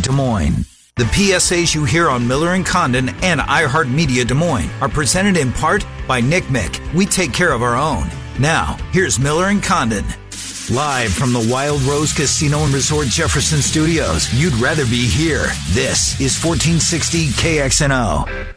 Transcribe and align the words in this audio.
Des 0.00 0.12
Moines. 0.12 0.64
The 0.96 1.04
PSAs 1.04 1.74
you 1.74 1.84
hear 1.84 2.08
on 2.08 2.26
Miller 2.26 2.54
and 2.54 2.64
Condon 2.64 3.10
and 3.22 3.40
iHeartMedia 3.40 4.26
Des 4.26 4.34
Moines 4.34 4.70
are 4.80 4.88
presented 4.88 5.36
in 5.36 5.52
part 5.52 5.84
by 6.08 6.20
Nick 6.20 6.44
Mick. 6.44 6.80
We 6.94 7.04
take 7.04 7.32
care 7.32 7.52
of 7.52 7.62
our 7.62 7.76
own. 7.76 8.08
Now, 8.38 8.76
here's 8.92 9.18
Miller 9.18 9.46
and 9.46 9.62
Condon. 9.62 10.06
Live 10.70 11.12
from 11.12 11.32
the 11.32 11.48
Wild 11.52 11.82
Rose 11.82 12.12
Casino 12.12 12.64
and 12.64 12.72
Resort 12.72 13.08
Jefferson 13.08 13.62
Studios. 13.62 14.32
You'd 14.34 14.54
rather 14.54 14.84
be 14.84 15.06
here. 15.06 15.46
This 15.70 16.18
is 16.20 16.42
1460 16.42 17.26
KXNO. 17.28 18.55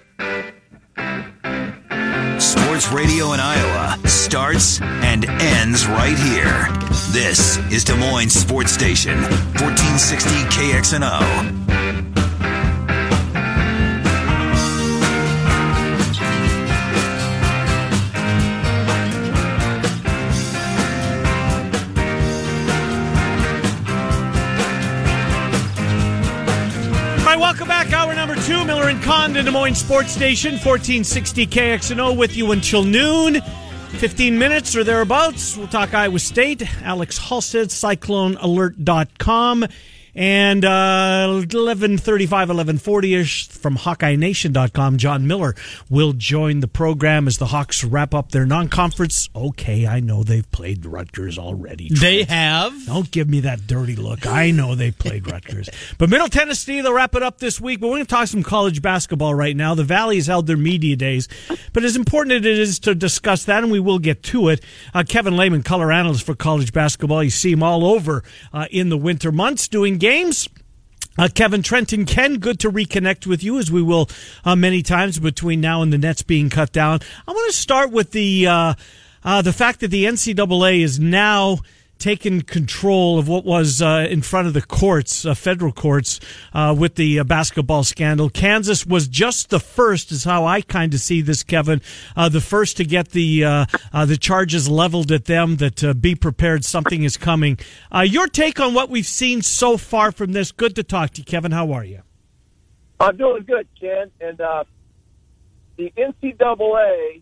Sports 2.40 2.90
radio 2.92 3.34
in 3.34 3.40
Iowa 3.42 3.98
starts 4.08 4.82
and 4.82 5.26
ends 5.26 5.86
right 5.88 6.18
here. 6.18 6.70
This 7.12 7.58
is 7.70 7.84
Des 7.84 7.96
Moines 7.96 8.30
Sports 8.34 8.72
Station, 8.72 9.16
1460 9.60 10.30
KXNO. 10.46 11.69
2, 28.50 28.66
Miller 28.66 28.90
and 28.90 29.00
Condon, 29.04 29.46
Des 29.46 29.52
Moines 29.52 29.76
Sports 29.76 30.12
Station, 30.12 30.54
1460 30.54 31.46
KXNO 31.46 32.18
with 32.18 32.36
you 32.36 32.52
until 32.52 32.84
noon. 32.84 33.42
15 34.00 34.40
minutes 34.40 34.76
or 34.76 34.84
thereabouts. 34.84 35.56
We'll 35.56 35.68
talk 35.68 35.94
Iowa 35.94 36.18
State. 36.18 36.64
Alex 36.82 37.20
Halstead, 37.20 37.68
CycloneAlert.com. 37.68 39.66
And 40.20 40.66
uh, 40.66 41.28
1135, 41.30 42.50
1140-ish 42.50 43.48
from 43.48 43.78
HawkeyeNation.com, 43.78 44.98
John 44.98 45.28
Miller 45.28 45.56
will 45.90 46.12
join 46.12 46.60
the 46.60 46.68
program 46.68 47.26
as 47.26 47.38
the 47.38 47.46
Hawks 47.46 47.86
wrap 47.86 48.14
up 48.14 48.34
their 48.34 48.46
non-conference. 48.46 49.30
Okay, 49.34 49.88
I 49.88 50.02
know 50.02 50.24
they've 50.24 50.52
played 50.52 50.86
Rutgers 50.86 51.40
already. 51.40 51.88
They 51.90 52.24
have. 52.24 52.86
Don't 52.86 53.10
give 53.10 53.30
me 53.30 53.40
that 53.42 53.66
dirty 53.66 53.96
look. 53.96 54.28
I 54.28 54.52
know 54.52 54.76
they 54.76 54.92
played 54.92 55.32
Rutgers. 55.32 55.70
But 55.98 56.10
Middle 56.10 56.28
Tennessee, 56.28 56.82
they'll 56.82 56.94
wrap 56.94 57.16
it 57.16 57.24
up 57.24 57.40
this 57.40 57.60
week. 57.60 57.80
But 57.80 57.88
we're 57.88 57.96
going 57.96 58.06
to 58.06 58.10
talk 58.10 58.28
some 58.28 58.44
college 58.44 58.82
basketball 58.82 59.34
right 59.34 59.56
now. 59.56 59.76
The 59.76 59.84
Valley 59.84 60.16
has 60.18 60.28
held 60.28 60.48
their 60.48 60.58
media 60.58 60.96
days. 60.96 61.28
But 61.74 61.84
as 61.84 61.96
important 61.96 62.34
as 62.34 62.46
it 62.46 62.60
is 62.60 62.80
to 62.80 62.96
discuss 62.96 63.46
that, 63.46 63.64
and 63.64 63.72
we 63.72 63.80
will 63.80 64.00
get 64.00 64.22
to 64.24 64.50
it, 64.50 64.64
uh, 64.94 65.04
Kevin 65.08 65.38
Lehman, 65.38 65.64
color 65.64 65.92
analyst 65.92 66.26
for 66.26 66.36
college 66.36 66.74
basketball, 66.74 67.24
you 67.24 67.30
see 67.30 67.52
him 67.54 67.64
all 67.64 67.86
over 67.86 68.24
uh, 68.54 68.68
in 68.72 68.90
the 68.90 68.98
winter 68.98 69.32
months 69.32 69.68
doing 69.68 69.98
games. 69.98 70.09
James, 70.10 70.50
uh, 71.20 71.30
Kevin 71.36 71.62
Trenton 71.62 72.04
Ken, 72.04 72.40
good 72.40 72.60
to 72.62 72.72
reconnect 72.72 73.28
with 73.28 73.44
you 73.44 73.60
as 73.60 73.72
we 73.72 73.84
will 73.84 74.10
uh, 74.44 74.56
many 74.56 74.82
times 74.82 75.20
between 75.20 75.62
now 75.62 75.84
and 75.84 75.94
the 75.94 76.00
nets 76.00 76.24
being 76.24 76.50
cut 76.50 76.72
down. 76.72 77.00
I 77.28 77.32
want 77.32 77.52
to 77.52 77.56
start 77.56 77.92
with 77.92 78.10
the 78.10 78.48
uh, 78.48 78.74
uh, 79.24 79.44
the 79.44 79.54
fact 79.54 79.82
that 79.82 79.90
the 79.90 80.06
NCAA 80.06 80.80
is 80.82 81.00
now 81.00 81.60
taken 82.00 82.42
control 82.42 83.20
of 83.20 83.28
what 83.28 83.46
was 83.46 83.82
uh, 83.82 84.08
in 84.10 84.22
front 84.22 84.48
of 84.48 84.54
the 84.54 84.62
courts, 84.62 85.26
uh, 85.26 85.34
federal 85.34 85.72
courts, 85.72 86.20
uh, 86.54 86.76
with 86.78 86.96
the 86.96 87.20
uh, 87.20 87.24
basketball 87.24 87.84
scandal. 87.84 88.30
Kansas 88.30 88.86
was 88.86 89.08
just 89.08 89.50
the 89.50 89.60
first, 89.60 90.12
is 90.12 90.24
how 90.24 90.46
I 90.46 90.62
kind 90.62 90.94
of 90.94 91.02
see 91.02 91.22
this, 91.22 91.44
Kevin. 91.44 91.82
Uh, 92.16 92.30
the 92.30 92.42
first 92.42 92.78
to 92.78 92.86
get 92.86 93.10
the 93.10 93.44
uh, 93.44 93.66
the 94.06 94.18
charges 94.18 94.70
leveled 94.70 95.12
at 95.12 95.26
them. 95.26 95.58
That 95.58 96.02
be 96.02 96.16
prepared, 96.16 96.64
something 96.64 97.04
is 97.04 97.18
coming. 97.18 97.60
your 98.06 98.28
take 98.28 98.60
on 98.60 98.74
what 98.74 98.90
we've 98.90 99.06
seen 99.06 99.42
so 99.42 99.78
far 99.78 100.12
from 100.12 100.32
this? 100.32 100.52
Good 100.52 100.76
to 100.76 100.84
talk 100.84 101.12
to 101.12 101.22
you, 101.22 101.26
Kevin. 101.26 101.52
How 101.52 101.72
are 101.74 101.84
you? 101.84 102.02
I'm 103.00 103.18
doing 103.18 103.44
good, 103.44 103.68
Ken. 103.80 104.12
And 104.22 104.38
the 104.38 105.92
NCAA, 105.98 107.22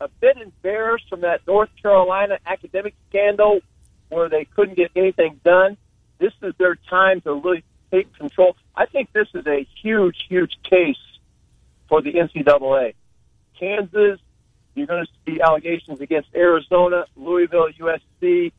a 0.00 0.08
bit 0.20 0.36
embarrassed 0.38 1.08
from 1.08 1.22
that 1.22 1.40
North 1.46 1.70
Carolina 1.82 2.38
academic 2.46 2.94
scandal 3.08 3.60
where 4.08 4.28
they 4.28 4.44
couldn't 4.44 4.76
get 4.76 4.90
anything 4.96 5.40
done. 5.44 5.76
This 6.18 6.32
is 6.42 6.54
their 6.58 6.76
time 6.88 7.20
to 7.22 7.34
really 7.34 7.64
take 7.90 8.12
control. 8.14 8.56
I 8.74 8.86
think 8.86 9.12
this 9.12 9.28
is 9.34 9.46
a 9.46 9.66
huge, 9.82 10.16
huge 10.28 10.58
case 10.68 10.96
for 11.88 12.02
the 12.02 12.12
NCAA. 12.12 12.94
Kansas, 13.58 14.20
you're 14.74 14.86
going 14.86 15.04
to 15.04 15.12
see 15.26 15.40
allegations 15.40 16.00
against 16.00 16.28
Arizona, 16.34 17.06
Louisville, 17.16 17.68
USC, 17.80 18.52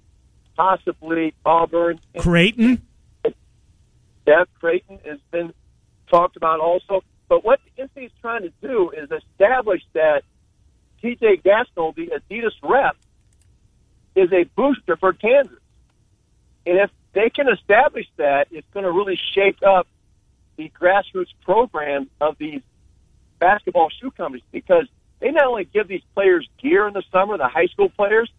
possibly 0.55 1.33
Auburn. 1.45 1.99
Creighton? 2.17 2.81
Yeah, 4.27 4.43
Creighton 4.59 4.99
has 5.05 5.19
been 5.31 5.53
talked 6.09 6.37
about 6.37 6.59
also. 6.59 7.03
But 7.27 7.45
what 7.45 7.59
the 7.63 7.83
NCAA 7.83 8.05
is 8.07 8.11
trying 8.21 8.41
to 8.43 8.51
do 8.61 8.91
is 8.91 9.09
establish 9.11 9.81
that 9.93 10.23
TJ 11.03 11.43
Gassnola, 11.43 11.95
the 11.95 12.11
Adidas 12.19 12.51
rep, 12.61 12.95
is 14.15 14.31
a 14.31 14.43
booster 14.55 14.95
for 14.95 15.13
Kansas. 15.13 15.59
And 16.65 16.77
if 16.77 16.91
they 17.13 17.29
can 17.29 17.47
establish 17.49 18.07
that, 18.17 18.47
it's 18.51 18.67
going 18.73 18.83
to 18.83 18.91
really 18.91 19.19
shake 19.33 19.63
up 19.63 19.87
the 20.57 20.71
grassroots 20.79 21.33
program 21.43 22.09
of 22.19 22.37
these 22.37 22.61
basketball 23.39 23.89
shoe 23.89 24.11
companies 24.11 24.43
because 24.51 24.87
they 25.19 25.31
not 25.31 25.45
only 25.45 25.65
give 25.65 25.87
these 25.87 26.03
players 26.13 26.47
gear 26.61 26.87
in 26.87 26.93
the 26.93 27.03
summer, 27.11 27.37
the 27.37 27.47
high 27.47 27.67
school 27.67 27.89
players, 27.89 28.29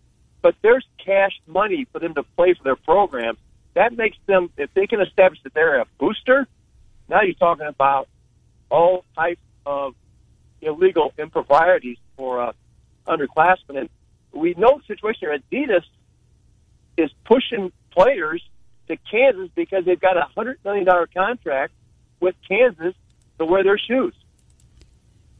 but 0.43 0.55
there's 0.63 0.87
cash 1.05 1.39
money 1.47 1.87
for 1.93 1.99
them 1.99 2.15
to 2.15 2.23
play 2.23 2.55
for 2.55 2.63
their 2.63 2.77
programs. 2.77 3.39
That 3.75 3.97
makes 3.97 4.17
them, 4.27 4.51
if 4.57 4.73
they 4.75 4.87
can 4.87 5.01
establish 5.01 5.43
that 5.43 5.55
they're 5.55 5.81
a 5.81 5.87
booster, 5.99 6.47
now 7.09 7.23
you're 7.23 7.35
talking 7.35 7.67
about 7.67 8.09
all 8.71 9.05
types 9.15 9.41
of 9.67 9.95
illegal 10.61 11.13
improprieties 11.19 11.99
for 12.17 12.41
uh, 12.41 12.53
underclassmen. 13.07 13.79
And 13.79 13.89
we 14.33 14.55
know 14.55 14.79
the 14.79 14.95
situation. 14.95 15.29
Adidas 15.29 15.85
is 16.97 17.11
pushing 17.25 17.73
players 17.91 18.43
to 18.89 18.97
Kansas 19.11 19.51
because 19.55 19.85
they've 19.85 20.01
got 20.01 20.17
a 20.17 20.27
hundred 20.35 20.59
million 20.65 20.85
dollar 20.85 21.07
contract 21.07 21.73
with 22.21 22.35
Kansas 22.47 22.95
to 23.39 23.45
wear 23.45 23.63
their 23.63 23.79
shoes. 23.79 24.15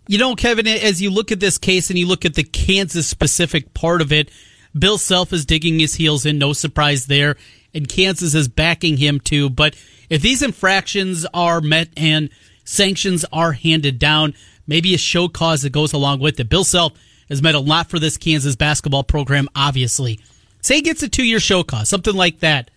You 0.07 0.19
know, 0.19 0.35
Kevin, 0.35 0.67
as 0.67 1.01
you 1.01 1.11
look 1.11 1.31
at 1.31 1.41
this 1.41 1.59
case 1.59 1.91
and 1.91 1.99
you 1.99 2.07
look 2.07 2.25
at 2.25 2.35
the 2.35 2.43
Kansas 2.43 3.07
specific 3.07 3.75
part 3.75 4.01
of 4.01 4.13
it, 4.13 4.31
Bill 4.77 4.99
Self 4.99 5.33
is 5.33 5.45
digging 5.45 5.79
his 5.79 5.95
heels 5.95 6.27
in, 6.27 6.39
no 6.39 6.53
surprise 6.53 7.07
there, 7.07 7.37
and 7.75 7.89
Kansas 7.89 8.35
is 8.35 8.49
backing 8.49 8.97
him 8.97 9.21
too. 9.21 9.51
But 9.51 9.77
if 10.09 10.23
these 10.23 10.43
infractions 10.43 11.27
are 11.33 11.61
met 11.61 11.91
and 11.97 12.31
sanctions 12.65 13.25
are 13.33 13.53
handed 13.53 13.99
down, 13.99 14.35
maybe 14.67 14.95
a 14.95 14.99
show 14.99 15.29
cause 15.29 15.63
that 15.63 15.71
goes 15.71 15.93
along 15.93 16.21
with 16.21 16.41
it. 16.41 16.49
Bill 16.49 16.65
Self 16.65 16.93
has 17.31 17.41
meant 17.41 17.57
a 17.57 17.61
lot 17.61 17.89
for 17.89 17.99
this 17.99 18.19
Kansas 18.19 18.57
basketball 18.57 19.05
program, 19.05 19.49
obviously. 19.55 20.21
Say 20.61 20.77
he 20.77 20.83
gets 20.83 21.03
a 21.03 21.09
two 21.09 21.25
year 21.25 21.41
show 21.41 21.63
cause, 21.63 21.89
something 21.89 22.15
like 22.15 22.41
that. 22.41 22.71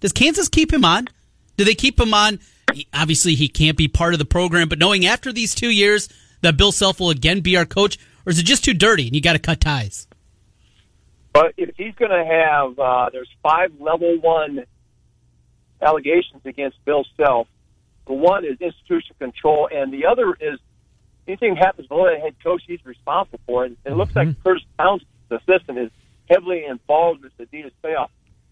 Does 0.00 0.12
Kansas 0.12 0.48
keep 0.48 0.72
him 0.72 0.84
on? 0.84 1.08
Do 1.56 1.64
they 1.64 1.74
keep 1.74 2.00
him 2.00 2.14
on? 2.14 2.40
Obviously, 2.92 3.34
he 3.34 3.48
can't 3.48 3.76
be 3.76 3.88
part 3.88 4.14
of 4.14 4.18
the 4.18 4.24
program, 4.24 4.68
but 4.68 4.78
knowing 4.78 5.06
after 5.06 5.32
these 5.32 5.54
two 5.54 5.70
years 5.70 6.08
that 6.40 6.56
Bill 6.56 6.72
Self 6.72 7.00
will 7.00 7.10
again 7.10 7.40
be 7.40 7.56
our 7.56 7.66
coach, 7.66 7.98
or 8.26 8.30
is 8.30 8.38
it 8.38 8.44
just 8.44 8.64
too 8.64 8.74
dirty 8.74 9.06
and 9.06 9.14
you 9.14 9.20
got 9.22 9.34
to 9.34 9.38
cut 9.38 9.60
ties? 9.60 10.06
But 11.32 11.54
if 11.56 11.76
he's 11.76 11.94
going 11.94 12.10
to 12.10 12.24
have, 12.24 12.78
uh, 12.78 13.10
there's 13.12 13.28
five 13.42 13.72
level 13.78 14.18
one 14.20 14.64
allegations 15.80 16.42
against 16.44 16.84
Bill 16.84 17.04
Self. 17.16 17.48
The 18.06 18.14
one 18.14 18.44
is 18.44 18.56
institutional 18.60 19.16
control, 19.18 19.68
and 19.72 19.92
the 19.92 20.06
other 20.06 20.36
is 20.40 20.58
anything 21.28 21.56
happens 21.56 21.86
below 21.88 22.06
the 22.12 22.18
head 22.20 22.34
coach, 22.42 22.62
he's 22.66 22.84
responsible 22.84 23.40
for 23.46 23.66
it. 23.66 23.76
It 23.84 23.92
looks 23.92 24.12
Mm-hmm. 24.14 24.28
like 24.30 24.42
Kurtis 24.42 24.64
Townsend, 24.78 25.08
the 25.28 25.36
assistant, 25.36 25.78
is 25.78 25.90
heavily 26.30 26.64
involved 26.64 27.22
with 27.22 27.36
the 27.36 27.44
Adidas 27.46 27.72
payoff. 27.82 28.10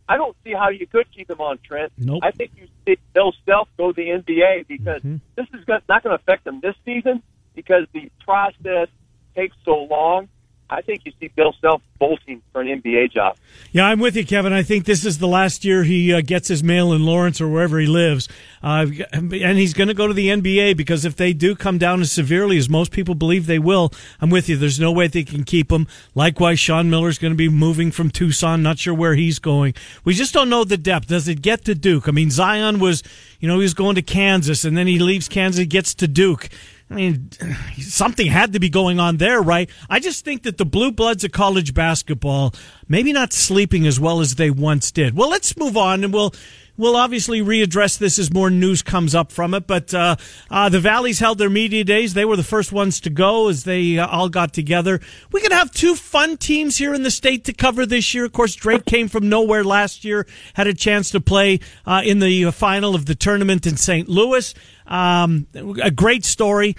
I 0.08 0.16
don't 0.16 0.36
see 0.44 0.52
how 0.52 0.68
you 0.68 0.86
could 0.86 1.06
keep 1.12 1.28
him 1.28 1.40
on 1.40 1.58
Trent. 1.66 1.92
Nope. 1.98 2.20
I 2.22 2.30
think 2.30 2.52
you 2.56 2.68
see 2.86 2.96
Bill 3.12 3.32
Self 3.44 3.68
go 3.76 3.92
to 3.92 3.96
the 3.96 4.08
NBA 4.10 4.68
because 4.68 5.02
Mm-hmm. 5.02 5.16
this 5.34 5.46
is 5.52 5.66
not 5.88 6.02
going 6.02 6.16
to 6.16 6.22
affect 6.22 6.44
them 6.44 6.60
this 6.62 6.74
season 6.84 7.22
because 7.54 7.86
the 7.92 8.10
process 8.24 8.88
takes 9.34 9.56
so 9.64 9.84
long. 9.90 10.28
I 10.68 10.82
think 10.82 11.02
you 11.04 11.12
see 11.20 11.28
Bill 11.28 11.54
Self 11.60 11.80
bolting 11.98 12.42
for 12.52 12.60
an 12.60 12.82
NBA 12.82 13.12
job. 13.12 13.36
Yeah, 13.70 13.86
I'm 13.86 14.00
with 14.00 14.16
you, 14.16 14.26
Kevin. 14.26 14.52
I 14.52 14.62
think 14.62 14.84
this 14.84 15.04
is 15.04 15.18
the 15.18 15.28
last 15.28 15.64
year 15.64 15.84
he 15.84 16.12
uh, 16.12 16.20
gets 16.20 16.48
his 16.48 16.62
mail 16.62 16.92
in 16.92 17.04
Lawrence 17.04 17.40
or 17.40 17.48
wherever 17.48 17.78
he 17.78 17.86
lives. 17.86 18.28
Uh, 18.62 18.86
and 19.12 19.32
he's 19.32 19.74
going 19.74 19.88
to 19.88 19.94
go 19.94 20.08
to 20.08 20.14
the 20.14 20.28
NBA 20.28 20.76
because 20.76 21.04
if 21.04 21.14
they 21.14 21.32
do 21.32 21.54
come 21.54 21.78
down 21.78 22.00
as 22.00 22.10
severely 22.10 22.58
as 22.58 22.68
most 22.68 22.90
people 22.90 23.14
believe 23.14 23.46
they 23.46 23.60
will, 23.60 23.92
I'm 24.20 24.28
with 24.28 24.48
you. 24.48 24.56
There's 24.56 24.80
no 24.80 24.90
way 24.90 25.06
they 25.06 25.22
can 25.22 25.44
keep 25.44 25.70
him. 25.70 25.86
Likewise, 26.14 26.58
Sean 26.58 26.90
Miller's 26.90 27.18
going 27.18 27.32
to 27.32 27.36
be 27.36 27.48
moving 27.48 27.92
from 27.92 28.10
Tucson. 28.10 28.62
Not 28.62 28.78
sure 28.78 28.94
where 28.94 29.14
he's 29.14 29.38
going. 29.38 29.74
We 30.04 30.14
just 30.14 30.34
don't 30.34 30.50
know 30.50 30.64
the 30.64 30.76
depth. 30.76 31.06
Does 31.06 31.28
it 31.28 31.42
get 31.42 31.64
to 31.66 31.74
Duke? 31.76 32.08
I 32.08 32.10
mean, 32.10 32.30
Zion 32.30 32.80
was, 32.80 33.04
you 33.38 33.46
know, 33.46 33.56
he 33.56 33.62
was 33.62 33.74
going 33.74 33.94
to 33.94 34.02
Kansas 34.02 34.64
and 34.64 34.76
then 34.76 34.88
he 34.88 34.98
leaves 34.98 35.28
Kansas, 35.28 35.64
gets 35.66 35.94
to 35.94 36.08
Duke. 36.08 36.48
I 36.88 36.94
mean, 36.94 37.30
something 37.78 38.28
had 38.28 38.52
to 38.52 38.60
be 38.60 38.68
going 38.68 39.00
on 39.00 39.16
there, 39.16 39.42
right? 39.42 39.68
I 39.90 39.98
just 39.98 40.24
think 40.24 40.44
that 40.44 40.56
the 40.56 40.64
blue 40.64 40.92
bloods 40.92 41.24
of 41.24 41.32
college 41.32 41.74
basketball 41.74 42.54
maybe 42.88 43.12
not 43.12 43.32
sleeping 43.32 43.86
as 43.86 43.98
well 43.98 44.20
as 44.20 44.36
they 44.36 44.50
once 44.50 44.92
did. 44.92 45.16
Well, 45.16 45.28
let's 45.28 45.56
move 45.56 45.76
on 45.76 46.04
and 46.04 46.12
we'll 46.12 46.32
we'll 46.76 46.96
obviously 46.96 47.40
readdress 47.40 47.98
this 47.98 48.18
as 48.18 48.32
more 48.32 48.50
news 48.50 48.82
comes 48.82 49.14
up 49.14 49.32
from 49.32 49.54
it. 49.54 49.66
But 49.66 49.92
uh, 49.94 50.16
uh, 50.50 50.68
the 50.68 50.80
Valleys 50.80 51.18
held 51.18 51.38
their 51.38 51.50
media 51.50 51.84
days. 51.84 52.14
They 52.14 52.24
were 52.24 52.36
the 52.36 52.42
first 52.42 52.72
ones 52.72 53.00
to 53.00 53.10
go 53.10 53.48
as 53.48 53.64
they 53.64 53.98
uh, 53.98 54.06
all 54.06 54.28
got 54.28 54.52
together. 54.52 55.00
We 55.32 55.40
can 55.40 55.52
have 55.52 55.70
two 55.70 55.94
fun 55.94 56.36
teams 56.36 56.76
here 56.76 56.94
in 56.94 57.02
the 57.02 57.10
state 57.10 57.44
to 57.44 57.52
cover 57.52 57.86
this 57.86 58.14
year. 58.14 58.24
Of 58.24 58.32
course, 58.32 58.54
Drake 58.54 58.84
came 58.84 59.08
from 59.08 59.28
nowhere 59.28 59.64
last 59.64 60.04
year, 60.04 60.26
had 60.54 60.66
a 60.66 60.74
chance 60.74 61.10
to 61.10 61.20
play 61.20 61.60
uh, 61.86 62.02
in 62.04 62.18
the 62.18 62.50
final 62.52 62.94
of 62.94 63.06
the 63.06 63.14
tournament 63.14 63.66
in 63.66 63.76
St. 63.76 64.08
Louis. 64.08 64.54
Um, 64.86 65.46
a 65.54 65.90
great 65.90 66.24
story. 66.24 66.76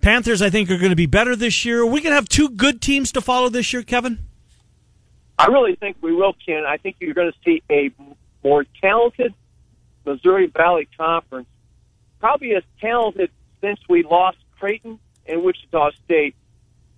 Panthers, 0.00 0.42
I 0.42 0.50
think, 0.50 0.70
are 0.70 0.78
going 0.78 0.90
to 0.90 0.96
be 0.96 1.06
better 1.06 1.34
this 1.34 1.64
year. 1.64 1.84
We 1.84 2.00
can 2.00 2.12
have 2.12 2.28
two 2.28 2.50
good 2.50 2.80
teams 2.80 3.10
to 3.12 3.20
follow 3.20 3.48
this 3.48 3.72
year, 3.72 3.82
Kevin. 3.82 4.20
I 5.38 5.46
really 5.46 5.76
think 5.76 5.96
we 6.00 6.12
will, 6.12 6.34
Ken. 6.44 6.64
I 6.66 6.76
think 6.76 6.96
you're 7.00 7.14
going 7.14 7.32
to 7.32 7.38
see 7.44 7.62
a 7.70 7.90
more 8.42 8.64
talented 8.80 9.34
Missouri 10.04 10.46
Valley 10.46 10.88
Conference, 10.96 11.48
probably 12.20 12.54
as 12.54 12.62
talented 12.80 13.30
since 13.60 13.78
we 13.88 14.02
lost 14.02 14.38
Creighton 14.58 14.98
and 15.26 15.42
Wichita 15.42 15.90
State, 16.04 16.34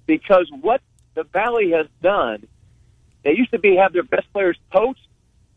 because 0.06 0.48
what 0.60 0.80
the 1.14 1.24
Valley 1.24 1.72
has 1.72 1.86
done, 2.02 2.46
they 3.24 3.32
used 3.32 3.50
to 3.50 3.58
be 3.58 3.76
have 3.76 3.92
their 3.92 4.02
best 4.02 4.32
players 4.32 4.58
poached. 4.72 5.06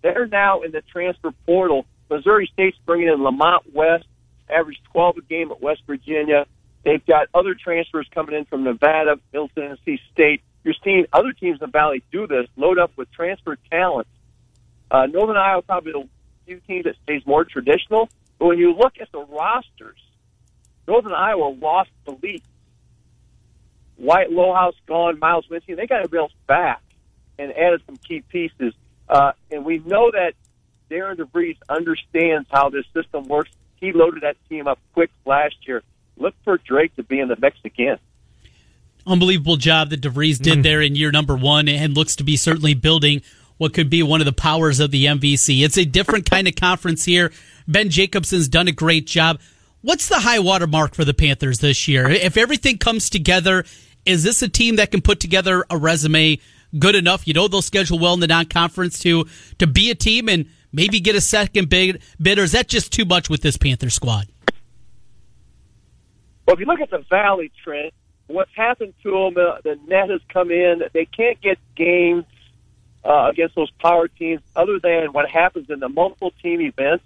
They're 0.01 0.27
now 0.27 0.61
in 0.61 0.71
the 0.71 0.81
transfer 0.81 1.31
portal. 1.45 1.85
Missouri 2.09 2.49
State's 2.51 2.77
bringing 2.85 3.07
in 3.07 3.23
Lamont 3.23 3.73
West, 3.73 4.05
averaged 4.49 4.81
12 4.91 5.17
a 5.17 5.21
game 5.21 5.51
at 5.51 5.61
West 5.61 5.81
Virginia. 5.87 6.45
They've 6.83 7.05
got 7.05 7.27
other 7.33 7.55
transfers 7.55 8.07
coming 8.13 8.35
in 8.35 8.45
from 8.45 8.63
Nevada, 8.63 9.15
Middle 9.31 9.49
Tennessee 9.49 9.99
State. 10.11 10.41
You're 10.63 10.75
seeing 10.83 11.05
other 11.13 11.31
teams 11.31 11.59
in 11.61 11.67
the 11.67 11.71
Valley 11.71 12.03
do 12.11 12.27
this, 12.27 12.47
load 12.57 12.77
up 12.77 12.91
with 12.97 13.11
transfer 13.11 13.57
talent. 13.71 14.07
Uh, 14.93 15.07
Northern 15.07 15.37
Iowa 15.37 15.63
probably 15.63 15.91
the 15.91 16.07
few 16.45 16.59
teams 16.67 16.85
that 16.85 16.95
stays 17.03 17.25
more 17.25 17.43
traditional. 17.43 18.09
But 18.37 18.47
when 18.47 18.59
you 18.59 18.73
look 18.73 18.93
at 19.01 19.11
the 19.11 19.25
rosters, 19.25 19.97
Northern 20.87 21.13
Iowa 21.13 21.49
lost 21.49 21.89
the 22.05 22.15
lead. 22.21 22.43
Wyatt 23.97 24.31
Lohaus 24.31 24.73
gone, 24.85 25.17
Miles 25.19 25.49
Winston. 25.49 25.75
They 25.75 25.87
got 25.87 26.03
to 26.03 26.09
bounce 26.09 26.33
back 26.47 26.81
and 27.39 27.51
added 27.51 27.81
some 27.85 27.97
key 27.97 28.21
pieces. 28.21 28.73
Uh, 29.09 29.31
and 29.49 29.65
we 29.65 29.79
know 29.79 30.11
that 30.11 30.33
Darian 30.89 31.17
DeVries 31.17 31.57
understands 31.69 32.47
how 32.51 32.69
this 32.69 32.85
system 32.93 33.27
works. 33.27 33.51
He 33.77 33.91
loaded 33.91 34.23
that 34.23 34.37
team 34.49 34.67
up 34.67 34.79
quick 34.93 35.09
last 35.25 35.55
year. 35.67 35.81
Look 36.17 36.35
for 36.43 36.57
Drake 36.57 36.95
to 36.97 37.03
be 37.03 37.19
in 37.19 37.27
the 37.27 37.37
mix 37.39 37.57
again. 37.65 37.97
Unbelievable 39.05 39.57
job 39.57 39.89
that 39.89 40.01
DeVries 40.01 40.39
did 40.39 40.59
mm. 40.59 40.63
there 40.63 40.81
in 40.81 40.95
year 40.95 41.11
number 41.11 41.35
one 41.35 41.67
and 41.67 41.95
looks 41.95 42.15
to 42.17 42.23
be 42.23 42.37
certainly 42.37 42.73
building 42.73 43.21
what 43.57 43.73
could 43.73 43.89
be 43.89 44.03
one 44.03 44.21
of 44.21 44.25
the 44.25 44.33
powers 44.33 44.79
of 44.79 44.91
the 44.91 45.05
MVC. 45.05 45.63
It's 45.63 45.77
a 45.77 45.85
different 45.85 46.29
kind 46.29 46.47
of 46.47 46.55
conference 46.55 47.05
here. 47.05 47.31
Ben 47.67 47.89
Jacobson's 47.89 48.47
done 48.47 48.67
a 48.67 48.71
great 48.71 49.07
job. 49.07 49.39
What's 49.81 50.07
the 50.07 50.19
high 50.19 50.39
water 50.39 50.67
mark 50.67 50.95
for 50.95 51.05
the 51.05 51.13
Panthers 51.13 51.59
this 51.59 51.87
year? 51.87 52.09
If 52.09 52.37
everything 52.37 52.77
comes 52.77 53.09
together, 53.09 53.65
is 54.05 54.23
this 54.23 54.41
a 54.41 54.49
team 54.49 54.77
that 54.77 54.91
can 54.91 55.01
put 55.01 55.19
together 55.19 55.65
a 55.69 55.77
resume 55.77 56.39
good 56.79 56.95
enough? 56.95 57.27
You 57.27 57.33
know 57.33 57.47
they'll 57.47 57.61
schedule 57.61 57.99
well 57.99 58.13
in 58.13 58.19
the 58.19 58.27
non-conference 58.27 58.99
to 58.99 59.25
to 59.59 59.67
be 59.67 59.91
a 59.91 59.95
team 59.95 60.29
and 60.29 60.45
maybe 60.71 60.99
get 60.99 61.15
a 61.15 61.21
second 61.21 61.69
bid, 61.69 62.01
bid 62.21 62.39
or 62.39 62.43
is 62.43 62.53
that 62.53 62.67
just 62.67 62.91
too 62.91 63.05
much 63.05 63.29
with 63.29 63.41
this 63.41 63.57
Panther 63.57 63.89
squad? 63.89 64.27
Well, 66.45 66.55
if 66.55 66.59
you 66.59 66.65
look 66.65 66.81
at 66.81 66.89
the 66.89 67.03
Valley, 67.09 67.51
Trent, 67.63 67.93
what's 68.27 68.51
happened 68.55 68.93
to 69.03 69.11
them, 69.11 69.37
uh, 69.37 69.61
the 69.63 69.77
net 69.87 70.09
has 70.09 70.19
come 70.31 70.51
in. 70.51 70.81
They 70.93 71.05
can't 71.05 71.39
get 71.41 71.57
games 71.75 72.25
uh, 73.05 73.29
against 73.29 73.55
those 73.55 73.71
power 73.71 74.07
teams 74.07 74.41
other 74.55 74.79
than 74.79 75.13
what 75.13 75.29
happens 75.29 75.69
in 75.69 75.79
the 75.79 75.89
multiple 75.89 76.33
team 76.41 76.61
events. 76.61 77.03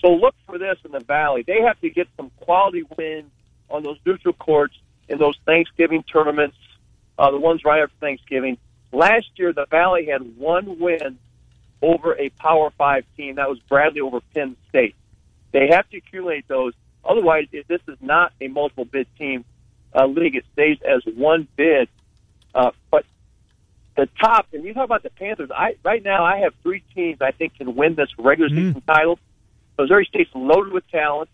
So 0.00 0.14
look 0.14 0.34
for 0.46 0.58
this 0.58 0.78
in 0.84 0.92
the 0.92 1.00
Valley. 1.00 1.42
They 1.42 1.62
have 1.62 1.80
to 1.80 1.90
get 1.90 2.08
some 2.16 2.30
quality 2.40 2.84
wins 2.96 3.30
on 3.70 3.82
those 3.82 3.98
neutral 4.04 4.34
courts 4.34 4.74
in 5.08 5.18
those 5.18 5.38
Thanksgiving 5.46 6.02
tournaments, 6.02 6.56
uh, 7.18 7.30
the 7.30 7.38
ones 7.38 7.64
right 7.64 7.82
after 7.82 7.94
Thanksgiving. 8.00 8.58
Last 8.92 9.26
year, 9.36 9.52
the 9.52 9.66
Valley 9.66 10.06
had 10.06 10.36
one 10.36 10.78
win 10.78 11.18
over 11.82 12.16
a 12.18 12.28
Power 12.30 12.70
Five 12.70 13.04
team. 13.16 13.36
That 13.36 13.48
was 13.48 13.58
Bradley 13.60 14.00
over 14.00 14.20
Penn 14.34 14.56
State. 14.68 14.94
They 15.52 15.68
have 15.68 15.88
to 15.90 15.98
accumulate 15.98 16.46
those. 16.48 16.72
Otherwise, 17.04 17.46
if 17.52 17.66
this 17.68 17.80
is 17.88 17.98
not 18.00 18.32
a 18.40 18.48
multiple 18.48 18.84
bid 18.84 19.06
team 19.16 19.44
uh, 19.94 20.06
league, 20.06 20.36
it 20.36 20.44
stays 20.52 20.78
as 20.82 21.02
one 21.14 21.46
bid. 21.56 21.88
Uh, 22.54 22.72
but 22.90 23.04
the 23.96 24.08
top, 24.20 24.48
and 24.52 24.64
you 24.64 24.74
talk 24.74 24.84
about 24.84 25.02
the 25.02 25.10
Panthers. 25.10 25.50
I 25.50 25.76
right 25.82 26.02
now 26.02 26.24
I 26.24 26.38
have 26.38 26.52
three 26.62 26.82
teams 26.94 27.18
I 27.20 27.32
think 27.32 27.56
can 27.56 27.74
win 27.74 27.94
this 27.94 28.10
regular 28.18 28.50
mm. 28.50 28.56
season 28.56 28.82
title. 28.86 29.18
Missouri 29.78 30.06
State's 30.08 30.30
loaded 30.34 30.72
with 30.72 30.88
talent. 30.90 31.30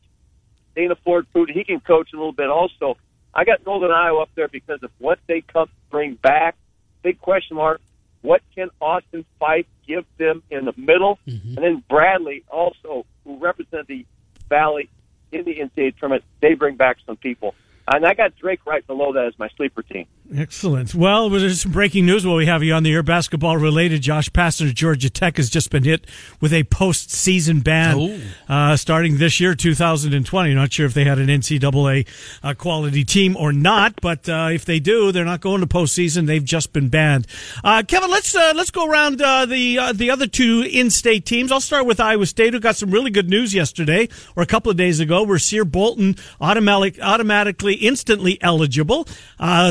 Dana 0.74 0.94
Ford 1.04 1.26
proved 1.32 1.50
he 1.50 1.64
can 1.64 1.80
coach 1.80 2.12
a 2.12 2.16
little 2.16 2.32
bit. 2.32 2.48
Also, 2.48 2.96
I 3.34 3.44
got 3.44 3.64
Northern 3.66 3.90
Iowa 3.90 4.22
up 4.22 4.30
there 4.34 4.48
because 4.48 4.82
of 4.82 4.90
what 4.98 5.18
they 5.26 5.42
come 5.42 5.68
bring 5.90 6.14
back. 6.14 6.56
Big 7.02 7.20
question 7.20 7.56
mark. 7.56 7.80
What 8.22 8.40
can 8.54 8.70
Austin 8.80 9.24
Phyfe 9.40 9.66
give 9.86 10.04
them 10.16 10.42
in 10.50 10.64
the 10.64 10.72
middle? 10.76 11.18
Mm-hmm. 11.26 11.56
And 11.56 11.58
then 11.58 11.84
Bradley, 11.88 12.44
also, 12.48 13.04
who 13.24 13.38
represent 13.38 13.88
the 13.88 14.06
Valley 14.48 14.88
in 15.32 15.44
the 15.44 15.56
NCAA 15.56 15.96
tournament, 15.98 16.24
they 16.40 16.54
bring 16.54 16.76
back 16.76 16.98
some 17.04 17.16
people. 17.16 17.54
And 17.88 18.06
I 18.06 18.14
got 18.14 18.36
Drake 18.36 18.60
right 18.64 18.86
below 18.86 19.12
that 19.12 19.26
as 19.26 19.38
my 19.38 19.48
sleeper 19.56 19.82
team. 19.82 20.06
Excellent. 20.34 20.94
Well, 20.94 21.28
there's 21.28 21.62
some 21.62 21.72
breaking 21.72 22.06
news 22.06 22.24
while 22.24 22.36
we 22.36 22.46
have 22.46 22.62
you 22.62 22.72
on 22.72 22.84
the 22.84 22.92
air. 22.92 23.02
Basketball 23.02 23.58
related. 23.58 24.02
Josh 24.02 24.30
Pastner 24.30 24.68
of 24.68 24.74
Georgia 24.74 25.10
Tech 25.10 25.36
has 25.36 25.50
just 25.50 25.70
been 25.70 25.84
hit 25.84 26.06
with 26.40 26.52
a 26.52 26.62
postseason 26.64 27.62
ban 27.62 27.96
oh. 27.98 28.20
uh, 28.48 28.76
starting 28.76 29.18
this 29.18 29.40
year, 29.40 29.54
2020. 29.54 30.54
Not 30.54 30.72
sure 30.72 30.86
if 30.86 30.94
they 30.94 31.04
had 31.04 31.18
an 31.18 31.26
NCAA 31.26 32.06
uh, 32.42 32.54
quality 32.54 33.04
team 33.04 33.36
or 33.36 33.52
not, 33.52 34.00
but 34.00 34.28
uh, 34.28 34.48
if 34.52 34.64
they 34.64 34.78
do, 34.78 35.12
they're 35.12 35.24
not 35.24 35.40
going 35.40 35.60
to 35.60 35.66
postseason. 35.66 36.26
They've 36.26 36.44
just 36.44 36.72
been 36.72 36.88
banned. 36.88 37.26
Uh, 37.64 37.82
Kevin, 37.86 38.10
let's 38.10 38.34
uh, 38.34 38.52
let's 38.54 38.70
go 38.70 38.86
around 38.86 39.20
uh, 39.20 39.44
the 39.44 39.92
the 39.92 40.10
other 40.10 40.26
two 40.26 40.62
in-state 40.62 41.26
teams. 41.26 41.52
I'll 41.52 41.60
start 41.60 41.84
with 41.84 42.00
Iowa 42.00 42.26
State, 42.26 42.54
who 42.54 42.60
got 42.60 42.76
some 42.76 42.90
really 42.90 43.10
good 43.10 43.28
news 43.28 43.52
yesterday 43.54 44.08
or 44.36 44.42
a 44.42 44.46
couple 44.46 44.70
of 44.70 44.76
days 44.76 45.00
ago, 45.00 45.24
where 45.24 45.38
Sear 45.38 45.64
Bolton 45.64 46.16
automatic, 46.40 46.98
automatically, 47.00 47.71
instantly 47.74 48.40
eligible. 48.42 49.06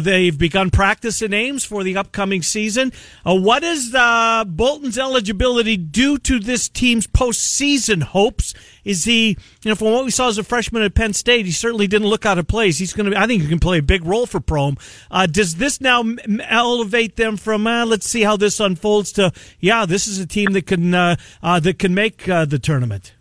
they've 0.02 0.38
begun 0.38 0.70
practice 0.70 1.22
in 1.22 1.34
Ames 1.34 1.64
for 1.64 1.84
the 1.84 1.98
upcoming 1.98 2.42
season. 2.42 2.92
Uh, 3.26 3.36
what 3.36 3.64
is 3.64 3.94
uh, 3.96 4.44
Bolton's 4.46 4.98
eligibility 4.98 5.78
due 5.78 6.18
to 6.20 6.40
this 6.40 6.70
team's 6.70 7.08
postseason 7.08 8.04
hopes? 8.04 8.54
Is 8.84 9.06
he, 9.06 9.30
you 9.30 9.70
know, 9.70 9.76
from 9.76 9.92
what 9.92 10.06
we 10.06 10.12
saw 10.12 10.28
as 10.28 10.38
a 10.38 10.44
freshman 10.44 10.82
at 10.84 10.96
Penn 10.96 11.14
State, 11.14 11.46
he 11.46 11.52
certainly 11.52 11.88
didn't 11.88 12.08
look 12.08 12.26
out 12.26 12.40
of 12.40 12.48
place. 12.48 12.78
He's 12.78 12.94
going 12.94 13.12
to, 13.12 13.18
I 13.18 13.28
think, 13.28 13.44
he 13.44 13.48
can 13.48 13.60
play 13.60 13.78
a 13.78 13.84
big 13.84 14.06
role 14.06 14.26
for 14.26 14.40
Prohm. 14.40 14.80
Uh, 15.10 15.28
does 15.28 15.56
this 15.56 15.80
now 15.82 16.04
elevate 16.50 17.16
them 17.16 17.38
from, 17.38 17.68
uh, 17.68 17.86
let's 17.86 18.08
see 18.08 18.24
how 18.24 18.38
this 18.38 18.60
unfolds 18.60 19.12
to, 19.14 19.32
yeah, 19.60 19.86
this 19.86 20.08
is 20.08 20.20
a 20.20 20.26
team 20.26 20.54
that 20.54 20.66
can 20.66 20.94
uh, 20.94 21.16
uh, 21.44 21.60
that 21.60 21.80
can 21.80 21.94
make 21.94 22.26
the 22.26 22.60
tournament? 22.62 23.14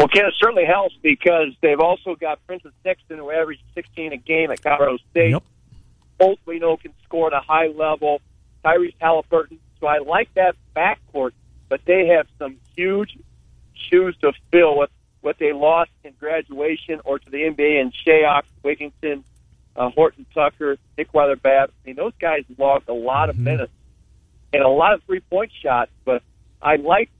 Well, 0.00 0.08
Ken, 0.08 0.24
it 0.24 0.34
certainly 0.38 0.64
helps 0.64 0.96
because 1.02 1.54
they've 1.60 1.78
also 1.78 2.16
got 2.16 2.44
Prentiss 2.46 2.72
Nixon, 2.84 3.18
who 3.18 3.30
averaged 3.30 3.62
16 3.74 4.14
a 4.14 4.16
game 4.16 4.50
at 4.50 4.62
Colorado 4.62 4.96
State. 5.10 5.30
Yep 5.30 5.44
both 6.20 6.38
we 6.44 6.58
know 6.58 6.76
can 6.76 6.92
score 7.02 7.28
at 7.28 7.32
a 7.32 7.40
high 7.40 7.68
level. 7.68 8.20
Tyrese 8.64 8.94
Haliburton. 9.00 9.58
So 9.80 9.86
I 9.86 9.98
like 9.98 10.32
that 10.34 10.54
backcourt, 10.76 11.32
but 11.70 11.80
they 11.86 12.08
have 12.08 12.26
some 12.38 12.58
huge 12.76 13.18
shoes 13.74 14.14
to 14.20 14.32
fill 14.52 14.76
with 14.76 14.90
what 15.22 15.38
they 15.38 15.52
lost 15.52 15.90
in 16.04 16.12
graduation 16.20 17.00
or 17.04 17.18
to 17.18 17.30
the 17.30 17.38
NBA 17.38 17.80
and 17.80 17.92
Shayok, 18.06 18.42
Wigginton, 18.62 19.24
uh, 19.74 19.88
Horton 19.90 20.26
Tucker, 20.34 20.76
Nick 20.98 21.12
Weiler-Babb. 21.14 21.70
I 21.70 21.86
mean, 21.86 21.96
those 21.96 22.12
guys 22.20 22.44
logged 22.58 22.88
a 22.90 22.94
lot 22.94 23.30
of 23.30 23.36
mm-hmm. 23.36 23.44
minutes 23.44 23.72
and 24.52 24.62
a 24.62 24.68
lot 24.68 24.92
of 24.92 25.02
three 25.04 25.20
point 25.20 25.50
shots, 25.62 25.90
but 26.04 26.22
I 26.60 26.76
like 26.76 27.10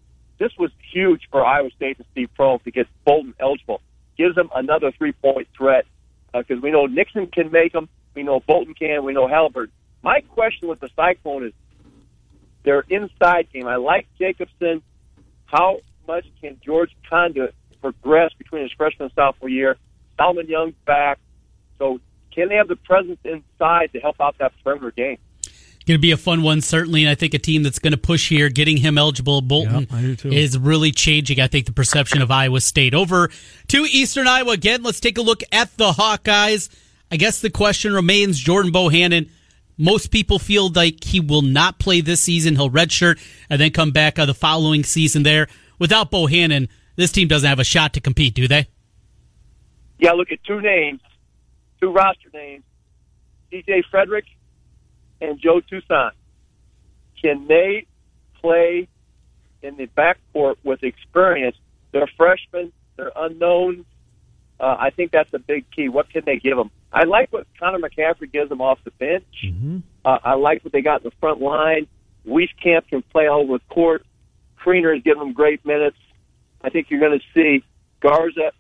this 0.41 0.57
was 0.59 0.71
huge 0.91 1.29
for 1.31 1.45
Iowa 1.45 1.71
State 1.77 1.99
and 1.99 2.07
Steve 2.13 2.31
Prohm 2.37 2.63
to 2.65 2.71
get 2.71 2.89
Bolton 3.05 3.35
eligible. 3.39 3.83
Gives 4.17 4.35
them 4.35 4.49
another 4.55 4.91
three 4.91 5.13
point 5.13 5.49
threat 5.57 5.85
because 6.33 6.59
uh, 6.59 6.61
we 6.63 6.71
know 6.71 6.87
Nixon 6.87 7.27
can 7.27 7.53
make 7.53 7.73
them. 7.75 7.89
We 8.15 8.23
know 8.23 8.41
Bolton 8.41 8.75
can. 8.75 9.05
We 9.05 9.13
know 9.13 9.29
Haliburton. 9.29 9.71
My 10.03 10.23
question 10.23 10.69
with 10.69 10.81
the 10.81 10.89
Cyclone 10.97 11.45
is 11.45 11.53
their 12.63 12.81
inside 12.89 13.49
game. 13.53 13.67
I 13.67 13.77
like 13.77 14.09
Jacobson. 14.19 14.83
How 15.45 15.81
much 16.09 16.25
can 16.41 16.59
George 16.65 16.91
Conditt 17.11 17.55
progress 17.83 18.33
between 18.39 18.63
his 18.63 18.73
freshman 18.73 19.07
and 19.07 19.15
sophomore 19.15 19.51
year? 19.51 19.77
Solomon 20.17 20.49
Young's 20.49 20.75
back. 20.87 21.19
So 21.79 22.01
can 22.31 22.49
they 22.49 22.57
have 22.57 22.69
the 22.69 22.77
presence 22.77 23.19
inside 23.25 23.93
to 23.93 24.01
help 24.01 24.17
out 24.21 24.39
that 24.39 24.53
perimeter 24.65 24.91
game? 24.91 25.19
Going 25.91 25.99
to 25.99 26.03
be 26.03 26.13
a 26.13 26.17
fun 26.17 26.43
one, 26.43 26.61
certainly, 26.61 27.03
and 27.03 27.11
I 27.11 27.17
think 27.17 27.35
a 27.35 27.39
team 27.41 27.65
that's 27.65 27.81
going 27.81 27.91
to 27.91 27.99
push 27.99 28.29
here, 28.29 28.49
getting 28.49 28.77
him 28.77 28.97
eligible. 28.97 29.43
Bolton 29.43 29.89
is 30.23 30.57
really 30.57 30.93
changing. 30.93 31.41
I 31.41 31.49
think 31.49 31.67
the 31.67 31.73
perception 31.73 32.23
of 32.23 32.31
Iowa 32.31 32.61
State 32.61 32.95
over 32.95 33.29
to 33.67 33.79
Eastern 33.79 34.29
Iowa 34.29 34.53
again. 34.53 34.85
Let's 34.85 35.01
take 35.01 35.19
a 35.19 35.21
look 35.21 35.43
at 35.51 35.77
the 35.79 35.91
Hawkeyes. 35.91 36.69
I 37.11 37.17
guess 37.17 37.41
the 37.41 37.51
question 37.51 37.93
remains 37.93 38.39
Jordan 38.39 38.71
Bohannon. 38.71 39.31
Most 39.79 40.13
people 40.13 40.39
feel 40.39 40.71
like 40.71 41.03
he 41.03 41.19
will 41.19 41.43
not 41.43 41.81
play 41.81 42.01
this 42.03 42.21
season. 42.21 42.55
He'll 42.55 42.71
redshirt 42.71 43.19
and 43.51 43.61
then 43.61 43.73
come 43.73 43.91
back 43.91 44.17
uh, 44.17 44.27
the 44.27 44.33
following 44.33 44.85
season 44.85 45.25
there. 45.25 45.49
without 45.81 46.13
Bohannon, 46.13 46.69
this 46.95 47.11
team 47.11 47.27
doesn't 47.27 47.49
have 47.49 47.59
a 47.59 47.65
shot 47.65 47.95
to 47.95 48.01
compete, 48.01 48.35
do 48.35 48.47
they? 48.47 48.69
Yeah, 49.99 50.13
look 50.13 50.31
at 50.31 50.39
two 50.45 50.61
names, 50.61 51.01
two 51.81 51.91
roster 51.91 52.31
names, 52.33 52.63
CJ 53.53 53.83
Fredrick 53.93 54.27
and 55.21 55.39
Joe 55.41 55.61
Toussaint. 55.61 56.15
Can 57.21 57.47
they 57.47 57.87
play 58.41 58.89
in 59.63 59.77
the 59.77 59.87
backcourt 59.87 60.57
with 60.65 60.83
experience? 60.83 61.57
They're 61.93 62.11
freshmen, 62.17 62.73
they're 62.97 63.13
unknown. 63.15 63.85
Uh, 64.59 64.77
I 64.79 64.91
think 64.91 65.11
that's 65.11 65.33
a 65.33 65.39
big 65.39 65.65
key. 65.71 65.89
What 65.89 66.11
can 66.11 66.23
they 66.27 66.37
give 66.37 66.57
them? 66.57 66.71
I 66.93 67.05
like 67.05 67.33
what 67.33 67.47
Connor 67.59 67.79
McCaffrey 67.79 68.31
gives 68.31 68.49
them 68.49 68.61
off 68.61 68.79
the 68.85 68.91
bench. 68.91 69.25
Mm-hmm. 69.45 69.79
Uh, 70.05 70.19
I 70.23 70.35
like 70.35 70.65
what 70.65 70.73
they 70.73 70.83
got 70.83 71.03
in 71.03 71.05
the 71.05 71.17
front 71.21 71.41
line. 71.41 71.87
Wieskamp 72.27 72.89
can 72.89 73.03
play 73.03 73.27
all 73.27 73.43
over 73.43 73.59
the 73.59 73.75
court. 73.75 74.05
Kriener 74.63 74.95
is 74.97 75.03
giving 75.03 75.21
them 75.21 75.33
great 75.33 75.65
minutes. 75.65 75.97
I 76.63 76.69
think 76.69 76.91
you're 76.91 77.01
going 77.01 77.19
to 77.19 77.25
see 77.33 77.65
Garza 78.01 78.53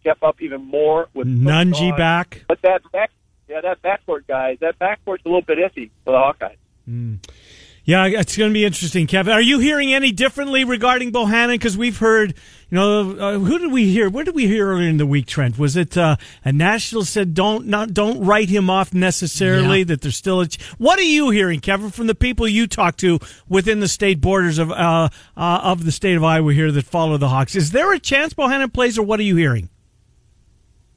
step 0.00 0.22
up 0.22 0.40
even 0.40 0.64
more 0.64 1.08
with 1.12 1.26
Nunge 1.26 1.96
back. 1.96 2.44
But 2.48 2.62
that 2.62 2.80
back, 2.92 3.10
yeah, 3.48 3.60
that 3.62 3.82
backcourt 3.82 4.26
guys, 4.26 4.58
that 4.60 4.78
backcourt's 4.78 5.24
a 5.24 5.28
little 5.28 5.42
bit 5.42 5.58
iffy 5.58 5.90
for 6.04 6.12
the 6.12 6.18
Hawkeyes. 6.18 6.56
Mm. 6.88 7.18
Yeah, 7.88 8.04
it's 8.04 8.36
going 8.36 8.50
to 8.50 8.52
be 8.52 8.66
interesting, 8.66 9.06
Kevin. 9.06 9.32
Are 9.32 9.40
you 9.40 9.60
hearing 9.60 9.94
any 9.94 10.12
differently 10.12 10.62
regarding 10.62 11.10
Bohannon? 11.10 11.54
Because 11.54 11.74
we've 11.74 11.96
heard, 11.96 12.34
you 12.68 12.76
know, 12.76 13.16
uh, 13.18 13.38
who 13.38 13.58
did 13.58 13.72
we 13.72 13.90
hear? 13.90 14.10
Where 14.10 14.24
did 14.24 14.34
we 14.34 14.46
hear 14.46 14.68
earlier 14.68 14.90
in 14.90 14.98
the 14.98 15.06
week, 15.06 15.24
Trent? 15.24 15.58
Was 15.58 15.74
it 15.74 15.96
uh, 15.96 16.16
a 16.44 16.52
national 16.52 17.06
said 17.06 17.32
don't 17.32 17.66
not 17.66 17.94
don't 17.94 18.22
write 18.22 18.50
him 18.50 18.68
off 18.68 18.92
necessarily? 18.92 19.78
Yeah. 19.78 19.84
That 19.84 20.02
there's 20.02 20.18
still 20.18 20.42
a. 20.42 20.48
Ch- 20.48 20.60
what 20.76 20.98
are 20.98 21.02
you 21.02 21.30
hearing, 21.30 21.60
Kevin, 21.60 21.90
from 21.90 22.08
the 22.08 22.14
people 22.14 22.46
you 22.46 22.66
talk 22.66 22.98
to 22.98 23.20
within 23.48 23.80
the 23.80 23.88
state 23.88 24.20
borders 24.20 24.58
of 24.58 24.70
uh, 24.70 25.08
uh, 25.34 25.60
of 25.62 25.86
the 25.86 25.92
state 25.92 26.14
of 26.18 26.22
Iowa 26.22 26.52
here 26.52 26.70
that 26.70 26.84
follow 26.84 27.16
the 27.16 27.30
Hawks? 27.30 27.56
Is 27.56 27.70
there 27.70 27.94
a 27.94 27.98
chance 27.98 28.34
Bohannon 28.34 28.70
plays, 28.70 28.98
or 28.98 29.02
what 29.02 29.18
are 29.18 29.22
you 29.22 29.36
hearing? 29.36 29.70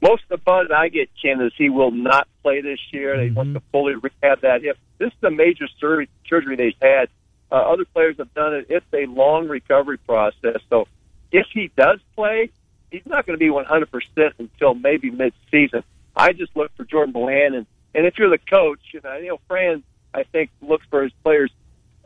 Most 0.02 0.24
of 0.24 0.28
the 0.30 0.36
buzz 0.38 0.66
I 0.74 0.88
get, 0.88 1.08
Ken, 1.20 1.40
is 1.40 1.52
he 1.56 1.70
will 1.70 1.92
not 1.92 2.26
play 2.42 2.60
this 2.60 2.80
year. 2.90 3.16
They 3.16 3.26
mm-hmm. 3.26 3.34
want 3.34 3.54
to 3.54 3.62
fully 3.70 3.94
rehab 3.94 4.40
that 4.40 4.62
hip. 4.62 4.76
This 4.98 5.12
is 5.12 5.22
a 5.22 5.30
major 5.30 5.68
surgery, 5.80 6.08
surgery 6.28 6.56
they've 6.56 6.74
had. 6.82 7.08
Uh, 7.50 7.56
other 7.56 7.84
players 7.84 8.16
have 8.18 8.34
done 8.34 8.54
it. 8.54 8.66
It's 8.68 8.86
a 8.92 9.06
long 9.06 9.46
recovery 9.48 9.98
process. 9.98 10.58
So 10.68 10.88
if 11.30 11.46
he 11.54 11.70
does 11.76 12.00
play, 12.16 12.50
he's 12.90 13.06
not 13.06 13.26
going 13.26 13.38
to 13.38 13.44
be 13.44 13.50
100% 13.50 14.32
until 14.38 14.74
maybe 14.74 15.10
mid-season. 15.10 15.84
I 16.16 16.32
just 16.32 16.54
look 16.56 16.74
for 16.76 16.84
Jordan 16.84 17.14
Bohannon. 17.14 17.58
And 17.58 17.66
and 17.94 18.06
if 18.06 18.18
you're 18.18 18.30
the 18.30 18.38
coach, 18.38 18.80
you 18.92 19.00
know, 19.02 19.16
you 19.16 19.28
know 19.28 19.40
Fran, 19.48 19.82
I 20.14 20.24
think, 20.24 20.50
looks 20.60 20.86
for 20.90 21.02
his 21.02 21.12
players' 21.22 21.50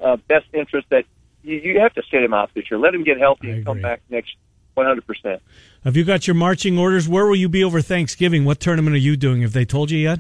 uh, 0.00 0.16
best 0.28 0.46
interest 0.52 0.88
that 0.90 1.04
you, 1.42 1.56
you 1.56 1.80
have 1.80 1.94
to 1.94 2.02
sit 2.10 2.22
him 2.22 2.34
out 2.34 2.50
this 2.54 2.70
year. 2.70 2.78
Let 2.78 2.94
him 2.94 3.04
get 3.04 3.18
healthy 3.18 3.50
and 3.50 3.64
come 3.64 3.80
back 3.80 4.02
next 4.10 4.34
100%. 4.76 5.40
Have 5.86 5.96
you 5.96 6.02
got 6.02 6.26
your 6.26 6.34
marching 6.34 6.76
orders? 6.78 7.08
Where 7.08 7.26
will 7.26 7.36
you 7.36 7.48
be 7.48 7.62
over 7.62 7.80
Thanksgiving? 7.80 8.44
What 8.44 8.58
tournament 8.58 8.96
are 8.96 8.98
you 8.98 9.16
doing? 9.16 9.42
Have 9.42 9.52
they 9.52 9.64
told 9.64 9.92
you 9.92 9.98
yet? 9.98 10.18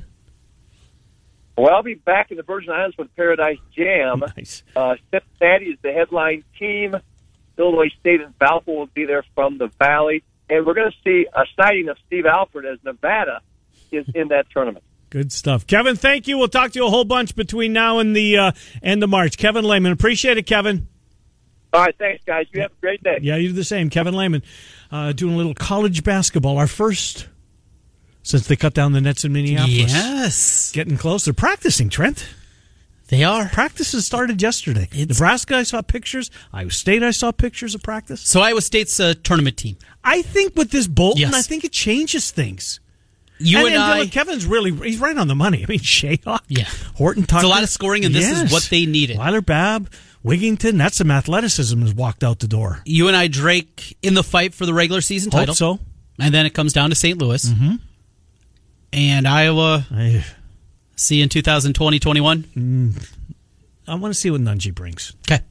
Well, 1.58 1.74
I'll 1.74 1.82
be 1.82 1.94
back 1.94 2.30
in 2.30 2.36
the 2.36 2.44
Virgin 2.44 2.70
Islands 2.70 2.96
with 2.96 3.14
Paradise 3.16 3.58
Jam. 3.76 4.22
Nice. 4.36 4.62
Uh, 4.76 4.94
Cincinnati 5.10 5.64
is 5.70 5.78
the 5.82 5.90
headline 5.90 6.44
team. 6.56 6.94
Illinois 7.58 7.90
State 7.98 8.20
and 8.20 8.38
Valpo 8.38 8.68
will 8.68 8.86
be 8.86 9.06
there 9.06 9.24
from 9.34 9.58
the 9.58 9.66
Valley. 9.80 10.22
And 10.48 10.64
we're 10.64 10.74
going 10.74 10.92
to 10.92 10.96
see 11.02 11.26
a 11.34 11.42
sighting 11.60 11.88
of 11.88 11.96
Steve 12.06 12.26
Alford 12.26 12.64
as 12.64 12.78
Nevada 12.84 13.40
is 13.90 14.06
in 14.14 14.28
that 14.28 14.48
tournament. 14.50 14.84
Good 15.10 15.32
stuff. 15.32 15.66
Kevin, 15.66 15.96
thank 15.96 16.28
you. 16.28 16.38
We'll 16.38 16.46
talk 16.46 16.70
to 16.72 16.78
you 16.78 16.86
a 16.86 16.90
whole 16.90 17.04
bunch 17.04 17.34
between 17.34 17.72
now 17.72 17.98
and 17.98 18.14
the 18.14 18.38
uh, 18.38 18.52
end 18.84 19.02
of 19.02 19.10
March. 19.10 19.36
Kevin 19.36 19.64
Lehman, 19.64 19.90
appreciate 19.90 20.38
it, 20.38 20.46
Kevin. 20.46 20.86
All 21.72 21.82
right, 21.82 21.94
thanks, 21.98 22.24
guys. 22.24 22.46
You 22.52 22.62
have 22.62 22.72
a 22.72 22.80
great 22.80 23.02
day. 23.02 23.18
Yeah, 23.20 23.36
you 23.36 23.48
do 23.48 23.54
the 23.54 23.64
same. 23.64 23.90
Kevin 23.90 24.14
Lehman 24.14 24.42
uh, 24.90 25.12
doing 25.12 25.34
a 25.34 25.36
little 25.36 25.54
college 25.54 26.04
basketball. 26.04 26.58
Our 26.58 26.66
first 26.66 27.28
since 28.26 28.48
they 28.48 28.56
cut 28.56 28.74
down 28.74 28.92
the 28.92 29.00
nets 29.00 29.24
in 29.24 29.32
Minneapolis. 29.32 29.92
Yes. 29.92 30.72
Getting 30.72 30.96
close. 30.96 31.24
They're 31.24 31.34
practicing, 31.34 31.88
Trent. 31.88 32.28
They 33.08 33.22
are. 33.22 33.48
Practices 33.48 34.04
started 34.04 34.42
yesterday. 34.42 34.88
It's, 34.90 35.20
Nebraska, 35.20 35.58
I 35.58 35.62
saw 35.62 35.80
pictures. 35.80 36.28
Iowa 36.52 36.72
State, 36.72 37.04
I 37.04 37.12
saw 37.12 37.30
pictures 37.30 37.76
of 37.76 37.84
practice. 37.84 38.20
So 38.22 38.40
Iowa 38.40 38.62
State's 38.62 38.98
a 38.98 39.14
tournament 39.14 39.56
team. 39.56 39.76
I 40.02 40.22
think 40.22 40.56
with 40.56 40.72
this 40.72 40.88
Bolton, 40.88 41.20
yes. 41.20 41.34
I 41.34 41.42
think 41.42 41.62
it 41.62 41.70
changes 41.70 42.32
things. 42.32 42.80
You 43.38 43.58
and, 43.58 43.66
and, 43.68 43.76
and 43.76 44.02
I, 44.02 44.06
Kevin's 44.06 44.44
really 44.44 44.72
he's 44.72 44.98
right 44.98 45.16
on 45.16 45.28
the 45.28 45.34
money. 45.36 45.62
I 45.68 45.70
mean, 45.70 45.78
Shayok, 45.78 46.40
yeah, 46.48 46.64
Horton 46.96 47.24
Tucker. 47.24 47.40
It's 47.40 47.44
a 47.44 47.48
lot 47.48 47.62
of 47.62 47.68
scoring, 47.68 48.04
and 48.04 48.14
this 48.14 48.28
yes. 48.28 48.44
is 48.44 48.52
what 48.52 48.66
they 48.70 48.86
needed. 48.86 49.18
Weiler 49.18 49.42
Babb, 49.42 49.92
Wigginton, 50.26 50.76
that's 50.78 50.96
some 50.96 51.10
athleticism 51.10 51.80
has 51.80 51.94
walked 51.94 52.24
out 52.24 52.40
the 52.40 52.48
door. 52.48 52.80
You 52.84 53.08
and 53.08 53.16
I, 53.16 53.28
Drake 53.28 53.96
in 54.02 54.14
the 54.14 54.22
fight 54.22 54.54
for 54.54 54.66
the 54.66 54.74
regular 54.74 55.00
season 55.00 55.30
Hope 55.30 55.40
title. 55.40 55.54
so. 55.54 55.78
And 56.18 56.32
then 56.34 56.46
it 56.46 56.50
comes 56.50 56.72
down 56.72 56.90
to 56.90 56.96
St. 56.96 57.18
Louis. 57.18 57.44
Mm-hmm 57.44 57.76
and 58.96 59.28
Iowa. 59.28 59.86
I, 59.90 60.24
see 60.96 61.20
in 61.20 61.28
2020 61.28 61.98
21? 61.98 62.42
Mm, 62.42 63.08
I 63.86 63.94
want 63.94 64.12
to 64.12 64.18
see 64.18 64.30
what 64.30 64.40
Nunge 64.40 64.74
brings. 64.74 65.12
Okay. 65.30 65.42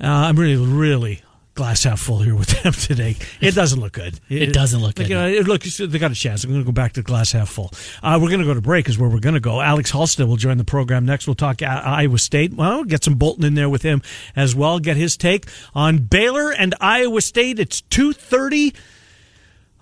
Uh, 0.00 0.06
I'm 0.06 0.36
really, 0.38 0.56
really 0.56 1.22
glass 1.54 1.84
half 1.84 2.00
full 2.00 2.18
here 2.20 2.34
with 2.34 2.48
them 2.62 2.72
today. 2.72 3.16
It 3.40 3.54
doesn't 3.54 3.80
look 3.80 3.92
good. 3.92 4.20
It, 4.28 4.42
it 4.42 4.52
doesn't 4.52 4.80
look 4.80 4.98
like, 4.98 5.08
good. 5.08 5.16
Uh, 5.16 5.38
it 5.38 5.46
looks 5.46 5.76
they 5.76 5.98
got 5.98 6.10
a 6.10 6.14
chance. 6.14 6.44
I'm 6.44 6.50
going 6.50 6.62
to 6.62 6.66
go 6.66 6.72
back 6.72 6.92
to 6.94 7.02
glass 7.02 7.32
half 7.32 7.48
full. 7.48 7.70
Uh, 8.02 8.18
we're 8.20 8.28
going 8.28 8.40
to 8.40 8.46
go 8.46 8.54
to 8.54 8.60
break 8.60 8.88
is 8.88 8.98
where 8.98 9.08
we're 9.08 9.20
going 9.20 9.34
to 9.34 9.40
go. 9.40 9.60
Alex 9.60 9.90
Halstead 9.90 10.26
will 10.26 10.36
join 10.36 10.58
the 10.58 10.64
program 10.64 11.04
next. 11.04 11.26
We'll 11.26 11.34
talk 11.34 11.62
Iowa 11.62 12.18
State. 12.18 12.54
Well, 12.54 12.76
we'll 12.76 12.84
get 12.84 13.04
some 13.04 13.14
Bolton 13.14 13.44
in 13.44 13.54
there 13.54 13.68
with 13.68 13.82
him 13.82 14.02
as 14.36 14.54
well. 14.54 14.78
Get 14.78 14.96
his 14.96 15.16
take 15.16 15.46
on 15.74 15.98
Baylor 15.98 16.52
and 16.52 16.74
Iowa 16.80 17.20
State. 17.20 17.58
It's 17.58 17.80
two 17.80 18.12
thirty 18.12 18.74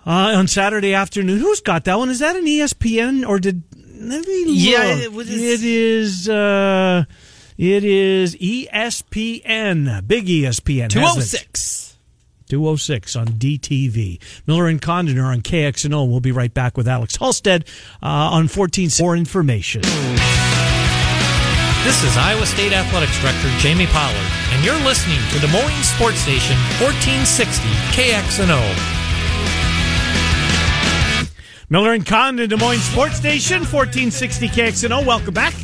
uh, 0.07 0.35
on 0.37 0.49
Saturday 0.49 0.95
afternoon. 0.95 1.39
Who's 1.39 1.61
got 1.61 1.85
that 1.85 1.99
one? 1.99 2.09
Is 2.11 2.21
that 2.21 2.37
an 2.37 2.45
ESPN 2.45 3.29
or 3.29 3.39
did? 3.39 3.63
Yeah, 4.01 4.95
it, 4.95 5.13
it 5.13 5.63
is. 5.65 6.29
Uh, 6.29 7.05
it 7.59 7.85
is 7.85 8.37
ESPN, 8.37 10.07
big 10.07 10.27
ESPN. 10.27 10.88
Two 10.88 11.00
oh 11.03 11.19
six. 11.21 11.97
206 12.49 13.17
on 13.17 13.27
DTV. 13.27 14.19
Miller 14.47 14.69
and 14.69 14.81
Condon 14.81 15.19
are 15.19 15.33
on 15.33 15.43
KXNO. 15.43 16.09
We'll 16.09 16.21
be 16.21 16.33
right 16.33 16.55
back 16.55 16.79
with 16.79 16.88
Alex 16.88 17.17
Halstead 17.17 17.67
uh, 18.03 18.07
on 18.07 18.49
14 18.49 18.88
more 19.00 19.17
information. 19.17 19.83
This 21.83 22.03
is 22.05 22.17
Iowa 22.17 22.47
State 22.47 22.73
Athletics 22.73 23.21
Director 23.21 23.50
Jamie 23.59 23.87
Pollard, 23.87 24.17
and 24.53 24.65
you're 24.65 24.81
listening 24.81 25.21
to 25.33 25.38
Des 25.41 25.53
Moines 25.53 25.85
Sports 25.85 26.21
Station 26.21 26.57
1460 26.81 27.69
KXNO. 27.93 28.62
Miller 31.71 31.93
and 31.93 32.07
Condon, 32.07 32.49
Des 32.49 32.57
Moines 32.57 32.81
Sports 32.81 33.17
Station, 33.17 33.59
1460 33.59 34.49
KXNO. 34.49 35.05
Welcome 35.05 35.35
back. 35.35 35.55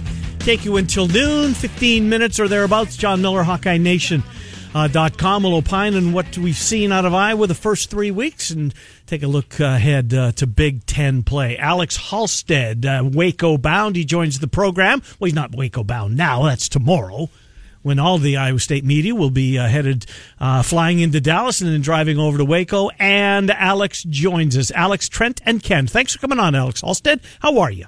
Take 0.45 0.67
you 0.67 0.77
until 0.77 1.09
noon, 1.09 1.55
15 1.55 2.07
minutes 2.07 2.39
or 2.39 2.49
thereabouts. 2.49 2.99
John 2.99 3.23
Miller, 3.23 3.43
Hawkeye 3.43 3.79
Nation. 3.79 4.23
Uh, 4.75 4.89
dot 4.89 5.17
com 5.17 5.45
will 5.45 5.55
opine 5.55 5.95
on 5.95 6.13
what 6.13 6.37
we've 6.37 6.55
seen 6.55 6.93
out 6.93 7.07
of 7.07 7.15
Iowa 7.15 7.47
the 7.47 7.55
first 7.55 7.91
three 7.91 8.11
weeks 8.11 8.51
and 8.51 8.75
take 9.07 9.23
a 9.23 9.27
look 9.27 9.59
ahead 9.59 10.13
uh, 10.13 10.33
to 10.33 10.47
Big 10.47 10.85
Ten 10.85 11.23
play. 11.23 11.57
Alex 11.57 11.97
Halstead, 11.97 12.85
uh, 12.85 13.09
Waco 13.11 13.57
bound, 13.57 13.97
he 13.97 14.05
joins 14.05 14.41
the 14.41 14.47
program. 14.49 15.01
Well, 15.19 15.27
he's 15.29 15.35
not 15.35 15.55
Waco 15.55 15.83
bound 15.83 16.15
now, 16.15 16.43
that's 16.43 16.69
tomorrow 16.69 17.31
when 17.81 17.99
all 17.99 18.19
the 18.19 18.37
Iowa 18.37 18.59
State 18.59 18.85
media 18.85 19.15
will 19.15 19.31
be 19.31 19.59
uh, 19.59 19.67
headed 19.67 20.05
uh, 20.41 20.63
flying 20.63 20.99
into 20.99 21.21
Dallas 21.23 21.63
and 21.63 21.71
then 21.71 21.81
driving 21.81 22.19
over 22.19 22.37
to 22.37 22.45
Waco. 22.45 22.91
And 22.99 23.51
Alex 23.51 24.03
joins 24.03 24.59
us. 24.59 24.71
Alex, 24.73 25.09
Trent, 25.09 25.41
and 25.47 25.63
Ken. 25.63 25.87
Thanks 25.87 26.13
for 26.15 26.19
coming 26.19 26.39
on, 26.39 26.55
Alex 26.55 26.83
Halstead. 26.83 27.21
How 27.41 27.59
are 27.61 27.71
you? 27.71 27.87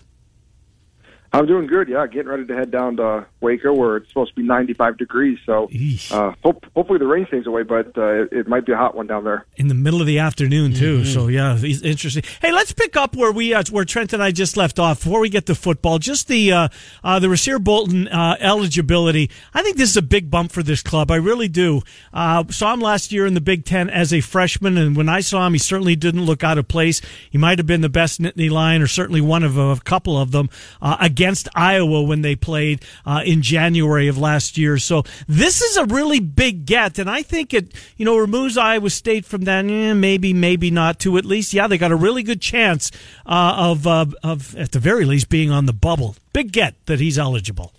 I'm 1.33 1.47
doing 1.47 1.67
good. 1.67 1.89
Yeah, 1.89 2.07
getting 2.07 2.29
ready 2.29 2.47
to 2.47 2.55
head 2.55 2.71
down 2.71 2.97
to 2.97 3.27
Waco 3.47 3.73
where 3.73 3.99
it's 3.99 4.09
supposed 4.09 4.31
to 4.31 4.35
be 4.35 4.43
95 4.43 4.99
degrees. 4.99 5.39
So 5.47 5.71
uh, 6.11 6.33
hope, 6.43 6.67
hopefully 6.75 6.99
the 6.99 7.07
rain 7.07 7.27
stays 7.29 7.47
away, 7.47 7.63
but 7.63 7.97
uh, 7.97 8.23
it, 8.23 8.33
it, 8.33 8.49
might 8.49 8.67
be 8.67 8.73
a 8.73 8.77
hot 8.77 8.97
one 8.97 9.07
down 9.07 9.23
there 9.23 9.47
in 9.57 9.69
the 9.69 9.75
middle 9.75 10.01
of 10.01 10.07
the 10.07 10.19
afternoon 10.19 10.75
too. 10.75 11.01
Mm-hmm. 11.01 11.13
So 11.13 11.29
yeah, 11.29 11.57
interesting. 11.57 12.25
Hey, 12.41 12.51
let's 12.53 12.73
pick 12.73 12.97
up 12.97 13.15
where 13.15 13.31
we 13.31 13.55
uh, 13.55 13.63
where 13.71 13.85
Trent 13.85 14.13
and 14.13 14.23
I 14.23 14.33
just 14.33 14.57
left 14.57 14.81
off 14.81 15.03
before 15.03 15.21
we 15.21 15.29
get 15.29 15.47
to 15.47 15.55
football. 15.55 15.99
Just 15.99 16.27
the 16.27 16.53
uh, 16.53 16.69
uh, 17.05 17.19
the 17.21 17.29
Rasir 17.29 17.63
Bolton 17.63 18.09
uh, 18.09 18.37
eligibility. 18.41 19.31
I 19.55 19.63
think 19.63 19.77
this 19.77 19.91
is 19.91 19.97
a 19.97 20.03
big 20.03 20.29
bump 20.29 20.51
for 20.51 20.65
this 20.65 20.83
club. 20.83 21.11
I 21.13 21.17
really 21.17 21.49
do. 21.49 21.83
saw 22.13 22.75
him 22.75 22.81
last 22.81 23.13
year 23.13 23.27
in 23.27 23.35
the 23.35 23.41
Big 23.41 23.65
Ten 23.65 23.89
as 23.89 24.13
a 24.13 24.21
freshman, 24.21 24.77
and 24.77 24.97
when 24.97 25.09
I 25.09 25.21
saw 25.21 25.47
him, 25.47 25.53
he 25.53 25.59
certainly 25.61 25.95
didn't 25.95 26.25
look 26.25 26.43
out 26.43 26.59
of 26.59 26.67
place. 26.67 27.01
He 27.31 27.39
might 27.39 27.59
have 27.59 27.67
been 27.67 27.81
the 27.81 27.89
best 27.89 28.21
Nittany 28.21 28.51
Lion, 28.51 28.83
or 28.83 28.89
certainly 28.89 29.21
one 29.21 29.45
of 29.45 29.57
a 29.57 29.77
couple 29.85 30.21
of 30.21 30.33
them 30.33 30.51
against 30.83 31.49
Iowa 31.55 32.03
when 32.03 32.23
they 32.23 32.35
played 32.35 32.83
uh, 33.05 33.23
in 33.37 33.43
January 33.43 34.09
of 34.09 34.19
last 34.19 34.57
year. 34.57 34.79
So 34.79 35.05
this 35.29 35.61
is 35.61 35.77
a 35.77 35.85
really 35.85 36.21
big 36.21 36.67
get, 36.67 36.99
and 36.99 37.09
I 37.09 37.23
think 37.23 37.53
it 37.53 37.73
you 37.97 38.05
know 38.05 38.17
removes 38.17 38.57
Iowa 38.57 38.91
State 38.91 39.25
from 39.25 39.43
that. 39.43 39.65
Eh, 39.65 39.95
maybe, 39.95 40.33
maybe 40.33 40.71
not. 40.71 40.99
To 41.01 41.19
at 41.19 41.25
least, 41.25 41.53
yeah, 41.53 41.67
they 41.67 41.79
got 41.79 41.93
a 41.93 41.97
really 41.97 42.23
good 42.23 42.41
chance 42.41 42.91
uh, 43.27 43.55
of 43.57 43.87
uh, 43.87 44.07
of 44.23 44.57
at 44.57 44.73
the 44.73 44.79
very 44.79 45.05
least 45.05 45.29
being 45.29 45.51
on 45.51 45.67
the 45.67 45.73
bubble. 45.73 46.17
Big 46.33 46.51
get 46.53 46.75
that 46.87 46.99
he's 46.99 47.19
eligible. 47.19 47.73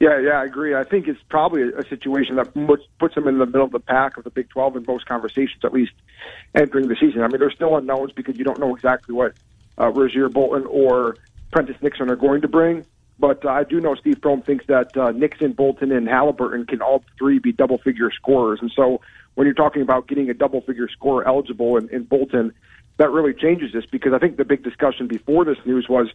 Yeah, 0.00 0.18
yeah, 0.18 0.40
I 0.40 0.44
agree. 0.44 0.74
I 0.74 0.82
think 0.82 1.08
it's 1.08 1.20
probably 1.28 1.62
a, 1.62 1.86
situation 1.86 2.36
that 2.36 2.54
puts, 2.98 3.14
them 3.14 3.28
in 3.28 3.36
the 3.36 3.44
middle 3.44 3.64
of 3.64 3.70
the 3.70 3.80
pack 3.80 4.16
of 4.16 4.24
the 4.24 4.30
Big 4.30 4.48
12 4.48 4.76
in 4.76 4.84
most 4.88 5.04
conversations, 5.04 5.62
at 5.62 5.74
least 5.74 5.92
entering 6.54 6.88
the 6.88 6.96
season. 6.96 7.20
I 7.20 7.28
mean, 7.28 7.38
there's 7.38 7.54
still 7.54 7.76
unknowns 7.76 8.10
because 8.12 8.38
you 8.38 8.44
don't 8.44 8.58
know 8.58 8.74
exactly 8.74 9.14
what 9.14 9.34
uh, 9.76 9.90
Rasir 9.90 10.32
Bolton 10.32 10.64
or 10.64 11.18
Prentiss 11.52 11.76
Nixon 11.82 12.08
are 12.08 12.16
going 12.16 12.40
to 12.40 12.48
bring. 12.48 12.86
But 13.20 13.44
uh, 13.44 13.50
I 13.50 13.64
do 13.64 13.80
know 13.80 13.94
Steve 13.94 14.20
Prohm 14.20 14.44
thinks 14.44 14.64
that 14.66 14.96
uh, 14.96 15.12
Nixon, 15.12 15.52
Bolton, 15.52 15.92
and 15.92 16.08
Haliburton 16.08 16.66
can 16.66 16.80
all 16.80 17.04
three 17.18 17.38
be 17.38 17.52
double 17.52 17.78
figure 17.78 18.10
scorers. 18.10 18.60
And 18.62 18.72
so 18.74 19.00
when 19.34 19.46
you're 19.46 19.54
talking 19.54 19.82
about 19.82 20.08
getting 20.08 20.30
a 20.30 20.34
double 20.34 20.62
figure 20.62 20.88
scorer 20.88 21.26
eligible 21.28 21.76
in, 21.76 21.88
in 21.90 22.04
Bolton, 22.04 22.52
that 22.96 23.10
really 23.10 23.34
changes 23.34 23.72
this 23.72 23.84
because 23.84 24.14
I 24.14 24.18
think 24.18 24.38
the 24.38 24.44
big 24.44 24.64
discussion 24.64 25.06
before 25.06 25.44
this 25.44 25.58
news 25.66 25.86
was 25.88 26.08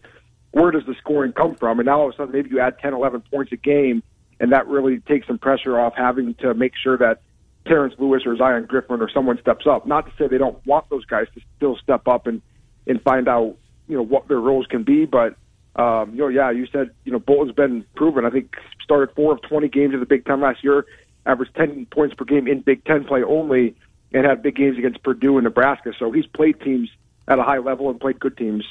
where 0.51 0.71
does 0.71 0.85
the 0.85 0.95
scoring 0.95 1.31
come 1.31 1.55
from? 1.55 1.79
And 1.79 1.85
now 1.85 1.99
all 1.99 2.07
of 2.07 2.13
a 2.13 2.17
sudden 2.17 2.33
maybe 2.33 2.49
you 2.49 2.59
add 2.59 2.79
10, 2.79 2.93
11 2.93 3.23
points 3.31 3.51
a 3.51 3.57
game, 3.57 4.01
and 4.39 4.51
that 4.51 4.67
really 4.67 4.99
takes 4.99 5.27
some 5.27 5.37
pressure 5.37 5.79
off 5.79 5.93
having 5.95 6.33
to 6.35 6.53
make 6.53 6.73
sure 6.81 6.97
that 6.97 7.21
Terrence 7.65 7.95
Lewis 7.97 8.23
or 8.25 8.35
Zion 8.37 8.65
Griffin 8.65 9.01
or 9.01 9.09
someone 9.09 9.39
steps 9.39 9.67
up. 9.67 9.85
Not 9.85 10.05
to 10.05 10.11
say 10.17 10.27
they 10.27 10.37
don't 10.37 10.63
want 10.65 10.89
those 10.89 11.05
guys 11.05 11.27
to 11.35 11.41
still 11.57 11.77
step 11.77 12.07
up 12.07 12.25
and 12.27 12.41
and 12.87 13.01
find 13.01 13.27
out 13.27 13.57
you 13.87 13.97
know 13.97 14.03
what 14.03 14.27
their 14.27 14.39
roles 14.39 14.67
can 14.67 14.83
be, 14.83 15.05
but 15.05 15.35
um, 15.75 16.11
you 16.11 16.19
know, 16.19 16.27
yeah, 16.27 16.51
you 16.51 16.67
said 16.67 16.91
you 17.03 17.11
know 17.11 17.19
Bolton's 17.19 17.55
been 17.55 17.85
proven. 17.95 18.25
I 18.25 18.29
think 18.29 18.55
started 18.83 19.13
four 19.15 19.33
of 19.33 19.41
20 19.41 19.67
games 19.67 19.93
in 19.93 19.99
the 19.99 20.05
Big 20.05 20.25
Ten 20.25 20.41
last 20.41 20.63
year, 20.63 20.85
averaged 21.25 21.55
10 21.55 21.87
points 21.87 22.15
per 22.15 22.25
game 22.25 22.47
in 22.47 22.61
Big 22.61 22.83
Ten 22.85 23.03
play 23.03 23.23
only, 23.23 23.75
and 24.13 24.25
had 24.25 24.41
big 24.41 24.55
games 24.55 24.77
against 24.77 25.03
Purdue 25.03 25.37
and 25.37 25.43
Nebraska. 25.43 25.93
So 25.97 26.11
he's 26.11 26.27
played 26.27 26.59
teams 26.61 26.89
at 27.27 27.39
a 27.39 27.43
high 27.43 27.57
level 27.57 27.89
and 27.89 27.99
played 27.99 28.19
good 28.19 28.37
teams. 28.37 28.65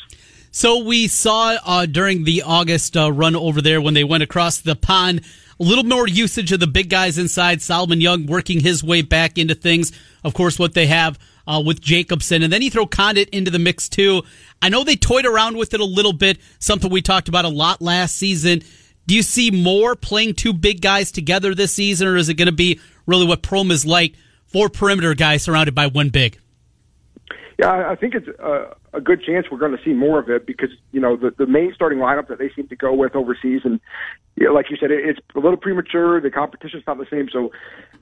So 0.50 0.84
we 0.84 1.08
saw 1.08 1.56
uh, 1.64 1.86
during 1.86 2.24
the 2.24 2.42
August 2.42 2.96
uh, 2.96 3.10
run 3.10 3.34
over 3.34 3.60
there 3.60 3.80
when 3.80 3.94
they 3.94 4.04
went 4.04 4.22
across 4.22 4.60
the 4.60 4.76
pond 4.76 5.22
a 5.58 5.62
little 5.62 5.84
more 5.84 6.06
usage 6.06 6.52
of 6.52 6.60
the 6.60 6.66
big 6.66 6.88
guys 6.88 7.18
inside. 7.18 7.62
Solomon 7.62 8.00
Young 8.00 8.26
working 8.26 8.60
his 8.60 8.82
way 8.82 9.02
back 9.02 9.38
into 9.38 9.54
things. 9.54 9.92
Of 10.22 10.34
course, 10.34 10.58
what 10.58 10.74
they 10.74 10.86
have 10.86 11.18
uh, 11.46 11.62
with 11.64 11.80
Jacobson, 11.80 12.42
and 12.42 12.52
then 12.52 12.62
you 12.62 12.70
throw 12.70 12.86
Conditt 12.86 13.28
into 13.30 13.50
the 13.50 13.58
mix 13.58 13.88
too. 13.88 14.22
I 14.62 14.68
know 14.68 14.84
they 14.84 14.96
toyed 14.96 15.26
around 15.26 15.56
with 15.56 15.74
it 15.74 15.80
a 15.80 15.84
little 15.84 16.12
bit, 16.12 16.38
something 16.58 16.90
we 16.90 17.02
talked 17.02 17.28
about 17.28 17.44
a 17.44 17.48
lot 17.48 17.82
last 17.82 18.16
season. 18.16 18.62
Do 19.06 19.14
you 19.14 19.22
see 19.22 19.50
more 19.50 19.94
playing 19.94 20.34
two 20.34 20.52
big 20.52 20.80
guys 20.80 21.12
together 21.12 21.54
this 21.54 21.74
season, 21.74 22.08
or 22.08 22.16
is 22.16 22.28
it 22.28 22.34
going 22.34 22.46
to 22.46 22.52
be 22.52 22.80
really 23.06 23.26
what 23.26 23.42
Prohm 23.42 23.70
is 23.70 23.84
like? 23.84 24.14
Four 24.46 24.68
perimeter 24.68 25.14
guys 25.14 25.42
surrounded 25.42 25.74
by 25.74 25.88
one 25.88 26.10
big. 26.10 26.38
Yeah, 27.58 27.88
I 27.88 27.94
think 27.94 28.14
it's 28.14 28.26
a, 28.26 28.74
a 28.92 29.00
good 29.00 29.22
chance 29.22 29.46
we're 29.50 29.58
going 29.58 29.76
to 29.76 29.84
see 29.84 29.92
more 29.92 30.18
of 30.18 30.28
it 30.28 30.44
because 30.44 30.70
you 30.90 31.00
know 31.00 31.16
the 31.16 31.30
the 31.38 31.46
main 31.46 31.72
starting 31.74 32.00
lineup 32.00 32.26
that 32.28 32.38
they 32.38 32.50
seem 32.54 32.66
to 32.68 32.76
go 32.76 32.92
with 32.92 33.14
overseas, 33.14 33.60
and 33.64 33.80
you 34.34 34.46
know, 34.46 34.52
like 34.52 34.70
you 34.70 34.76
said, 34.76 34.90
it, 34.90 35.04
it's 35.04 35.20
a 35.36 35.38
little 35.38 35.56
premature. 35.56 36.20
The 36.20 36.30
competition's 36.30 36.82
not 36.86 36.98
the 36.98 37.06
same, 37.08 37.28
so 37.32 37.52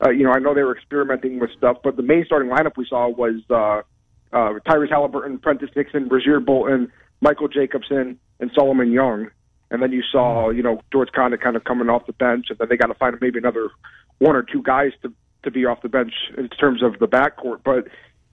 uh, 0.05 0.11
you 0.11 0.25
know 0.25 0.31
I 0.33 0.39
know 0.39 0.55
they 0.55 0.63
were 0.63 0.75
experimenting 0.75 1.39
with 1.39 1.51
stuff, 1.57 1.79
but 1.85 1.97
the 1.97 2.03
main 2.03 2.25
starting 2.25 2.51
lineup 2.51 2.79
we 2.79 2.87
saw 2.89 3.09
was 3.09 3.43
uh, 3.51 3.83
uh, 4.35 4.59
Tyrese 4.67 4.91
Haliburton, 4.91 5.41
Prentiss 5.43 5.71
Nixon, 5.77 6.09
Rasir 6.09 6.43
Bolton, 6.43 6.91
Michael 7.21 7.49
Jacobson, 7.49 8.19
and 8.41 8.51
Solomon 8.55 8.91
Young, 8.91 9.29
and 9.71 9.83
then 9.83 9.93
you 9.93 10.03
saw 10.11 10.49
you 10.49 10.63
know 10.63 10.81
George 10.91 11.11
Conditt 11.15 11.43
kind 11.43 11.57
of 11.57 11.65
coming 11.65 11.91
off 11.91 12.07
the 12.07 12.15
bench, 12.15 12.47
and 12.49 12.59
then 12.59 12.69
they 12.71 12.79
got 12.79 12.87
to 12.87 12.95
find 12.95 13.15
maybe 13.21 13.39
another 13.39 13.69
one 14.17 14.35
or 14.35 14.43
two 14.43 14.63
guys 14.63 14.93
to 15.03 15.13
to 15.43 15.51
be 15.51 15.67
off 15.67 15.83
the 15.83 15.89
bench 15.89 16.13
in 16.39 16.49
terms 16.49 16.83
of 16.83 16.99
the 17.01 17.09
backcourt, 17.09 17.59
but 17.65 17.89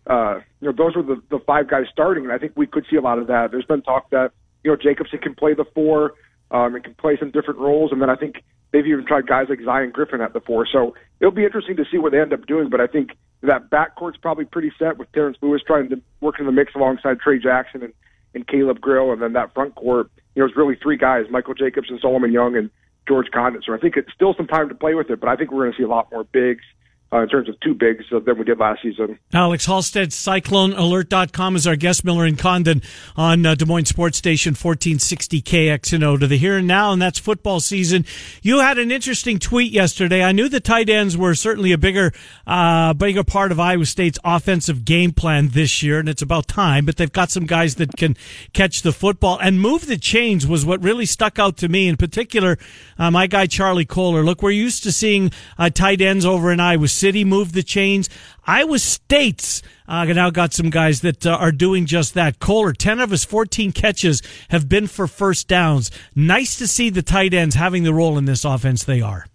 uh, 0.10 0.40
you 0.60 0.68
know, 0.68 0.74
those 0.76 0.96
were 0.96 1.04
the, 1.04 1.22
the 1.30 1.40
five 1.46 1.70
guys 1.70 1.86
starting, 1.92 2.24
and 2.24 2.34
I 2.34 2.40
think 2.40 2.54
we 2.56 2.66
could 2.66 2.86
see 2.90 2.96
a 2.96 3.02
lot 3.02 3.20
of 3.20 3.28
that. 3.28 3.52
There's 3.52 3.66
been 3.66 3.84
talk 3.84 4.10
that 4.10 4.32
you 4.64 4.72
know 4.72 4.78
Jacobson 4.78 5.20
can 5.20 5.36
play 5.36 5.54
the 5.54 5.66
four 5.76 6.16
um, 6.50 6.74
and 6.74 6.84
can 6.84 6.96
play 6.96 7.16
some 7.18 7.30
different 7.30 7.60
roles, 7.60 7.92
and 7.92 8.02
then 8.02 8.10
I 8.10 8.16
think 8.16 8.44
they've 8.72 8.86
even 8.86 9.06
tried 9.06 9.28
guys 9.28 9.48
like 9.50 9.60
Zion 9.64 9.92
Griffin 9.92 10.20
at 10.22 10.34
the 10.34 10.40
four. 10.40 10.66
So 10.66 10.96
it'll 11.20 11.32
be 11.32 11.46
interesting 11.46 11.76
to 11.78 11.86
see 11.92 12.00
what 12.00 12.12
they 12.12 12.20
end 12.20 12.34
up 12.34 12.48
doing. 12.48 12.70
But 12.70 12.82
I 12.82 12.88
think 12.88 13.12
that 13.42 13.70
backcourt's 13.70 14.18
probably 14.18 14.46
pretty 14.46 14.72
set 14.80 14.98
with 14.98 15.12
Terrence 15.12 15.38
Lewis 15.42 15.62
trying 15.66 15.90
to 15.90 16.02
work 16.22 16.40
in 16.40 16.48
the 16.48 16.52
mix 16.52 16.74
alongside 16.74 17.20
Tre 17.20 17.38
Jackson 17.38 17.84
and, 17.84 17.94
and 18.34 18.48
Caleb 18.48 18.82
Grill, 18.82 19.12
and 19.12 19.22
then 19.22 19.34
that 19.34 19.54
front 19.54 19.76
court, 19.76 20.10
you 20.34 20.42
know, 20.42 20.48
it's 20.48 20.58
really 20.58 20.76
three 20.76 20.98
guys: 20.98 21.26
Michael 21.30 21.54
Jacobson, 21.54 22.00
Solomon 22.02 22.32
Young, 22.32 22.58
and 22.58 22.72
George 23.08 23.28
Conditt. 23.32 23.64
So 23.64 23.76
I 23.76 23.78
think 23.78 23.96
it's 23.96 24.12
still 24.12 24.34
some 24.34 24.48
time 24.48 24.70
to 24.70 24.76
play 24.76 24.96
with 24.96 25.12
it, 25.12 25.20
but 25.20 25.30
I 25.30 25.36
think 25.36 25.52
we're 25.52 25.66
going 25.66 25.74
to 25.74 25.78
see 25.78 25.84
a 25.84 25.88
lot 25.88 26.12
more 26.12 26.24
bigs 26.24 26.64
uh, 27.12 27.22
in 27.22 27.30
terms 27.30 27.50
of 27.50 27.60
two 27.62 27.74
bigs 27.74 28.06
than 28.12 28.38
we 28.38 28.44
did 28.44 28.60
last 28.60 28.82
season. 28.84 29.18
Alex 29.34 29.66
Halstead, 29.66 30.10
CycloneAlert.com 30.10 31.56
is 31.56 31.66
our 31.66 31.76
guest, 31.76 32.06
Miller 32.06 32.26
and 32.26 32.38
Condon 32.38 32.82
on 33.16 33.46
uh, 33.46 33.56
Des 33.56 33.66
Moines 33.66 33.86
Sports 33.86 34.18
Station 34.18 34.52
1460 34.52 35.42
KXNO 35.42 36.20
to 36.20 36.28
the 36.28 36.38
here 36.38 36.58
and 36.58 36.68
now, 36.68 36.92
and 36.92 37.02
that's 37.02 37.18
football 37.18 37.60
season. 37.60 38.06
You 38.42 38.60
had 38.60 38.78
an 38.78 38.92
interesting 38.92 39.40
tweet 39.40 39.72
yesterday. 39.72 40.24
I 40.24 40.32
knew 40.32 40.50
the 40.50 40.60
tight 40.60 40.90
ends 40.90 41.18
were 41.18 41.34
certainly 41.34 41.72
a 41.72 41.78
bigger, 41.78 42.12
uh, 42.46 42.94
bigger 42.94 43.24
part 43.24 43.52
of 43.52 43.60
Iowa 43.60 43.86
State's 43.86 44.20
offensive 44.24 44.86
game 44.86 45.12
plan 45.12 45.50
this 45.50 45.82
year, 45.82 46.00
and 46.00 46.10
it's 46.10 46.22
about 46.22 46.48
time, 46.48 46.86
but 46.86 46.98
they've 46.98 47.12
got 47.12 47.32
some 47.32 47.46
guys 47.46 47.76
that 47.76 47.98
can 47.98 48.16
catch 48.54 48.84
the 48.84 48.92
football 48.92 49.40
and 49.42 49.60
move 49.60 49.88
the 49.88 49.98
chains 49.98 50.46
was 50.46 50.66
what 50.66 50.84
really 50.84 51.06
stuck 51.06 51.40
out 51.40 51.58
to 51.58 51.70
me. 51.70 51.88
In 51.88 51.98
particular, 51.98 52.58
uh, 52.98 53.10
my 53.10 53.28
guy 53.28 53.48
Charlie 53.48 53.86
Kolar. 53.86 54.24
Look, 54.24 54.44
we're 54.44 54.52
used 54.52 54.84
to 54.84 54.92
seeing 54.92 55.32
uh, 55.58 55.70
tight 55.70 56.02
ends 56.02 56.26
over 56.26 56.52
in 56.52 56.60
Iowa 56.60 56.88
City 57.00 57.24
moved 57.24 57.54
the 57.54 57.64
chains. 57.64 58.10
Iowa 58.46 58.80
State's 58.80 59.62
uh, 59.88 60.06
now 60.06 60.30
got 60.30 60.54
some 60.54 60.70
guys 60.70 61.02
that 61.02 61.26
uh, 61.26 61.32
are 61.32 61.52
doing 61.52 61.86
just 61.86 62.14
that. 62.14 62.40
Kolar, 62.40 62.74
10 62.74 63.00
of 63.00 63.12
his 63.12 63.24
14 63.24 63.72
catches 63.72 64.22
have 64.50 64.68
been 64.68 64.88
for 64.88 65.08
first 65.08 65.48
downs. 65.48 65.90
Nice 66.16 66.58
to 66.58 66.68
see 66.68 66.90
the 66.90 67.02
tight 67.02 67.34
ends 67.34 67.56
having 67.56 67.84
the 67.84 67.94
role 67.94 68.18
in 68.18 68.26
this 68.26 68.46
offense 68.46 68.84
they 68.84 69.02
are. 69.02 69.26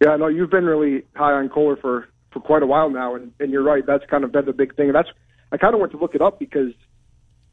Yeah, 0.00 0.16
no, 0.16 0.26
you've 0.26 0.50
been 0.50 0.64
really 0.64 1.04
high 1.14 1.32
on 1.32 1.48
Kolar 1.48 1.76
for, 1.76 2.08
for 2.32 2.40
quite 2.40 2.62
a 2.62 2.66
while 2.66 2.90
now, 2.90 3.14
and, 3.14 3.32
and 3.38 3.52
you're 3.52 3.62
right. 3.62 3.84
That's 3.86 4.04
kind 4.06 4.24
of 4.24 4.32
been 4.32 4.46
the 4.46 4.52
big 4.52 4.74
thing. 4.74 4.86
And 4.86 4.94
that's 4.94 5.08
I 5.52 5.58
kind 5.58 5.74
of 5.74 5.80
went 5.80 5.92
to 5.92 5.98
look 5.98 6.14
it 6.14 6.22
up 6.22 6.38
because 6.38 6.72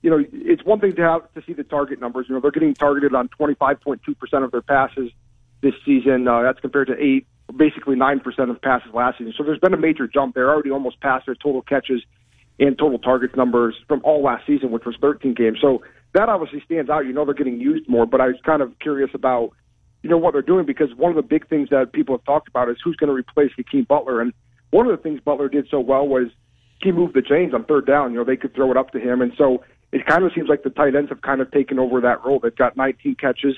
you 0.02 0.10
know, 0.10 0.24
it's 0.32 0.64
one 0.64 0.80
thing 0.80 0.96
to 0.96 1.02
have 1.02 1.34
to 1.34 1.44
see 1.46 1.54
the 1.54 1.64
target 1.64 2.00
numbers. 2.00 2.28
You 2.30 2.36
know, 2.36 2.42
they're 2.42 2.52
getting 2.52 2.74
targeted 2.74 3.14
on 3.14 3.28
25.2% 3.40 4.44
of 4.44 4.52
their 4.52 4.62
passes 4.62 5.12
this 5.62 5.74
season. 5.86 6.28
Uh, 6.28 6.42
that's 6.42 6.60
compared 6.60 6.88
to 6.88 6.96
eight 6.98 7.28
basically 7.56 7.96
9% 7.96 8.50
of 8.50 8.62
passes 8.62 8.94
last 8.94 9.18
season. 9.18 9.34
So 9.38 9.44
there's 9.44 9.60
been 9.60 9.74
a 9.74 9.78
major 9.78 10.08
jump. 10.08 10.36
They're 10.36 10.50
already 10.50 10.72
almost 10.72 11.00
past 11.02 11.26
their 11.26 11.36
total 11.36 11.62
catches 11.62 12.04
and 12.60 12.78
total 12.78 13.00
targets 13.00 13.36
numbers 13.36 13.76
from 13.88 14.02
all 14.04 14.22
last 14.24 14.46
season, 14.46 14.72
which 14.72 14.86
was 14.86 14.96
13 15.02 15.34
games. 15.34 15.60
So 15.62 15.82
that 16.14 16.30
obviously 16.30 16.62
stands 16.66 16.90
out. 16.90 17.06
You 17.06 17.14
know 17.14 17.26
they're 17.26 17.34
getting 17.34 17.60
used 17.60 17.88
more, 17.90 18.06
but 18.06 18.22
I 18.22 18.28
was 18.28 18.36
kind 18.46 18.62
of 18.62 18.78
curious 18.80 19.12
about, 19.14 19.52
you 20.04 20.10
know, 20.10 20.18
what 20.18 20.34
they're 20.34 20.42
doing 20.42 20.66
because 20.66 20.90
one 20.96 21.12
of 21.12 21.16
the 21.16 21.22
big 21.22 21.48
things 21.48 21.70
that 21.70 21.94
people 21.94 22.16
have 22.16 22.26
talked 22.26 22.48
about 22.48 22.70
is 22.70 22.78
who's 22.84 22.96
going 22.96 23.10
to 23.10 23.14
replace 23.14 23.52
Hakeem 23.56 23.86
Butler. 23.86 24.22
And 24.22 24.34
one 24.72 24.88
of 24.88 24.96
the 24.96 25.02
things 25.02 25.22
Butler 25.24 25.50
did 25.50 25.68
so 25.72 25.80
well 25.80 26.08
was 26.08 26.28
he 26.82 26.92
moved 26.92 27.16
the 27.16 27.22
chains 27.22 27.54
on 27.54 27.66
third 27.66 27.86
down. 27.86 28.12
You 28.12 28.20
know, 28.20 28.24
they 28.24 28.38
could 28.38 28.54
throw 28.54 28.72
it 28.72 28.78
up 28.78 28.92
to 28.92 29.00
him. 29.00 29.22
And 29.22 29.32
so 29.38 29.64
it 29.92 30.06
kind 30.06 30.24
of 30.24 30.32
seems 30.34 30.50
like 30.50 30.64
the 30.64 30.70
tight 30.70 30.96
ends 30.96 31.10
have 31.10 31.22
kind 31.22 31.42
of 31.42 31.52
taken 31.52 31.80
over 31.80 32.02
that 32.02 32.24
role. 32.26 32.40
They've 32.40 32.56
got 32.56 32.78
19 32.78 33.16
catches. 33.16 33.56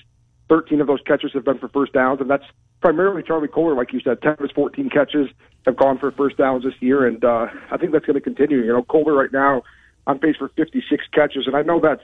13 0.51 0.81
of 0.81 0.87
those 0.87 0.99
catches 1.07 1.31
have 1.31 1.45
been 1.45 1.57
for 1.57 1.69
first 1.69 1.93
downs, 1.93 2.19
and 2.19 2.29
that's 2.29 2.43
primarily 2.81 3.23
Charlie 3.23 3.47
Kolar, 3.47 3.73
like 3.73 3.93
you 3.93 4.01
said. 4.01 4.21
10 4.21 4.33
of 4.33 4.39
his 4.39 4.51
14 4.51 4.89
catches 4.89 5.29
have 5.65 5.77
gone 5.77 5.97
for 5.97 6.11
first 6.11 6.35
downs 6.35 6.65
this 6.65 6.73
year, 6.81 7.07
and 7.07 7.23
uh, 7.23 7.47
I 7.71 7.77
think 7.77 7.93
that's 7.93 8.05
going 8.05 8.15
to 8.15 8.21
continue. 8.21 8.57
You 8.57 8.73
know, 8.73 8.83
Kolar 8.83 9.13
right 9.13 9.31
now 9.31 9.63
on 10.07 10.19
pace 10.19 10.35
for 10.37 10.49
56 10.49 11.05
catches, 11.13 11.47
and 11.47 11.55
I 11.55 11.61
know 11.61 11.79
that's 11.79 12.03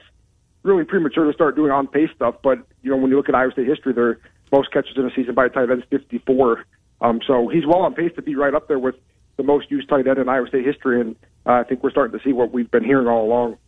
really 0.62 0.84
premature 0.84 1.26
to 1.26 1.32
start 1.34 1.56
doing 1.56 1.70
on 1.70 1.88
pace 1.88 2.08
stuff, 2.16 2.36
but 2.42 2.58
you 2.82 2.90
know, 2.90 2.96
when 2.96 3.10
you 3.10 3.18
look 3.18 3.28
at 3.28 3.34
Iowa 3.34 3.52
State 3.52 3.66
history, 3.66 3.92
their 3.92 4.18
most 4.50 4.72
catches 4.72 4.96
in 4.96 5.04
a 5.04 5.10
season 5.14 5.34
by 5.34 5.44
a 5.44 5.48
tight 5.50 5.70
end 5.70 5.82
is 5.82 5.88
54. 5.90 6.64
Um, 7.02 7.20
so 7.26 7.48
he's 7.48 7.66
well 7.66 7.80
on 7.80 7.92
pace 7.92 8.12
to 8.16 8.22
be 8.22 8.34
right 8.34 8.54
up 8.54 8.66
there 8.66 8.78
with 8.78 8.94
the 9.36 9.42
most 9.42 9.70
used 9.70 9.90
tight 9.90 10.06
end 10.06 10.16
in 10.16 10.26
Iowa 10.26 10.48
State 10.48 10.64
history, 10.64 11.02
and 11.02 11.16
uh, 11.44 11.52
I 11.52 11.64
think 11.64 11.82
we're 11.82 11.90
starting 11.90 12.18
to 12.18 12.24
see 12.24 12.32
what 12.32 12.50
we've 12.50 12.70
been 12.70 12.84
hearing 12.84 13.08
all 13.08 13.26
along. 13.26 13.58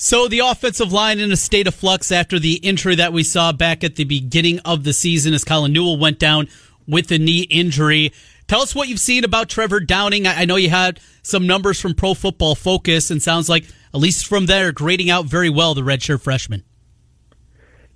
So 0.00 0.28
the 0.28 0.38
offensive 0.38 0.92
line 0.92 1.18
in 1.18 1.32
a 1.32 1.36
state 1.36 1.66
of 1.66 1.74
flux 1.74 2.12
after 2.12 2.38
the 2.38 2.54
injury 2.54 2.94
that 2.94 3.12
we 3.12 3.24
saw 3.24 3.50
back 3.50 3.82
at 3.82 3.96
the 3.96 4.04
beginning 4.04 4.60
of 4.60 4.84
the 4.84 4.92
season 4.92 5.34
as 5.34 5.42
Colin 5.42 5.72
Newell 5.72 5.98
went 5.98 6.20
down 6.20 6.46
with 6.86 7.08
the 7.08 7.18
knee 7.18 7.42
injury. 7.50 8.12
Tell 8.46 8.60
us 8.60 8.76
what 8.76 8.86
you've 8.86 9.00
seen 9.00 9.24
about 9.24 9.48
Trevor 9.48 9.80
Downing. 9.80 10.28
I 10.28 10.44
know 10.44 10.54
you 10.54 10.70
had 10.70 11.00
some 11.22 11.48
numbers 11.48 11.80
from 11.80 11.94
Pro 11.94 12.14
Football 12.14 12.54
Focus, 12.54 13.10
and 13.10 13.20
sounds 13.20 13.48
like 13.48 13.64
at 13.92 13.98
least 13.98 14.28
from 14.28 14.46
there, 14.46 14.70
grading 14.70 15.10
out 15.10 15.24
very 15.24 15.50
well 15.50 15.74
the 15.74 15.80
redshirt 15.80 16.20
freshman. 16.20 16.62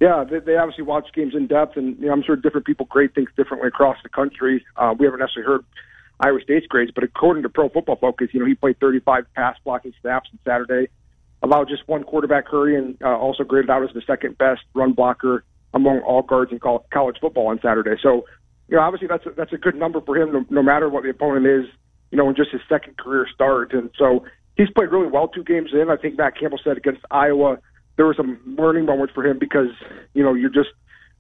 Yeah, 0.01 0.25
they, 0.25 0.41
they 0.41 0.57
obviously 0.57 0.83
watch 0.83 1.07
games 1.15 1.37
in 1.37 1.47
depth, 1.47 1.77
and 1.77 1.97
you 2.01 2.07
know, 2.07 2.13
I'm 2.13 2.25
sure 2.25 2.35
different 2.35 2.67
people 2.67 2.87
grade 2.87 3.15
things 3.15 3.31
differently 3.37 3.69
across 3.69 3.97
the 4.03 4.09
country. 4.09 4.67
Uh, 4.77 4.93
we 4.99 5.07
haven't 5.07 5.21
necessarily 5.21 5.47
heard 5.47 5.65
Iowa 6.19 6.41
State's 6.43 6.67
grades, 6.67 6.91
but 6.93 7.05
according 7.05 7.45
to 7.45 7.49
Pro 7.49 7.69
Football 7.69 7.95
Focus, 7.95 8.31
you 8.33 8.41
know, 8.41 8.47
he 8.47 8.57
played 8.57 8.81
35 8.81 9.25
pass 9.37 9.57
blocking 9.63 9.95
snaps 10.01 10.31
on 10.33 10.41
Saturday 10.45 10.89
allowed 11.43 11.69
just 11.69 11.87
one 11.89 12.05
quarterback 12.05 12.49
hurry 12.49 12.77
and 12.77 12.97
uh, 13.03 13.17
also 13.17 13.45
graded 13.45 13.71
out 13.71 13.83
as 13.83 13.91
the 13.95 14.03
second 14.07 14.39
best 14.39 14.63
run 14.75 14.93
blocker 14.93 15.45
among 15.75 16.01
all 16.01 16.23
guards 16.23 16.53
in 16.53 16.59
college 16.59 17.17
football 17.21 17.49
on 17.49 17.59
Saturday. 17.63 17.97
So, 18.03 18.27
you 18.69 18.77
know, 18.77 18.83
obviously 18.83 19.09
that's 19.09 19.27
a, 19.27 19.31
that's 19.31 19.53
a 19.53 19.59
good 19.59 19.75
number 19.75 20.01
for 20.01 20.17
him, 20.17 20.33
no, 20.33 20.45
no 20.51 20.63
matter 20.63 20.89
what 20.89 21.03
the 21.03 21.11
opponent 21.11 21.47
is. 21.47 21.65
You 22.11 22.19
know, 22.19 22.29
in 22.29 22.37
just 22.37 22.51
his 22.51 22.61
second 22.69 22.99
career 22.99 23.27
start, 23.33 23.73
and 23.73 23.89
so 23.97 24.27
he's 24.59 24.69
played 24.69 24.91
really 24.91 25.07
well 25.07 25.29
two 25.29 25.43
games 25.43 25.71
in. 25.73 25.89
I 25.89 25.97
think 25.97 26.19
Matt 26.19 26.39
Campbell 26.39 26.61
said 26.63 26.77
against 26.77 27.01
Iowa 27.11 27.57
there 27.97 28.07
were 28.07 28.15
some 28.15 28.39
learning 28.59 28.87
moments 28.87 29.13
for 29.15 29.25
him 29.25 29.39
because 29.39 29.69
you 30.15 30.23
know 30.23 30.35
you're 30.35 30.51
just 30.51 30.71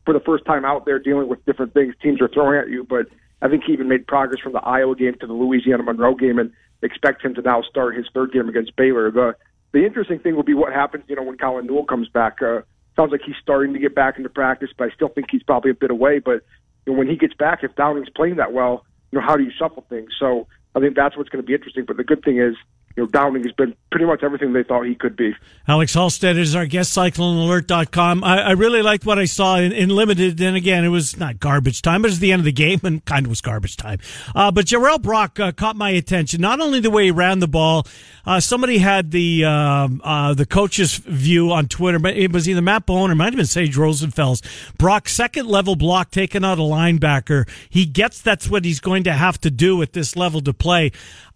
for 0.04 0.14
the 0.14 0.20
first 0.20 0.44
time 0.44 0.64
out 0.64 0.84
there 0.84 0.98
dealing 0.98 1.28
with 1.28 1.44
different 1.44 1.74
things 1.74 1.94
teams 2.02 2.20
are 2.20 2.28
throwing 2.28 2.58
at 2.58 2.68
you. 2.68 2.84
But 2.84 3.06
I 3.40 3.48
think 3.48 3.64
he 3.64 3.72
even 3.72 3.88
made 3.88 4.06
progress 4.06 4.40
from 4.40 4.52
the 4.52 4.60
Iowa 4.60 4.96
game 4.96 5.14
to 5.20 5.26
the 5.26 5.32
Louisiana 5.32 5.82
Monroe 5.82 6.14
game, 6.14 6.38
and 6.38 6.52
expect 6.82 7.24
him 7.24 7.34
to 7.34 7.42
now 7.42 7.62
start 7.62 7.96
his 7.96 8.06
third 8.12 8.32
game 8.32 8.48
against 8.48 8.74
Baylor. 8.76 9.10
The 9.10 9.36
the 9.72 9.84
interesting 9.84 10.18
thing 10.18 10.36
will 10.36 10.42
be 10.42 10.54
what 10.54 10.72
happens, 10.72 11.04
you 11.08 11.16
know, 11.16 11.22
when 11.22 11.38
Colin 11.38 11.66
Newell 11.66 11.84
comes 11.84 12.08
back. 12.08 12.40
Uh, 12.42 12.60
sounds 12.96 13.10
like 13.10 13.22
he's 13.24 13.36
starting 13.42 13.72
to 13.72 13.78
get 13.78 13.94
back 13.94 14.16
into 14.18 14.28
practice, 14.28 14.70
but 14.76 14.90
I 14.90 14.94
still 14.94 15.08
think 15.08 15.28
he's 15.30 15.42
probably 15.42 15.70
a 15.70 15.74
bit 15.74 15.90
away. 15.90 16.18
But 16.18 16.44
you 16.86 16.92
know, 16.92 16.98
when 16.98 17.08
he 17.08 17.16
gets 17.16 17.34
back, 17.34 17.62
if 17.62 17.74
Downing's 17.74 18.10
playing 18.10 18.36
that 18.36 18.52
well, 18.52 18.84
you 19.10 19.18
know, 19.18 19.26
how 19.26 19.36
do 19.36 19.44
you 19.44 19.52
shuffle 19.56 19.84
things? 19.88 20.10
So 20.18 20.46
I 20.74 20.80
think 20.80 20.96
that's 20.96 21.16
what's 21.16 21.30
going 21.30 21.42
to 21.42 21.46
be 21.46 21.54
interesting. 21.54 21.84
But 21.86 21.96
the 21.96 22.04
good 22.04 22.22
thing 22.22 22.38
is, 22.38 22.54
you 22.96 23.02
know, 23.02 23.06
Downing 23.06 23.42
has 23.44 23.52
been 23.52 23.74
pretty 23.90 24.06
much 24.06 24.22
everything 24.22 24.52
they 24.52 24.62
thought 24.62 24.86
he 24.86 24.94
could 24.94 25.16
be. 25.16 25.34
Alex 25.68 25.94
Halstead 25.94 26.36
is 26.36 26.54
our 26.54 26.66
guest, 26.66 26.96
CycloneAlert.com. 26.96 28.24
I, 28.24 28.42
I 28.42 28.50
really 28.52 28.82
liked 28.82 29.06
what 29.06 29.18
I 29.18 29.24
saw 29.24 29.56
in, 29.56 29.72
in 29.72 29.90
limited. 29.90 30.40
And 30.40 30.56
again, 30.56 30.84
it 30.84 30.88
was 30.88 31.16
not 31.16 31.38
garbage 31.40 31.82
time, 31.82 32.02
but 32.02 32.08
it 32.08 32.12
was 32.12 32.18
the 32.18 32.32
end 32.32 32.40
of 32.40 32.44
the 32.44 32.52
game 32.52 32.80
and 32.82 33.04
kind 33.04 33.26
of 33.26 33.30
was 33.30 33.40
garbage 33.40 33.76
time. 33.76 33.98
Uh, 34.34 34.50
but 34.50 34.66
Jirehl 34.66 35.00
Brock 35.00 35.38
uh, 35.40 35.52
caught 35.52 35.76
my 35.76 35.90
attention. 35.90 36.40
Not 36.40 36.60
only 36.60 36.80
the 36.80 36.90
way 36.90 37.04
he 37.04 37.10
ran 37.10 37.38
the 37.38 37.48
ball, 37.48 37.86
uh, 38.24 38.40
somebody 38.40 38.78
had 38.78 39.10
the 39.10 39.44
um, 39.44 40.00
uh, 40.04 40.34
the 40.34 40.46
coach's 40.46 40.96
view 40.96 41.52
on 41.52 41.68
Twitter, 41.68 41.98
but 41.98 42.16
it 42.16 42.32
was 42.32 42.48
either 42.48 42.62
Matt 42.62 42.86
Bowen 42.86 43.10
or 43.10 43.14
might 43.14 43.26
have 43.26 43.36
been 43.36 43.46
Sage 43.46 43.76
Rosenfels. 43.76 44.42
Brock, 44.78 45.08
second 45.08 45.46
level 45.46 45.76
block 45.76 46.10
taken 46.10 46.44
out 46.44 46.58
a 46.58 46.62
linebacker. 46.62 47.48
He 47.68 47.84
gets 47.84 48.20
that's 48.20 48.48
what 48.48 48.64
he's 48.64 48.80
going 48.80 49.04
to 49.04 49.12
have 49.12 49.40
to 49.40 49.50
do 49.50 49.82
at 49.82 49.92
this 49.92 50.16
level 50.16 50.40
to 50.42 50.52
play. 50.52 50.92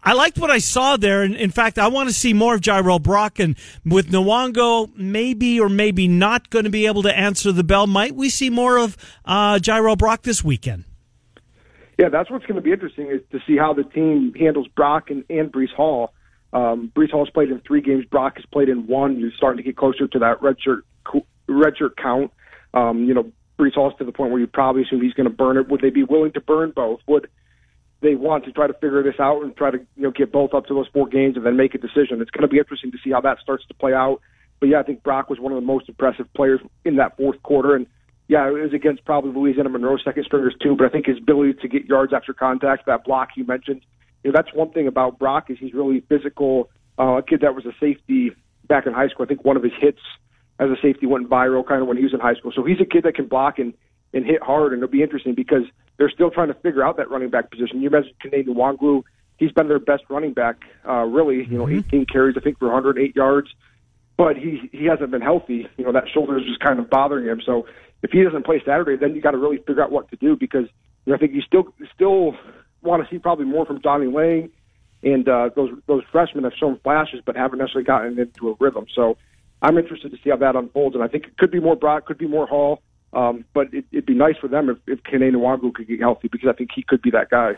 I 0.06 0.12
liked 0.12 0.38
what 0.38 0.52
I 0.52 0.58
saw 0.58 0.96
there. 0.96 1.22
And 1.22 1.34
in 1.34 1.50
fact, 1.50 1.80
I 1.80 1.88
want 1.88 2.08
to 2.08 2.14
see 2.14 2.32
more 2.32 2.54
of 2.54 2.60
Jirehl 2.60 3.02
Brock. 3.02 3.40
And 3.40 3.58
with 3.84 4.08
Nwangwu, 4.12 4.96
maybe 4.96 5.58
or 5.58 5.68
maybe 5.68 6.06
not 6.06 6.48
going 6.48 6.64
to 6.64 6.70
be 6.70 6.86
able 6.86 7.02
to 7.02 7.18
answer 7.18 7.50
the 7.50 7.64
bell, 7.64 7.88
might 7.88 8.14
we 8.14 8.30
see 8.30 8.48
more 8.48 8.78
of 8.78 8.96
uh, 9.24 9.56
Jirehl 9.56 9.98
Brock 9.98 10.22
this 10.22 10.44
weekend? 10.44 10.84
Yeah, 11.98 12.08
that's 12.08 12.30
what's 12.30 12.46
going 12.46 12.54
to 12.54 12.62
be 12.62 12.70
interesting 12.70 13.08
is 13.08 13.20
to 13.32 13.40
see 13.48 13.56
how 13.56 13.72
the 13.72 13.82
team 13.82 14.32
handles 14.38 14.68
Brock 14.68 15.10
and, 15.10 15.24
and 15.28 15.50
Breece 15.50 15.74
Hall. 15.74 16.12
Um, 16.52 16.92
Breece 16.94 17.10
Hall's 17.10 17.30
played 17.30 17.50
in 17.50 17.60
three 17.66 17.80
games. 17.80 18.04
Brock 18.04 18.36
has 18.36 18.46
played 18.46 18.68
in 18.68 18.86
one. 18.86 19.16
He's 19.16 19.32
starting 19.36 19.56
to 19.56 19.64
get 19.64 19.76
closer 19.76 20.06
to 20.06 20.18
that 20.20 20.40
redshirt 20.40 20.82
redshirt 21.48 21.96
count. 22.00 22.30
Um, 22.74 23.06
you 23.06 23.14
know, 23.14 23.32
Breece 23.58 23.74
Hall's 23.74 23.94
to 23.98 24.04
the 24.04 24.12
point 24.12 24.30
where 24.30 24.40
you 24.40 24.46
probably 24.46 24.82
assume 24.82 25.02
he's 25.02 25.14
going 25.14 25.28
to 25.28 25.34
burn 25.34 25.56
it. 25.56 25.68
Would 25.68 25.80
they 25.80 25.90
be 25.90 26.04
willing 26.04 26.32
to 26.32 26.40
burn 26.40 26.72
both? 26.76 27.00
Would 27.08 27.28
they 28.00 28.14
want 28.14 28.44
to 28.44 28.52
try 28.52 28.66
to 28.66 28.74
figure 28.74 29.02
this 29.02 29.18
out 29.18 29.42
and 29.42 29.56
try 29.56 29.70
to 29.70 29.78
you 29.78 30.02
know 30.02 30.10
get 30.10 30.32
both 30.32 30.54
up 30.54 30.66
to 30.66 30.74
those 30.74 30.88
four 30.92 31.06
games 31.06 31.36
and 31.36 31.46
then 31.46 31.56
make 31.56 31.74
a 31.74 31.78
decision. 31.78 32.20
It's 32.20 32.30
going 32.30 32.42
to 32.42 32.48
be 32.48 32.58
interesting 32.58 32.92
to 32.92 32.98
see 33.02 33.10
how 33.10 33.20
that 33.22 33.38
starts 33.40 33.66
to 33.66 33.74
play 33.74 33.94
out. 33.94 34.20
But 34.60 34.68
yeah, 34.68 34.80
I 34.80 34.82
think 34.82 35.02
Brock 35.02 35.28
was 35.28 35.38
one 35.38 35.52
of 35.52 35.56
the 35.56 35.66
most 35.66 35.88
impressive 35.88 36.32
players 36.34 36.60
in 36.84 36.96
that 36.96 37.16
fourth 37.16 37.42
quarter, 37.42 37.74
and 37.74 37.86
yeah, 38.28 38.48
it 38.48 38.52
was 38.52 38.72
against 38.72 39.04
probably 39.04 39.32
Louisiana 39.32 39.68
Monroe 39.68 39.98
second 39.98 40.24
stringers 40.24 40.54
too. 40.60 40.74
But 40.76 40.86
I 40.86 40.88
think 40.90 41.06
his 41.06 41.18
ability 41.18 41.54
to 41.62 41.68
get 41.68 41.86
yards 41.86 42.12
after 42.12 42.32
contact, 42.32 42.86
that 42.86 43.04
block 43.04 43.30
you 43.36 43.44
mentioned, 43.44 43.82
you 44.24 44.32
know, 44.32 44.36
that's 44.36 44.52
one 44.54 44.70
thing 44.70 44.88
about 44.88 45.18
Brock 45.18 45.50
is 45.50 45.58
he's 45.58 45.72
really 45.72 46.00
physical. 46.08 46.70
Uh, 46.98 47.18
a 47.18 47.22
kid 47.22 47.40
that 47.42 47.54
was 47.54 47.66
a 47.66 47.72
safety 47.78 48.32
back 48.66 48.86
in 48.86 48.92
high 48.92 49.08
school. 49.08 49.24
I 49.24 49.28
think 49.28 49.44
one 49.44 49.56
of 49.56 49.62
his 49.62 49.72
hits 49.78 50.00
as 50.58 50.70
a 50.70 50.76
safety 50.80 51.06
went 51.06 51.28
viral 51.28 51.66
kind 51.66 51.82
of 51.82 51.88
when 51.88 51.96
he 51.96 52.02
was 52.02 52.14
in 52.14 52.20
high 52.20 52.34
school. 52.34 52.52
So 52.54 52.64
he's 52.64 52.80
a 52.80 52.84
kid 52.84 53.04
that 53.04 53.14
can 53.14 53.26
block 53.26 53.58
and 53.58 53.74
and 54.12 54.24
hit 54.24 54.42
hard, 54.42 54.72
and 54.72 54.82
it'll 54.82 54.92
be 54.92 55.02
interesting 55.02 55.34
because 55.34 55.64
they're 55.96 56.10
still 56.10 56.30
trying 56.30 56.48
to 56.48 56.54
figure 56.54 56.82
out 56.82 56.96
that 56.96 57.10
running 57.10 57.30
back 57.30 57.50
position. 57.50 57.82
You 57.82 57.90
mentioned 57.90 58.14
Kene 58.24 58.46
Nwangwu. 58.46 59.02
He's 59.38 59.52
been 59.52 59.68
their 59.68 59.78
best 59.78 60.04
running 60.08 60.32
back, 60.32 60.56
uh, 60.88 61.04
really. 61.04 61.44
You 61.44 61.58
know, 61.58 61.66
mm-hmm. 61.66 61.88
18 61.88 62.06
carries, 62.06 62.36
I 62.36 62.40
think, 62.40 62.58
for 62.58 62.66
108 62.66 63.14
yards. 63.14 63.48
But 64.16 64.36
he 64.36 64.70
he 64.72 64.86
hasn't 64.86 65.10
been 65.10 65.20
healthy. 65.20 65.68
You 65.76 65.84
know, 65.84 65.92
that 65.92 66.04
shoulder 66.08 66.38
is 66.38 66.46
just 66.46 66.60
kind 66.60 66.78
of 66.78 66.88
bothering 66.88 67.26
him. 67.26 67.42
So 67.44 67.66
if 68.02 68.10
he 68.10 68.22
doesn't 68.22 68.46
play 68.46 68.62
Saturday, 68.64 68.96
then 68.96 69.14
you 69.14 69.20
got 69.20 69.32
to 69.32 69.38
really 69.38 69.58
figure 69.58 69.82
out 69.82 69.92
what 69.92 70.08
to 70.10 70.16
do 70.16 70.36
because 70.36 70.66
you 71.04 71.12
know, 71.12 71.16
I 71.16 71.18
think 71.18 71.34
you 71.34 71.42
still 71.42 71.74
still 71.94 72.34
want 72.82 73.02
to 73.02 73.14
see 73.14 73.18
probably 73.18 73.44
more 73.44 73.66
from 73.66 73.82
Johnnie 73.82 74.06
Lang, 74.06 74.50
and 75.02 75.28
uh, 75.28 75.50
those 75.54 75.70
those 75.86 76.02
freshmen 76.10 76.44
have 76.44 76.54
shown 76.58 76.78
flashes 76.82 77.20
but 77.24 77.36
haven't 77.36 77.58
necessarily 77.58 77.84
gotten 77.84 78.18
into 78.18 78.50
a 78.50 78.54
rhythm. 78.58 78.86
So 78.94 79.18
I'm 79.60 79.76
interested 79.78 80.10
to 80.12 80.18
see 80.22 80.30
how 80.30 80.36
that 80.36 80.56
unfolds, 80.56 80.94
and 80.94 81.04
I 81.04 81.08
think 81.08 81.24
it 81.24 81.36
could 81.36 81.50
be 81.50 81.60
more 81.60 81.76
Brock, 81.76 82.06
could 82.06 82.18
be 82.18 82.28
more 82.28 82.46
Hall. 82.46 82.82
Um, 83.16 83.46
but 83.54 83.72
it, 83.72 83.86
would 83.92 84.04
be 84.04 84.14
nice 84.14 84.36
for 84.36 84.46
them 84.46 84.68
if, 84.68 84.76
if 84.86 85.02
Kene 85.02 85.32
Nwangwu 85.32 85.72
could 85.72 85.88
get 85.88 86.00
healthy 86.00 86.28
because 86.28 86.50
I 86.50 86.52
think 86.52 86.70
he 86.74 86.82
could 86.82 87.00
be 87.00 87.10
that 87.12 87.30
guy. 87.30 87.56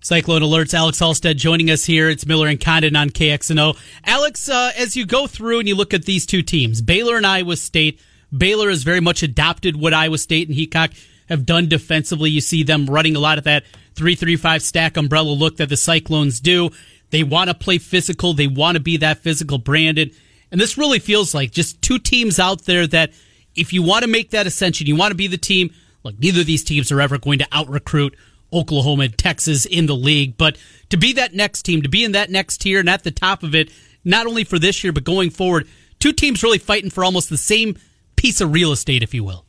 Cyclone 0.00 0.42
Alerts, 0.42 0.74
Alex 0.74 1.00
Halstead 1.00 1.38
joining 1.38 1.70
us 1.70 1.84
here. 1.84 2.08
It's 2.08 2.24
Miller 2.24 2.46
and 2.46 2.60
Condon 2.60 2.94
on 2.94 3.10
KXNO. 3.10 3.76
Alex, 4.04 4.48
uh, 4.48 4.70
as 4.76 4.96
you 4.96 5.04
go 5.04 5.26
through 5.26 5.58
and 5.58 5.68
you 5.68 5.74
look 5.74 5.92
at 5.92 6.04
these 6.04 6.24
two 6.24 6.42
teams, 6.42 6.82
Baylor 6.82 7.16
and 7.16 7.26
Iowa 7.26 7.56
State, 7.56 8.00
Baylor 8.36 8.68
has 8.68 8.84
very 8.84 9.00
much 9.00 9.24
adopted 9.24 9.74
what 9.74 9.92
Iowa 9.92 10.18
State 10.18 10.48
and 10.48 10.56
Heacock 10.56 10.94
have 11.28 11.44
done 11.44 11.68
defensively. 11.68 12.30
You 12.30 12.42
see 12.42 12.62
them 12.62 12.86
running 12.86 13.16
a 13.16 13.20
lot 13.20 13.38
of 13.38 13.44
that 13.44 13.64
335 13.96 14.62
stack 14.62 14.96
umbrella 14.96 15.30
look 15.30 15.56
that 15.56 15.68
the 15.68 15.76
Cyclones 15.76 16.38
do. 16.38 16.70
They 17.10 17.24
want 17.24 17.48
to 17.48 17.54
play 17.54 17.78
physical. 17.78 18.34
They 18.34 18.46
want 18.46 18.76
to 18.76 18.80
be 18.80 18.98
that 18.98 19.18
physical 19.18 19.58
branded. 19.58 20.14
And 20.52 20.60
this 20.60 20.78
really 20.78 21.00
feels 21.00 21.34
like 21.34 21.50
just 21.50 21.82
two 21.82 21.98
teams 21.98 22.38
out 22.38 22.66
there 22.66 22.86
that– 22.86 23.10
if 23.56 23.72
you 23.72 23.82
want 23.82 24.02
to 24.02 24.08
make 24.08 24.30
that 24.30 24.46
ascension, 24.46 24.86
you 24.86 24.96
want 24.96 25.10
to 25.10 25.16
be 25.16 25.26
the 25.26 25.38
team. 25.38 25.72
Look, 26.02 26.18
neither 26.18 26.40
of 26.40 26.46
these 26.46 26.64
teams 26.64 26.92
are 26.92 27.00
ever 27.00 27.18
going 27.18 27.38
to 27.38 27.46
out 27.52 27.68
recruit 27.68 28.14
Oklahoma 28.52 29.04
and 29.04 29.18
Texas 29.18 29.64
in 29.64 29.86
the 29.86 29.96
league, 29.96 30.36
but 30.36 30.56
to 30.90 30.96
be 30.96 31.12
that 31.14 31.34
next 31.34 31.62
team, 31.62 31.82
to 31.82 31.88
be 31.88 32.04
in 32.04 32.12
that 32.12 32.30
next 32.30 32.58
tier 32.58 32.78
and 32.78 32.88
at 32.88 33.02
the 33.02 33.10
top 33.10 33.42
of 33.42 33.54
it, 33.54 33.70
not 34.04 34.26
only 34.26 34.44
for 34.44 34.58
this 34.58 34.84
year 34.84 34.92
but 34.92 35.02
going 35.02 35.30
forward, 35.30 35.66
two 35.98 36.12
teams 36.12 36.42
really 36.42 36.58
fighting 36.58 36.90
for 36.90 37.04
almost 37.04 37.30
the 37.30 37.36
same 37.36 37.76
piece 38.16 38.40
of 38.40 38.52
real 38.52 38.70
estate, 38.70 39.02
if 39.02 39.12
you 39.12 39.24
will. 39.24 39.44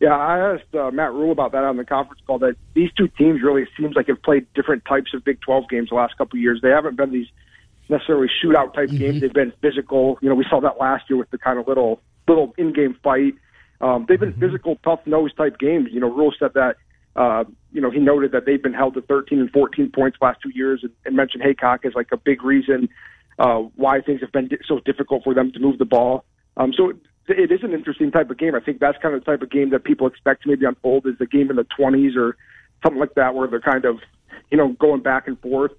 Yeah, 0.00 0.16
I 0.16 0.54
asked 0.54 0.74
uh, 0.74 0.90
Matt 0.90 1.12
Rhule 1.12 1.32
about 1.32 1.52
that 1.52 1.64
on 1.64 1.76
the 1.76 1.84
conference 1.84 2.20
call. 2.26 2.38
That 2.38 2.56
these 2.74 2.90
two 2.92 3.08
teams 3.08 3.42
really 3.42 3.66
seems 3.76 3.96
like 3.96 4.08
have 4.08 4.22
played 4.22 4.46
different 4.54 4.84
types 4.84 5.14
of 5.14 5.24
Big 5.24 5.40
12 5.40 5.68
games 5.68 5.88
the 5.88 5.94
last 5.94 6.16
couple 6.18 6.36
of 6.36 6.42
years. 6.42 6.60
They 6.62 6.70
haven't 6.70 6.96
been 6.96 7.12
these 7.12 7.28
necessarily 7.88 8.28
shootout 8.42 8.74
type 8.74 8.88
mm-hmm. 8.88 8.98
games. 8.98 9.20
They've 9.20 9.32
been 9.32 9.52
physical. 9.62 10.18
You 10.20 10.28
know, 10.28 10.34
we 10.34 10.44
saw 10.50 10.60
that 10.60 10.78
last 10.78 11.08
year 11.08 11.16
with 11.16 11.30
the 11.30 11.38
kind 11.38 11.58
of 11.58 11.68
little 11.68 12.00
little 12.28 12.54
in-game 12.58 12.96
fight. 13.02 13.34
Um, 13.80 14.06
they've 14.08 14.20
been 14.20 14.32
mm-hmm. 14.32 14.40
physical, 14.40 14.76
tough-nosed 14.84 15.36
type 15.36 15.58
games. 15.58 15.88
You 15.92 16.00
know, 16.00 16.10
Rhule 16.10 16.34
said 16.38 16.54
that. 16.54 16.76
Uh, 17.16 17.44
you 17.70 17.80
know, 17.80 17.92
he 17.92 18.00
noted 18.00 18.32
that 18.32 18.44
they've 18.44 18.62
been 18.62 18.74
held 18.74 18.94
to 18.94 19.00
13 19.00 19.38
and 19.38 19.48
14 19.52 19.92
points 19.94 20.18
last 20.20 20.40
two 20.42 20.50
years, 20.52 20.80
and, 20.82 20.90
and 21.04 21.14
mentioned 21.14 21.44
Heacock 21.44 21.84
as 21.84 21.94
like 21.94 22.08
a 22.10 22.16
big 22.16 22.42
reason 22.42 22.88
uh, 23.38 23.58
why 23.76 24.00
things 24.00 24.20
have 24.20 24.32
been 24.32 24.48
so 24.66 24.80
difficult 24.80 25.24
for 25.24 25.34
them 25.34 25.52
to 25.52 25.58
move 25.58 25.78
the 25.78 25.84
ball. 25.84 26.24
Um, 26.56 26.72
so 26.76 26.90
it, 26.90 26.96
it 27.28 27.52
is 27.52 27.60
an 27.62 27.72
interesting 27.72 28.10
type 28.10 28.30
of 28.30 28.38
game. 28.38 28.54
I 28.54 28.60
think 28.60 28.80
that's 28.80 28.98
kind 28.98 29.14
of 29.14 29.24
the 29.24 29.30
type 29.30 29.42
of 29.42 29.50
game 29.50 29.70
that 29.70 29.84
people 29.84 30.06
expect 30.06 30.42
to 30.42 30.48
maybe 30.48 30.66
unfold 30.66 31.06
is 31.06 31.18
the 31.18 31.26
game 31.26 31.50
in 31.50 31.56
the 31.56 31.66
20s 31.78 32.16
or 32.16 32.36
something 32.82 33.00
like 33.00 33.14
that, 33.14 33.34
where 33.34 33.48
they're 33.48 33.60
kind 33.60 33.84
of, 33.84 33.98
you 34.50 34.58
know, 34.58 34.68
going 34.68 35.02
back 35.02 35.26
and 35.26 35.40
forth. 35.40 35.72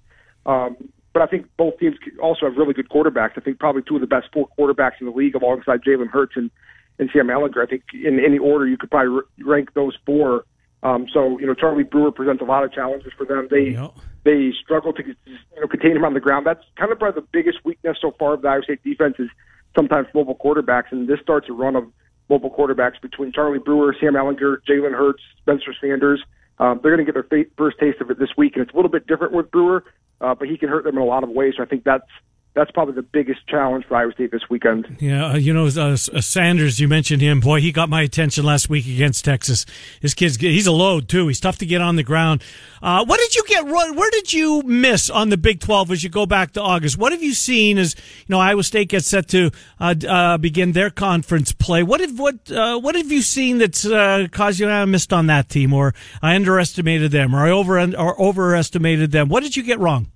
Um, 0.44 0.76
but 1.16 1.22
I 1.22 1.26
think 1.28 1.46
both 1.56 1.78
teams 1.78 1.96
also 2.22 2.44
have 2.44 2.58
really 2.58 2.74
good 2.74 2.90
quarterbacks. 2.90 3.38
I 3.38 3.40
think 3.40 3.58
probably 3.58 3.80
two 3.80 3.94
of 3.94 4.02
the 4.02 4.06
best 4.06 4.26
four 4.34 4.50
quarterbacks 4.58 5.00
in 5.00 5.06
the 5.06 5.12
league 5.12 5.34
alongside 5.34 5.80
Jalen 5.80 6.08
Hurts 6.08 6.34
and, 6.36 6.50
and 6.98 7.08
Sam 7.10 7.28
Ehlinger. 7.28 7.62
I 7.62 7.64
think 7.64 7.84
in 7.94 8.20
any 8.22 8.36
order 8.36 8.66
you 8.66 8.76
could 8.76 8.90
probably 8.90 9.22
rank 9.42 9.72
those 9.72 9.96
four. 10.04 10.44
Um, 10.82 11.06
so, 11.10 11.38
you 11.38 11.46
know, 11.46 11.54
Charlie 11.54 11.84
Brewer 11.84 12.12
presents 12.12 12.42
a 12.42 12.44
lot 12.44 12.64
of 12.64 12.72
challenges 12.74 13.14
for 13.16 13.24
them. 13.24 13.48
They 13.50 13.70
yep. 13.70 13.94
they 14.24 14.52
struggle 14.62 14.92
to 14.92 15.02
you 15.06 15.14
know, 15.58 15.66
contain 15.68 15.96
him 15.96 16.04
on 16.04 16.12
the 16.12 16.20
ground. 16.20 16.44
That's 16.44 16.62
kind 16.76 16.92
of 16.92 16.98
probably 16.98 17.22
the 17.22 17.28
biggest 17.32 17.64
weakness 17.64 17.96
so 17.98 18.14
far 18.18 18.34
of 18.34 18.42
the 18.42 18.48
Iowa 18.48 18.64
State 18.64 18.84
defense 18.84 19.14
is 19.18 19.30
sometimes 19.74 20.08
mobile 20.12 20.36
quarterbacks, 20.36 20.92
and 20.92 21.08
this 21.08 21.20
starts 21.20 21.48
a 21.48 21.54
run 21.54 21.76
of 21.76 21.84
mobile 22.28 22.50
quarterbacks 22.50 23.00
between 23.00 23.32
Charlie 23.32 23.58
Brewer, 23.58 23.96
Sam 23.98 24.12
Ehlinger, 24.12 24.58
Jalen 24.68 24.92
Hurts, 24.92 25.22
Spencer 25.40 25.72
Sanders. 25.80 26.22
Um, 26.58 26.80
they're 26.82 26.94
going 26.94 27.06
to 27.06 27.10
get 27.10 27.14
their 27.30 27.46
first 27.56 27.78
taste 27.78 28.02
of 28.02 28.10
it 28.10 28.18
this 28.18 28.36
week, 28.36 28.56
and 28.56 28.62
it's 28.64 28.74
a 28.74 28.76
little 28.76 28.90
bit 28.90 29.06
different 29.06 29.32
with 29.32 29.50
Brewer 29.50 29.82
uh, 30.20 30.34
but 30.34 30.48
he 30.48 30.56
can 30.56 30.68
hurt 30.68 30.84
them 30.84 30.96
in 30.96 31.02
a 31.02 31.06
lot 31.06 31.22
of 31.22 31.30
ways. 31.30 31.54
So 31.56 31.62
I 31.62 31.66
think 31.66 31.84
that's 31.84 32.08
that's 32.56 32.70
probably 32.70 32.94
the 32.94 33.02
biggest 33.02 33.46
challenge 33.46 33.84
for 33.84 33.96
Iowa 33.96 34.12
State 34.12 34.32
this 34.32 34.48
weekend. 34.48 34.96
Yeah, 34.98 35.32
uh, 35.32 35.36
you 35.36 35.52
know, 35.52 35.66
uh, 35.66 35.92
uh, 35.92 35.96
Sanders, 35.96 36.80
you 36.80 36.88
mentioned 36.88 37.20
him. 37.20 37.38
Boy, 37.40 37.60
he 37.60 37.70
got 37.70 37.90
my 37.90 38.00
attention 38.00 38.46
last 38.46 38.70
week 38.70 38.86
against 38.86 39.26
Texas. 39.26 39.66
His 40.00 40.14
kid's 40.14 40.36
he's 40.36 40.66
a 40.66 40.72
load 40.72 41.06
too. 41.06 41.28
He's 41.28 41.38
tough 41.38 41.58
to 41.58 41.66
get 41.66 41.82
on 41.82 41.96
the 41.96 42.02
ground. 42.02 42.42
Uh, 42.82 43.04
what 43.04 43.20
did 43.20 43.34
you 43.34 43.44
get? 43.46 43.66
Wrong? 43.66 43.94
Where 43.94 44.10
did 44.10 44.32
you 44.32 44.62
miss 44.62 45.10
on 45.10 45.28
the 45.28 45.36
Big 45.36 45.60
Twelve 45.60 45.90
as 45.90 46.02
you 46.02 46.08
go 46.08 46.24
back 46.24 46.52
to 46.52 46.62
August? 46.62 46.96
What 46.96 47.12
have 47.12 47.22
you 47.22 47.34
seen 47.34 47.76
as 47.76 47.94
you 47.94 48.24
know 48.30 48.40
Iowa 48.40 48.64
State 48.64 48.88
gets 48.88 49.06
set 49.06 49.28
to 49.28 49.50
uh, 49.78 49.94
uh, 50.08 50.38
begin 50.38 50.72
their 50.72 50.88
conference 50.88 51.52
play? 51.52 51.82
What 51.82 52.00
have 52.00 52.18
what 52.18 52.38
what 52.48 52.94
have 52.94 53.12
you 53.12 53.20
seen 53.20 53.58
that's 53.58 53.86
caused 54.30 54.60
you? 54.60 54.66
I 54.66 54.82
missed 54.86 55.12
on 55.12 55.26
that 55.26 55.50
team, 55.50 55.74
or 55.74 55.94
I 56.22 56.34
underestimated 56.34 57.12
them, 57.12 57.36
or 57.36 57.40
I 57.40 57.50
over 57.50 57.78
or 57.78 58.20
overestimated 58.20 59.12
them. 59.12 59.28
What 59.28 59.42
did 59.42 59.56
you 59.56 59.62
get 59.62 59.78
wrong? 59.78 60.10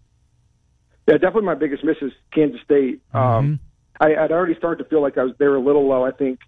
Yeah, 1.10 1.18
definitely 1.18 1.46
my 1.46 1.54
biggest 1.54 1.84
miss 1.84 1.96
is 2.00 2.12
Kansas 2.32 2.60
State. 2.64 3.00
Um, 3.12 3.20
mm-hmm. 3.22 3.26
Um, 3.26 3.60
I, 4.00 4.14
I'd 4.16 4.32
already 4.32 4.54
started 4.54 4.82
to 4.82 4.88
feel 4.88 5.02
like 5.02 5.18
I 5.18 5.24
was 5.24 5.34
they 5.38 5.46
were 5.46 5.56
a 5.56 5.62
little 5.62 5.86
low. 5.86 6.04
I 6.04 6.10
think 6.10 6.40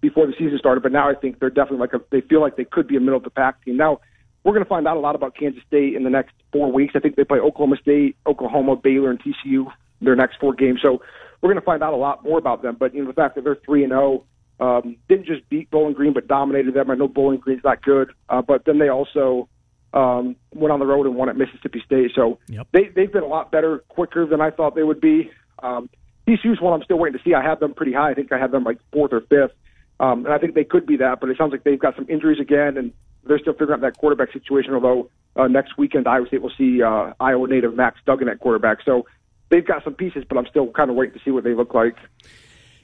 before 0.00 0.26
the 0.26 0.34
season 0.38 0.58
started, 0.58 0.82
but 0.82 0.92
now 0.92 1.10
I 1.10 1.14
think 1.14 1.40
they're 1.40 1.50
definitely 1.50 1.78
like 1.78 1.94
a, 1.94 2.00
they 2.10 2.20
feel 2.20 2.40
like 2.40 2.56
they 2.56 2.64
could 2.64 2.86
be 2.86 2.96
a 2.96 3.00
middle 3.00 3.16
of 3.16 3.24
the 3.24 3.30
pack 3.30 3.64
team. 3.64 3.76
Now 3.76 4.00
we're 4.44 4.52
going 4.52 4.64
to 4.64 4.68
find 4.68 4.86
out 4.86 4.96
a 4.96 5.00
lot 5.00 5.14
about 5.14 5.34
Kansas 5.34 5.62
State 5.66 5.94
in 5.94 6.04
the 6.04 6.10
next 6.10 6.34
four 6.52 6.70
weeks. 6.70 6.92
I 6.94 7.00
think 7.00 7.16
they 7.16 7.24
play 7.24 7.38
Oklahoma 7.38 7.76
State, 7.80 8.16
Oklahoma, 8.26 8.76
Baylor, 8.76 9.10
and 9.10 9.20
TCU 9.20 9.66
their 10.00 10.16
next 10.16 10.36
four 10.38 10.52
games. 10.52 10.80
So 10.82 11.00
we're 11.40 11.50
going 11.50 11.60
to 11.60 11.64
find 11.64 11.82
out 11.82 11.92
a 11.92 11.96
lot 11.96 12.22
more 12.22 12.38
about 12.38 12.62
them. 12.62 12.76
But 12.78 12.94
you 12.94 13.02
know 13.02 13.08
the 13.08 13.14
fact 13.14 13.34
that 13.34 13.44
they're 13.44 13.58
three 13.64 13.82
and 13.82 13.90
zero, 13.90 14.24
oh, 14.60 14.64
um, 14.64 14.96
didn't 15.08 15.26
just 15.26 15.48
beat 15.48 15.70
Bowling 15.70 15.94
Green, 15.94 16.12
but 16.12 16.28
dominated 16.28 16.74
them. 16.74 16.90
I 16.90 16.94
know 16.94 17.08
Bowling 17.08 17.38
Green's 17.38 17.64
not 17.64 17.82
good, 17.82 18.12
uh, 18.28 18.42
but 18.42 18.64
then 18.66 18.78
they 18.78 18.88
also 18.88 19.48
um, 19.94 20.36
went 20.52 20.72
on 20.72 20.80
the 20.80 20.86
road 20.86 21.06
and 21.06 21.14
won 21.14 21.28
at 21.30 21.36
Mississippi 21.36 21.80
State. 21.86 22.10
So 22.14 22.38
Yep. 22.48 22.66
they 22.72 22.88
they've 22.94 23.12
been 23.12 23.22
a 23.22 23.26
lot 23.28 23.50
better, 23.50 23.78
quicker 23.88 24.26
than 24.26 24.40
I 24.40 24.50
thought 24.50 24.74
they 24.74 24.82
would 24.82 25.00
be. 25.00 25.30
Um, 25.62 25.88
TCU's 26.28 26.60
one 26.60 26.74
I'm 26.74 26.82
still 26.82 26.98
waiting 26.98 27.18
to 27.18 27.24
see. 27.24 27.32
I 27.34 27.42
have 27.42 27.60
them 27.60 27.72
pretty 27.74 27.92
high. 27.92 28.10
I 28.10 28.14
think 28.14 28.32
I 28.32 28.38
have 28.38 28.50
them 28.50 28.64
like 28.64 28.78
fourth 28.92 29.12
or 29.12 29.20
fifth, 29.20 29.52
um, 30.00 30.24
and 30.26 30.34
I 30.34 30.38
think 30.38 30.54
they 30.54 30.64
could 30.64 30.84
be 30.86 30.96
that. 30.98 31.20
But 31.20 31.30
it 31.30 31.38
sounds 31.38 31.52
like 31.52 31.64
they've 31.64 31.78
got 31.78 31.94
some 31.96 32.06
injuries 32.08 32.40
again, 32.40 32.76
and 32.76 32.92
they're 33.24 33.38
still 33.38 33.52
figuring 33.54 33.74
out 33.74 33.80
that 33.82 33.96
quarterback 33.98 34.32
situation. 34.32 34.74
Although 34.74 35.10
uh, 35.36 35.46
next 35.48 35.78
weekend 35.78 36.08
Iowa 36.08 36.26
State 36.26 36.42
will 36.42 36.52
see 36.58 36.82
uh, 36.82 37.12
Iowa 37.20 37.46
native 37.48 37.74
Max 37.74 37.98
Duggan 38.06 38.28
at 38.28 38.40
quarterback, 38.40 38.78
so 38.84 39.06
they've 39.50 39.66
got 39.66 39.84
some 39.84 39.94
pieces. 39.94 40.24
But 40.28 40.38
I'm 40.38 40.46
still 40.46 40.68
kind 40.72 40.90
of 40.90 40.96
waiting 40.96 41.16
to 41.18 41.24
see 41.24 41.30
what 41.30 41.44
they 41.44 41.54
look 41.54 41.72
like. 41.74 41.96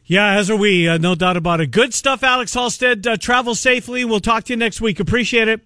Yeah, 0.05 0.35
as 0.35 0.51
are 0.51 0.57
we. 0.57 0.89
Uh, 0.89 0.99
no 0.99 1.15
doubt 1.15 1.37
about 1.37 1.61
it. 1.61 1.71
Good 1.71 1.95
stuff, 1.95 2.23
Alex 2.23 2.53
Halstead. 2.55 3.07
Uh, 3.07 3.17
travel 3.17 3.55
safely. 3.55 4.05
We'll 4.05 4.21
talk 4.21 4.45
to 4.45 4.53
you 4.53 4.57
next 4.57 4.81
week. 4.81 4.99
Appreciate 5.01 5.49
it. 5.49 5.61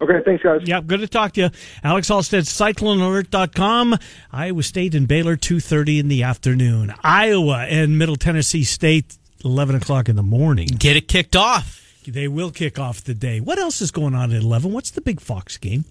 Okay, 0.00 0.20
thanks, 0.24 0.42
guys. 0.42 0.62
Yep, 0.64 0.86
good 0.86 1.00
to 1.00 1.08
talk 1.08 1.32
to 1.32 1.40
you. 1.42 1.50
Alex 1.84 2.08
Halstead, 2.08 2.44
CycloneAlert.com. 2.44 3.98
Iowa 4.32 4.62
State 4.62 4.94
and 4.94 5.06
Baylor, 5.06 5.36
2.30 5.36 6.00
in 6.00 6.08
the 6.08 6.22
afternoon. 6.22 6.94
Iowa 7.02 7.66
and 7.68 7.98
Middle 7.98 8.16
Tennessee 8.16 8.64
State, 8.64 9.18
11 9.44 9.76
o'clock 9.76 10.08
in 10.08 10.16
the 10.16 10.22
morning. 10.22 10.68
Get 10.68 10.96
it 10.96 11.06
kicked 11.06 11.36
off. 11.36 11.76
They 12.06 12.28
will 12.28 12.50
kick 12.50 12.78
off 12.78 13.04
the 13.04 13.14
day. 13.14 13.40
What 13.40 13.58
else 13.58 13.82
is 13.82 13.90
going 13.90 14.14
on 14.14 14.32
at 14.32 14.42
11? 14.42 14.72
What's 14.72 14.90
the 14.90 15.02
big 15.02 15.20
Fox 15.20 15.58
game? 15.58 15.84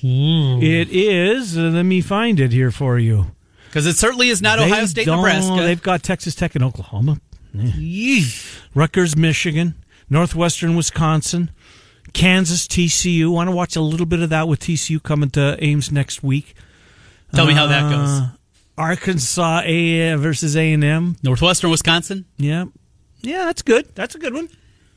Hmm. 0.00 0.62
It 0.62 0.88
is, 0.90 1.58
uh, 1.58 1.62
let 1.62 1.82
me 1.82 2.00
find 2.00 2.38
it 2.38 2.52
here 2.52 2.70
for 2.70 3.00
you. 3.00 3.32
Because 3.66 3.84
it 3.84 3.96
certainly 3.96 4.28
is 4.28 4.40
not 4.40 4.58
They 4.60 4.66
Ohio 4.66 4.86
State, 4.86 5.08
Nebraska. 5.08 5.56
They've 5.56 5.82
got 5.82 6.04
Texas 6.04 6.36
Tech 6.36 6.54
and 6.54 6.62
Oklahoma. 6.64 7.20
Yeesh. 7.54 8.60
Rutgers, 8.74 9.16
Michigan, 9.16 9.74
Northwestern, 10.08 10.76
Wisconsin, 10.76 11.50
Kansas, 12.18 12.66
TCU. 12.66 13.30
Want 13.32 13.48
to 13.48 13.54
watch 13.54 13.76
a 13.76 13.80
little 13.80 14.06
bit 14.06 14.20
of 14.20 14.30
that 14.30 14.48
with 14.48 14.60
TCU 14.60 15.02
coming 15.02 15.30
to 15.30 15.56
Ames 15.64 15.92
next 15.92 16.22
week. 16.22 16.54
Tell 17.34 17.46
me 17.46 17.52
how 17.54 17.66
that 17.68 17.90
goes. 17.90 18.08
Uh, 18.08 18.28
Arkansas 18.76 19.62
A 19.64 20.14
versus 20.16 20.56
A 20.56 20.72
and 20.72 20.82
M. 20.82 21.16
Northwestern, 21.22 21.70
Wisconsin. 21.70 22.24
Yeah, 22.36 22.66
yeah, 23.20 23.44
that's 23.44 23.62
good. 23.62 23.94
That's 23.94 24.14
a 24.14 24.18
good 24.18 24.34
one. 24.34 24.48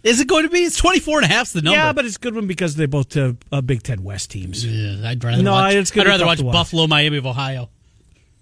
Is 0.04 0.20
it 0.20 0.28
going 0.28 0.44
to 0.46 0.50
be? 0.50 0.60
It's 0.60 0.78
24 0.78 1.20
and 1.20 1.26
a 1.26 1.34
half's 1.34 1.54
the 1.54 1.62
number. 1.62 1.78
Yeah, 1.78 1.94
but 1.94 2.06
it's 2.06 2.16
a 2.16 2.20
good 2.20 2.34
one 2.34 2.48
because 2.48 2.76
they 2.76 2.88
both 2.88 3.16
uh, 3.16 3.34
uh, 3.52 3.62
Big 3.62 3.84
Ten 3.84 4.04
West 4.04 4.32
teams. 4.32 4.66
Yeah, 4.66 5.08
I'd 5.08 5.24
rather 5.24 5.44
No, 5.44 5.52
watch, 5.52 5.76
it's 5.76 5.96
I'd 5.96 6.08
rather 6.08 6.26
watch 6.26 6.42
watch. 6.42 6.54
Buffalo, 6.54 6.88
Miami 6.88 7.18
of 7.18 7.28
Ohio. 7.28 7.70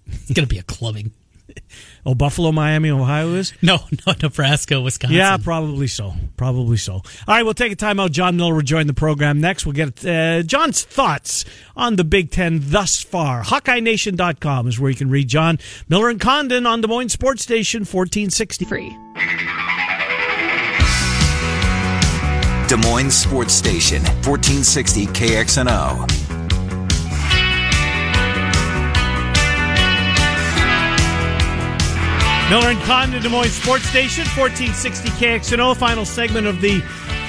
It's 0.06 0.32
going 0.32 0.46
to 0.48 0.52
be 0.54 0.58
a 0.58 0.62
clubbing. 0.62 1.12
Oh, 2.06 2.14
Buffalo, 2.14 2.50
Miami, 2.50 2.90
Ohio 2.90 3.34
is. 3.34 3.52
No, 3.60 3.76
no, 4.06 4.14
Nebraska, 4.22 4.80
Wisconsin. 4.80 5.18
Yeah, 5.18 5.36
probably 5.36 5.86
so. 5.86 6.14
Probably 6.38 6.78
so. 6.78 6.94
All 6.94 7.02
right, 7.28 7.42
we'll 7.42 7.52
take 7.52 7.72
a 7.72 7.76
timeout. 7.76 8.10
John 8.12 8.38
Miller 8.38 8.54
will 8.54 8.62
join 8.62 8.86
the 8.86 8.94
program 8.94 9.38
next. 9.38 9.66
We'll 9.66 9.74
get 9.74 10.02
uh, 10.06 10.42
John's 10.42 10.82
thoughts 10.82 11.44
on 11.76 11.96
the 11.96 12.04
Big 12.04 12.30
Ten 12.30 12.60
thus 12.62 13.02
far. 13.02 13.42
HawkeyeNation.com 13.42 14.66
is 14.66 14.80
where 14.80 14.90
you 14.90 14.96
can 14.96 15.10
read 15.10 15.28
John 15.28 15.58
Miller 15.90 16.08
and 16.08 16.18
Condon 16.18 16.64
on 16.66 16.80
Des 16.80 16.88
Moines 16.88 17.10
Sports 17.10 17.42
Station 17.42 17.80
1460. 17.80 18.64
Free. 18.64 18.96
Des 22.66 22.76
Moines 22.76 23.10
Sports 23.10 23.52
Station, 23.52 24.00
1460 24.24 25.06
KXNO. 25.08 26.29
Miller 32.50 32.70
and 32.70 32.80
Condon, 32.80 33.22
Des 33.22 33.28
Moines 33.28 33.52
Sports 33.52 33.88
Station 33.88 34.24
1460 34.36 35.08
KXNO. 35.10 35.76
Final 35.76 36.04
segment 36.04 36.48
of 36.48 36.60
the 36.60 36.80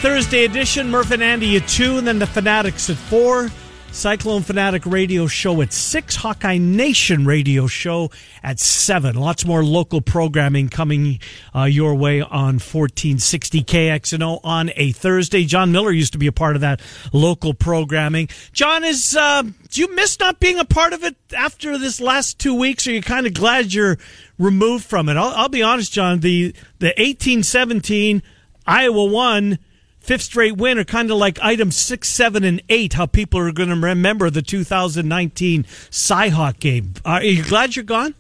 Thursday 0.02 0.46
edition. 0.46 0.90
Murph 0.90 1.12
and 1.12 1.22
Andy 1.22 1.58
at 1.58 1.68
2, 1.68 2.00
and 2.00 2.08
then 2.08 2.18
the 2.18 2.26
Fanatics 2.26 2.90
at 2.90 2.96
4. 2.96 3.52
Cyclone 3.94 4.42
Fanatic 4.42 4.86
Radio 4.86 5.28
Show 5.28 5.62
at 5.62 5.74
6. 5.74 6.16
Hawkeye 6.16 6.58
Nation 6.58 7.26
Radio 7.26 7.68
Show 7.68 8.10
at 8.42 8.58
7. 8.58 9.16
Lots 9.16 9.46
more 9.46 9.64
local 9.66 10.00
programming 10.00 10.70
coming 10.70 11.20
uh, 11.54 11.64
your 11.64 11.94
way 11.96 12.22
on 12.22 12.56
1460 12.56 13.64
KXNO 13.64 14.40
on 14.46 14.72
a 14.78 14.94
Thursday. 14.94 15.44
John 15.44 15.74
Miller 15.74 15.92
used 15.92 16.14
to 16.14 16.18
be 16.18 16.28
a 16.28 16.32
part 16.32 16.56
of 16.56 16.62
that 16.62 16.80
local 17.12 17.54
programming. 17.54 18.30
John, 18.54 18.86
is 18.86 19.16
uh, 19.16 19.44
do 19.44 19.82
you 19.82 19.94
miss 19.94 20.18
not 20.20 20.40
being 20.40 20.58
a 20.58 20.66
part 20.66 20.94
of 20.94 21.04
it 21.04 21.18
after 21.38 21.78
this 21.78 22.00
last 22.00 22.40
two 22.40 22.56
weeks? 22.56 22.88
Are 22.88 22.92
you 22.94 23.02
kind 23.02 23.28
of 23.28 23.34
glad 23.34 23.74
you're 23.74 23.98
removed 24.40 24.86
from 24.86 25.10
it? 25.10 25.18
I'll, 25.18 25.34
I'll 25.36 25.50
be 25.50 25.64
honest, 25.64 25.92
John. 25.92 26.22
The 26.22 26.56
the 26.80 26.94
1817 26.98 28.24
Iowa 28.66 29.06
won 29.06 29.60
fifth 30.02 30.24
straight 30.24 30.58
win 30.58 30.78
are 30.78 30.84
kind 30.84 31.10
of 31.10 31.18
like 31.18 31.40
items 31.42 31.78
six, 31.78 32.10
seven, 32.10 32.44
and 32.44 32.62
eight. 32.70 32.94
How 32.94 33.06
people 33.06 33.40
are 33.40 33.52
going 33.54 33.70
to 33.70 33.76
remember 33.76 34.30
the 34.30 34.42
2019 34.42 35.64
Cyhawk 35.64 36.60
game. 36.60 36.94
Are 37.06 37.24
you 37.24 37.44
glad 37.44 37.76
you're 37.76 37.84
gone? 37.86 38.14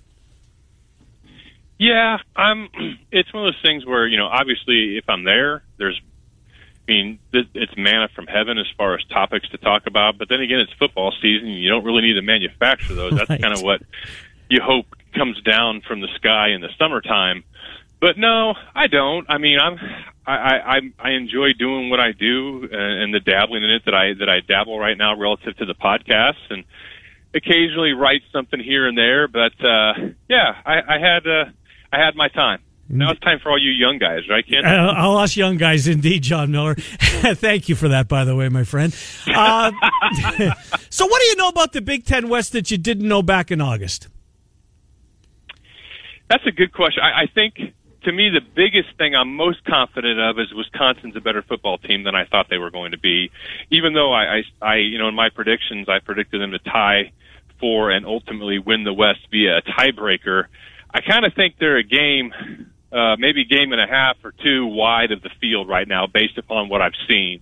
Yeah, 1.77 2.17
I'm. 2.35 2.69
It's 3.13 3.33
one 3.33 3.45
of 3.45 3.53
those 3.53 3.61
things 3.61 3.85
where 3.85 4.07
you 4.07 4.17
know, 4.17 4.27
obviously, 4.27 4.97
if 4.97 5.03
I'm 5.09 5.23
there, 5.25 5.63
there's. 5.77 5.99
I 6.87 6.91
mean, 6.93 7.19
it's 7.33 7.75
manna 7.77 8.07
from 8.15 8.25
heaven 8.27 8.57
as 8.57 8.65
far 8.77 8.95
as 8.95 9.03
topics 9.05 9.47
to 9.49 9.57
talk 9.57 9.85
about. 9.85 10.17
But 10.17 10.29
then 10.29 10.41
again, 10.41 10.59
it's 10.59 10.71
football 10.73 11.13
season. 11.21 11.47
You 11.49 11.69
don't 11.69 11.83
really 11.85 12.01
need 12.01 12.13
to 12.13 12.21
manufacture 12.21 12.95
those. 12.95 13.13
That's 13.15 13.29
Right. 13.29 13.41
kind 13.41 13.53
of 13.53 13.61
what 13.61 13.81
you 14.49 14.61
hope 14.61 14.87
comes 15.13 15.39
down 15.41 15.81
from 15.81 16.01
the 16.01 16.07
sky 16.15 16.49
in 16.49 16.61
the 16.61 16.69
summertime. 16.77 17.43
But 18.01 18.17
no, 18.17 18.55
I 18.75 18.87
don't. 18.87 19.25
I 19.29 19.37
mean, 19.37 19.59
I'm. 19.59 19.77
I 20.25 20.33
I 20.33 20.79
I- 20.99 21.11
enjoy 21.11 21.53
doing 21.57 21.89
what 21.89 21.99
I 21.99 22.11
do 22.11 22.67
and 22.71 23.13
the 23.13 23.19
dabbling 23.19 23.63
in 23.63 23.71
it 23.71 23.85
that 23.85 23.93
I 23.93 24.13
that 24.19 24.29
I 24.29 24.39
dabble 24.41 24.77
right 24.79 24.97
now 24.97 25.17
relative 25.17 25.57
to 25.57 25.65
the 25.65 25.73
podcast 25.73 26.37
and 26.49 26.63
occasionally 27.33 27.93
write 27.93 28.21
something 28.31 28.59
here 28.59 28.87
and 28.87 28.97
there. 28.97 29.27
But 29.27 29.53
uh, 29.63 29.93
yeah, 30.29 30.55
I, 30.65 30.95
I 30.95 30.99
had 30.99 31.27
uh, 31.27 31.45
I 31.91 32.03
had 32.03 32.15
my 32.15 32.27
time. 32.27 32.61
Now 32.93 33.11
it's 33.11 33.21
time 33.21 33.39
for 33.39 33.49
all 33.49 33.57
you 33.57 33.71
young 33.71 33.99
guys, 33.99 34.27
right, 34.29 34.45
Ken? 34.45 34.65
Uh, 34.65 34.93
all 34.97 35.17
us 35.17 35.37
young 35.37 35.55
guys, 35.55 35.87
indeed, 35.87 36.23
John 36.23 36.51
Miller. 36.51 36.75
Thank 36.75 37.69
you 37.69 37.75
for 37.75 37.87
that, 37.87 38.09
by 38.09 38.25
the 38.25 38.35
way, 38.35 38.49
my 38.49 38.65
friend. 38.65 38.93
Uh, 39.27 39.71
so, 40.89 41.05
what 41.05 41.21
do 41.21 41.27
you 41.27 41.35
know 41.37 41.47
about 41.47 41.71
the 41.71 41.81
Big 41.81 42.05
Ten 42.05 42.27
West 42.27 42.51
that 42.51 42.69
you 42.69 42.77
didn't 42.77 43.07
know 43.07 43.21
back 43.21 43.49
in 43.49 43.61
August? 43.61 44.09
That's 46.29 46.45
a 46.45 46.51
good 46.51 46.73
question. 46.73 47.01
I, 47.01 47.23
I 47.23 47.25
think 47.33 47.73
to 48.03 48.11
me 48.11 48.29
the 48.29 48.41
biggest 48.41 48.97
thing 48.97 49.15
I'm 49.15 49.35
most 49.35 49.63
confident 49.65 50.19
of 50.19 50.39
is 50.39 50.53
Wisconsin's 50.53 51.15
a 51.15 51.21
better 51.21 51.41
football 51.41 51.77
team 51.77 52.03
than 52.03 52.15
I 52.15 52.25
thought 52.25 52.47
they 52.49 52.57
were 52.57 52.71
going 52.71 52.91
to 52.91 52.97
be. 52.97 53.31
Even 53.69 53.93
though 53.93 54.11
I, 54.11 54.37
I, 54.37 54.43
I 54.61 54.75
you 54.77 54.97
know, 54.97 55.07
in 55.07 55.15
my 55.15 55.29
predictions 55.29 55.87
I 55.87 55.99
predicted 55.99 56.41
them 56.41 56.51
to 56.51 56.59
tie 56.59 57.11
for 57.59 57.91
and 57.91 58.05
ultimately 58.05 58.59
win 58.59 58.83
the 58.83 58.93
West 58.93 59.19
via 59.29 59.59
a 59.59 59.61
tiebreaker. 59.61 60.45
I 60.93 60.99
kind 61.01 61.25
of 61.25 61.33
think 61.33 61.55
they're 61.59 61.77
a 61.77 61.83
game, 61.83 62.33
uh, 62.91 63.15
maybe 63.17 63.45
game 63.45 63.71
and 63.71 63.79
a 63.79 63.87
half 63.87 64.17
or 64.25 64.33
two 64.43 64.65
wide 64.65 65.11
of 65.11 65.21
the 65.21 65.29
field 65.39 65.69
right 65.69 65.87
now, 65.87 66.07
based 66.07 66.37
upon 66.37 66.67
what 66.67 66.81
I've 66.81 66.97
seen. 67.07 67.41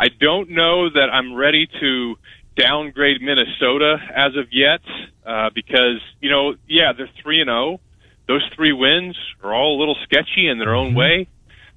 I 0.00 0.08
don't 0.08 0.50
know 0.50 0.90
that 0.90 1.08
I'm 1.12 1.34
ready 1.34 1.68
to 1.80 2.16
downgrade 2.56 3.20
Minnesota 3.20 3.98
as 4.14 4.34
of 4.36 4.46
yet, 4.50 4.80
uh, 5.24 5.50
because 5.54 6.00
you 6.20 6.30
know, 6.30 6.54
yeah, 6.66 6.92
they're 6.96 7.10
three 7.22 7.40
and 7.40 7.48
zero. 7.48 7.80
Those 8.26 8.42
three 8.54 8.72
wins 8.72 9.16
are 9.42 9.54
all 9.54 9.76
a 9.76 9.78
little 9.78 9.96
sketchy 10.04 10.48
in 10.48 10.58
their 10.58 10.74
own 10.74 10.90
mm-hmm. 10.90 10.98
way, 10.98 11.28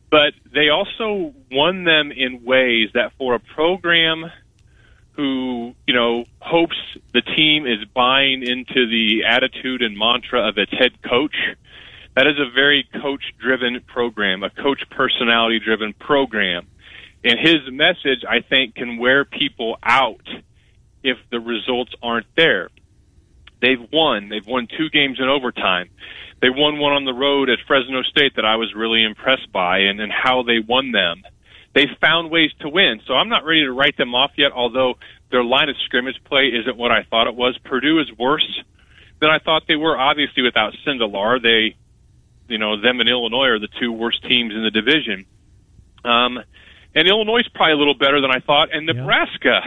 but 0.09 0.33
they 0.53 0.69
also 0.69 1.33
won 1.51 1.83
them 1.83 2.11
in 2.11 2.43
ways 2.43 2.89
that 2.93 3.11
for 3.17 3.35
a 3.35 3.39
program 3.39 4.31
who, 5.11 5.73
you 5.87 5.93
know, 5.93 6.23
hopes 6.39 6.77
the 7.13 7.21
team 7.21 7.65
is 7.65 7.83
buying 7.93 8.43
into 8.43 8.87
the 8.87 9.25
attitude 9.27 9.81
and 9.81 9.97
mantra 9.97 10.47
of 10.47 10.57
its 10.57 10.71
head 10.71 10.91
coach, 11.01 11.35
that 12.15 12.27
is 12.27 12.39
a 12.39 12.49
very 12.53 12.87
coach 13.01 13.23
driven 13.39 13.81
program, 13.87 14.43
a 14.43 14.49
coach 14.49 14.81
personality 14.91 15.59
driven 15.59 15.93
program. 15.93 16.67
And 17.23 17.39
his 17.39 17.57
message, 17.71 18.23
I 18.29 18.41
think, 18.41 18.75
can 18.75 18.97
wear 18.97 19.25
people 19.25 19.77
out 19.83 20.25
if 21.03 21.17
the 21.31 21.39
results 21.39 21.91
aren't 22.01 22.27
there. 22.35 22.69
They've 23.61 23.85
won. 23.91 24.29
They've 24.29 24.45
won 24.45 24.67
two 24.67 24.89
games 24.89 25.19
in 25.19 25.27
overtime. 25.27 25.89
They 26.41 26.49
won 26.49 26.77
one 26.77 26.93
on 26.93 27.05
the 27.05 27.13
road 27.13 27.49
at 27.49 27.59
Fresno 27.67 28.03
State 28.03 28.35
that 28.35 28.45
I 28.45 28.55
was 28.55 28.73
really 28.75 29.03
impressed 29.03 29.51
by 29.51 29.79
and, 29.79 29.99
and 29.99 30.11
how 30.11 30.43
they 30.43 30.59
won 30.59 30.91
them. 30.91 31.23
They've 31.73 31.97
found 31.99 32.31
ways 32.31 32.51
to 32.61 32.69
win. 32.69 33.01
So 33.07 33.13
I'm 33.13 33.29
not 33.29 33.45
ready 33.45 33.61
to 33.61 33.71
write 33.71 33.97
them 33.97 34.13
off 34.15 34.31
yet, 34.37 34.51
although 34.51 34.95
their 35.31 35.43
line 35.43 35.69
of 35.69 35.75
scrimmage 35.85 36.17
play 36.25 36.47
isn't 36.47 36.77
what 36.77 36.91
I 36.91 37.03
thought 37.03 37.27
it 37.27 37.35
was. 37.35 37.57
Purdue 37.63 37.99
is 37.99 38.07
worse 38.17 38.63
than 39.19 39.29
I 39.29 39.39
thought 39.39 39.63
they 39.67 39.75
were. 39.75 39.97
Obviously, 39.97 40.43
without 40.43 40.73
Sindelar, 40.85 41.41
they, 41.41 41.75
you 42.47 42.57
know, 42.57 42.79
them 42.79 42.99
and 42.99 43.09
Illinois 43.09 43.47
are 43.47 43.59
the 43.59 43.67
two 43.79 43.91
worst 43.91 44.23
teams 44.23 44.53
in 44.53 44.63
the 44.63 44.71
division. 44.71 45.25
Um, 46.03 46.39
and 46.95 47.07
Illinois 47.07 47.39
is 47.39 47.47
probably 47.53 47.73
a 47.73 47.77
little 47.77 47.97
better 47.97 48.21
than 48.21 48.31
I 48.31 48.39
thought. 48.39 48.69
And 48.73 48.85
Nebraska, 48.85 49.61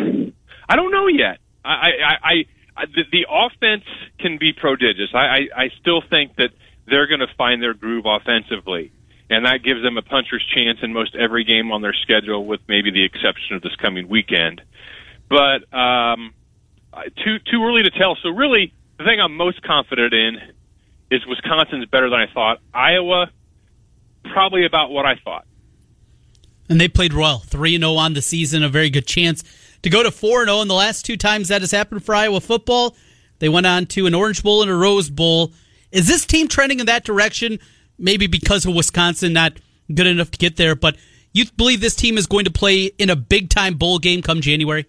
I 0.69 0.77
don't 0.77 0.91
know 0.91 1.07
yet. 1.07 1.39
I, 1.65 1.71
I, 1.71 1.91
I, 2.05 2.45
I 2.77 2.87
the, 2.87 3.05
the 3.13 3.27
offense 3.31 3.85
can 4.19 4.39
be 4.39 4.53
prodigious. 4.53 5.11
I, 5.15 5.19
I, 5.19 5.39
I 5.57 5.69
still 5.81 6.03
think 6.09 6.37
that 6.37 6.51
they're 6.91 7.07
going 7.07 7.21
to 7.21 7.35
find 7.39 7.63
their 7.63 7.75
groove 7.75 8.05
offensively. 8.07 8.93
and 9.31 9.47
that 9.47 9.63
gives 9.63 9.81
them 9.83 9.97
a 9.97 10.03
puncher's 10.03 10.45
chance 10.55 10.81
in 10.83 10.93
most 10.93 11.15
every 11.15 11.45
game 11.45 11.71
on 11.71 11.83
their 11.83 11.95
schedule, 11.95 12.45
with 12.45 12.61
maybe 12.69 12.91
the 12.91 13.05
exception 13.05 13.55
of 13.55 13.63
this 13.63 13.75
coming 13.77 14.09
weekend. 14.09 14.61
But 15.29 15.73
um, 15.73 16.35
too 17.25 17.39
too 17.39 17.65
early 17.65 17.85
to 17.85 17.91
tell. 17.91 18.17
So 18.23 18.31
really, 18.31 18.75
the 18.99 19.05
thing 19.05 19.21
I'm 19.21 19.37
most 19.37 19.63
confident 19.63 20.13
in 20.13 20.39
is 21.11 21.25
Wisconsin's 21.27 21.87
better 21.87 22.11
than 22.11 22.19
I 22.19 22.27
thought. 22.33 22.59
Iowa, 22.75 23.31
probably 24.33 24.67
about 24.67 24.91
what 24.91 25.07
I 25.07 25.15
thought. 25.25 25.47
And 26.69 26.81
they 26.81 26.89
played 26.89 27.13
well, 27.13 27.39
three 27.39 27.75
and 27.77 27.83
zero 27.83 27.95
on 27.95 28.15
the 28.15 28.23
season, 28.23 28.63
a 28.65 28.69
very 28.69 28.91
good 28.91 29.07
chance 29.07 29.45
to 29.83 29.91
go 29.91 30.03
to 30.03 30.11
four 30.11 30.41
and 30.41 30.49
zero. 30.49 30.61
In 30.61 30.69
the 30.69 30.75
last 30.75 31.05
two 31.07 31.17
times 31.17 31.49
that 31.49 31.63
has 31.63 31.71
happened 31.71 32.05
for 32.05 32.15
Iowa 32.15 32.41
football, 32.41 32.97
they 33.39 33.49
went 33.49 33.67
on 33.67 33.87
to 33.87 34.07
an 34.07 34.15
Orange 34.15 34.43
Bowl 34.43 34.63
and 34.63 34.71
a 34.71 34.75
Rose 34.75 35.09
Bowl. 35.09 35.53
Is 35.93 36.07
this 36.07 36.25
team 36.25 36.49
trending 36.49 36.81
in 36.81 36.87
that 36.87 37.05
direction? 37.05 37.59
maybe 38.01 38.27
because 38.27 38.65
of 38.67 38.75
Wisconsin 38.75 39.33
not 39.33 39.53
good 39.95 40.07
enough 40.07 40.31
to 40.33 40.39
get 40.39 40.57
there, 40.57 40.75
but 40.75 40.97
you 41.33 41.45
believe 41.57 41.81
this 41.81 41.95
team 41.95 42.19
is 42.19 42.27
going 42.27 42.47
to 42.47 42.51
play 42.51 42.87
in 42.99 43.11
a 43.11 43.17
big 43.17 43.51
time 43.51 43.75
bowl 43.75 43.99
game 43.99 44.23
come 44.23 44.41
January? 44.41 44.87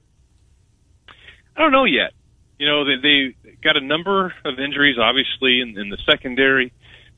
I 1.56 1.62
don't 1.62 1.72
know 1.72 1.86
yet. 1.86 2.14
You 2.58 2.68
know, 2.68 2.86
they, 2.86 2.96
they 2.96 3.56
got 3.62 3.78
a 3.78 3.82
number 3.82 4.34
of 4.46 4.60
injuries, 4.60 4.98
obviously, 4.98 5.62
in, 5.62 5.78
in 5.78 5.90
the 5.90 5.98
secondary, 6.06 6.72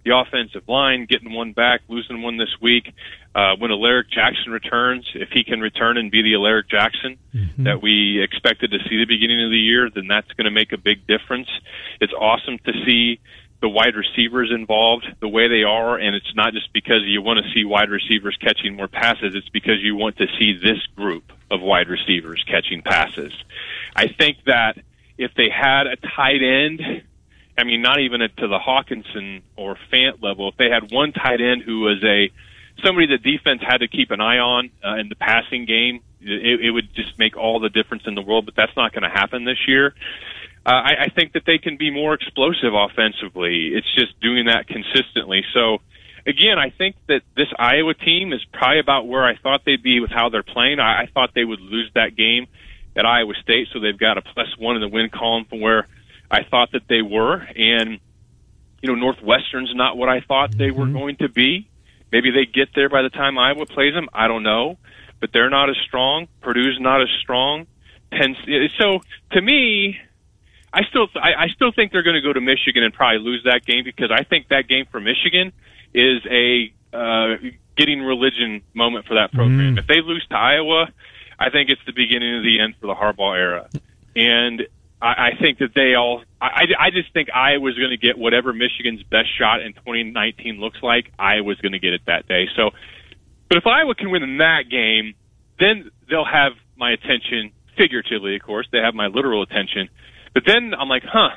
the 0.03 0.17
offensive 0.17 0.67
line, 0.67 1.05
getting 1.05 1.31
one 1.31 1.53
back, 1.53 1.81
losing 1.87 2.21
one 2.21 2.37
this 2.37 2.55
week. 2.61 2.93
Uh, 3.35 3.55
when 3.57 3.71
Alaric 3.71 4.09
Jackson 4.09 4.51
returns, 4.51 5.09
if 5.15 5.29
he 5.29 5.43
can 5.43 5.59
return 5.59 5.97
and 5.97 6.11
be 6.11 6.21
the 6.21 6.35
Alaric 6.35 6.69
Jackson 6.69 7.17
mm-hmm. 7.33 7.63
that 7.63 7.81
we 7.81 8.21
expected 8.21 8.71
to 8.71 8.77
see 8.89 8.97
the 8.97 9.05
beginning 9.05 9.43
of 9.43 9.51
the 9.51 9.57
year, 9.57 9.89
then 9.93 10.07
that's 10.07 10.31
going 10.33 10.45
to 10.45 10.51
make 10.51 10.71
a 10.71 10.77
big 10.77 11.05
difference. 11.07 11.49
It's 11.99 12.13
awesome 12.13 12.57
to 12.59 12.73
see 12.85 13.19
the 13.63 13.69
wide 13.69 13.95
receivers 13.95 14.51
involved 14.53 15.07
the 15.21 15.27
way 15.27 15.47
they 15.47 15.63
are, 15.63 15.97
and 15.97 16.17
it's 16.17 16.35
not 16.35 16.51
just 16.51 16.71
because 16.73 16.99
you 17.05 17.21
want 17.21 17.39
to 17.43 17.49
see 17.53 17.63
wide 17.63 17.89
receivers 17.89 18.37
catching 18.41 18.75
more 18.75 18.89
passes, 18.89 19.35
it's 19.35 19.47
because 19.47 19.81
you 19.81 19.95
want 19.95 20.17
to 20.17 20.27
see 20.37 20.59
this 20.61 20.85
group 20.97 21.31
of 21.49 21.61
wide 21.61 21.87
receivers 21.87 22.43
catching 22.45 22.81
passes. 22.81 23.31
I 23.95 24.09
think 24.09 24.39
that 24.47 24.79
if 25.17 25.33
they 25.35 25.47
had 25.49 25.87
a 25.87 25.95
tight 25.95 26.43
end, 26.43 27.03
I 27.57 27.63
mean, 27.63 27.81
not 27.81 28.01
even 28.01 28.19
to 28.19 28.47
the 28.49 28.59
Hockenson 28.59 29.43
or 29.55 29.77
Fant 29.89 30.21
level, 30.21 30.49
if 30.49 30.57
they 30.57 30.69
had 30.69 30.91
one 30.91 31.13
tight 31.13 31.39
end 31.39 31.61
who 31.61 31.79
was 31.79 32.03
a 32.03 32.31
somebody 32.83 33.07
the 33.07 33.17
defense 33.17 33.61
had 33.65 33.77
to 33.77 33.87
keep 33.87 34.11
an 34.11 34.19
eye 34.19 34.39
on 34.39 34.71
uh, 34.85 34.95
in 34.95 35.07
the 35.07 35.15
passing 35.15 35.63
game, 35.63 36.01
it, 36.19 36.59
it 36.59 36.71
would 36.71 36.93
just 36.95 37.17
make 37.17 37.37
all 37.37 37.61
the 37.61 37.69
difference 37.69 38.03
in 38.07 38.15
the 38.15 38.21
world. 38.21 38.43
But 38.43 38.55
that's 38.57 38.75
not 38.75 38.91
going 38.91 39.03
to 39.03 39.09
happen 39.09 39.45
this 39.45 39.69
year 39.69 39.95
uh, 40.65 40.69
I, 40.69 40.91
I 41.05 41.09
think 41.09 41.33
that 41.33 41.43
they 41.45 41.57
can 41.57 41.77
be 41.77 41.91
more 41.91 42.13
explosive 42.13 42.73
offensively. 42.73 43.71
It's 43.73 43.93
just 43.95 44.19
doing 44.21 44.45
that 44.45 44.67
consistently. 44.67 45.43
So, 45.53 45.79
again, 46.25 46.57
I 46.57 46.69
think 46.69 46.95
that 47.07 47.21
this 47.35 47.49
Iowa 47.57 47.93
team 47.93 48.31
is 48.31 48.43
probably 48.53 48.79
about 48.79 49.07
where 49.07 49.25
I 49.25 49.35
thought 49.35 49.65
they'd 49.65 49.83
be 49.83 49.99
with 49.99 50.11
how 50.11 50.29
they're 50.29 50.43
playing. 50.43 50.79
I, 50.79 51.03
I 51.03 51.05
thought 51.13 51.31
they 51.35 51.43
would 51.43 51.59
lose 51.59 51.91
that 51.95 52.15
game 52.15 52.47
at 52.95 53.05
Iowa 53.05 53.33
State, 53.41 53.67
so 53.73 53.79
they've 53.79 53.97
got 53.97 54.17
a 54.17 54.21
plus 54.21 54.57
one 54.57 54.75
in 54.75 54.81
the 54.81 54.87
win 54.87 55.09
column 55.09 55.45
from 55.45 55.59
where 55.59 55.87
I 56.31 56.43
thought 56.43 56.71
that 56.71 56.87
they 56.87 57.01
were. 57.01 57.35
And, 57.37 57.99
you 58.81 58.89
know, 58.89 58.95
Northwestern's 58.95 59.73
not 59.75 59.97
what 59.97 60.09
I 60.09 60.21
thought 60.21 60.57
they 60.57 60.71
were 60.71 60.85
mm-hmm. 60.85 60.97
going 60.97 61.15
to 61.17 61.29
be. 61.29 61.67
Maybe 62.11 62.31
they 62.31 62.45
get 62.45 62.69
there 62.75 62.89
by 62.89 63.01
the 63.01 63.09
time 63.09 63.37
Iowa 63.37 63.65
plays 63.65 63.93
them. 63.93 64.07
I 64.13 64.27
don't 64.27 64.43
know. 64.43 64.77
But 65.19 65.31
they're 65.33 65.49
not 65.49 65.69
as 65.69 65.77
strong. 65.87 66.27
Purdue's 66.41 66.77
not 66.79 67.01
as 67.01 67.07
strong. 67.21 67.65
Penn, 68.11 68.35
so 68.77 69.01
to 69.31 69.41
me, 69.41 69.97
I 70.73 70.83
still 70.89 71.07
I, 71.15 71.43
I 71.43 71.47
still 71.55 71.71
think 71.71 71.91
they're 71.91 72.03
going 72.03 72.15
to 72.15 72.21
go 72.21 72.33
to 72.33 72.41
Michigan 72.41 72.83
and 72.83 72.93
probably 72.93 73.19
lose 73.19 73.43
that 73.45 73.65
game 73.65 73.83
because 73.83 74.09
I 74.11 74.23
think 74.23 74.47
that 74.47 74.67
game 74.67 74.85
for 74.91 74.99
Michigan 74.99 75.53
is 75.93 76.25
a 76.25 76.73
uh, 76.91 77.35
getting 77.77 78.01
religion 78.01 78.61
moment 78.73 79.05
for 79.05 79.15
that 79.15 79.31
program. 79.31 79.75
Mm. 79.75 79.79
If 79.79 79.87
they 79.87 80.01
lose 80.01 80.25
to 80.29 80.35
Iowa, 80.35 80.87
I 81.39 81.49
think 81.51 81.69
it's 81.69 81.81
the 81.85 81.93
beginning 81.93 82.37
of 82.37 82.43
the 82.43 82.59
end 82.59 82.75
for 82.81 82.87
the 82.87 82.95
Harbaugh 82.95 83.37
era. 83.37 83.69
And 84.15 84.63
I, 85.01 85.29
I 85.29 85.29
think 85.39 85.59
that 85.59 85.75
they 85.75 85.93
all. 85.93 86.23
I, 86.41 86.65
I 86.79 86.89
just 86.89 87.13
think 87.13 87.29
Iowa's 87.33 87.77
going 87.77 87.91
to 87.91 87.97
get 87.97 88.17
whatever 88.17 88.51
Michigan's 88.51 89.03
best 89.03 89.29
shot 89.37 89.61
in 89.61 89.73
2019 89.73 90.59
looks 90.59 90.81
like. 90.81 91.11
Iowa's 91.19 91.57
going 91.57 91.73
to 91.73 91.79
get 91.79 91.93
it 91.93 92.01
that 92.07 92.27
day. 92.27 92.47
So, 92.55 92.71
but 93.47 93.57
if 93.57 93.67
Iowa 93.67 93.93
can 93.93 94.09
win 94.09 94.23
in 94.23 94.37
that 94.37 94.63
game, 94.69 95.13
then 95.59 95.91
they'll 96.09 96.25
have 96.25 96.53
my 96.75 96.91
attention 96.91 97.51
figuratively. 97.77 98.35
Of 98.35 98.41
course, 98.41 98.67
they 98.71 98.79
have 98.79 98.95
my 98.95 99.07
literal 99.07 99.43
attention 99.43 99.89
but 100.33 100.43
then 100.45 100.73
I'm 100.77 100.89
like, 100.89 101.03
huh, 101.05 101.29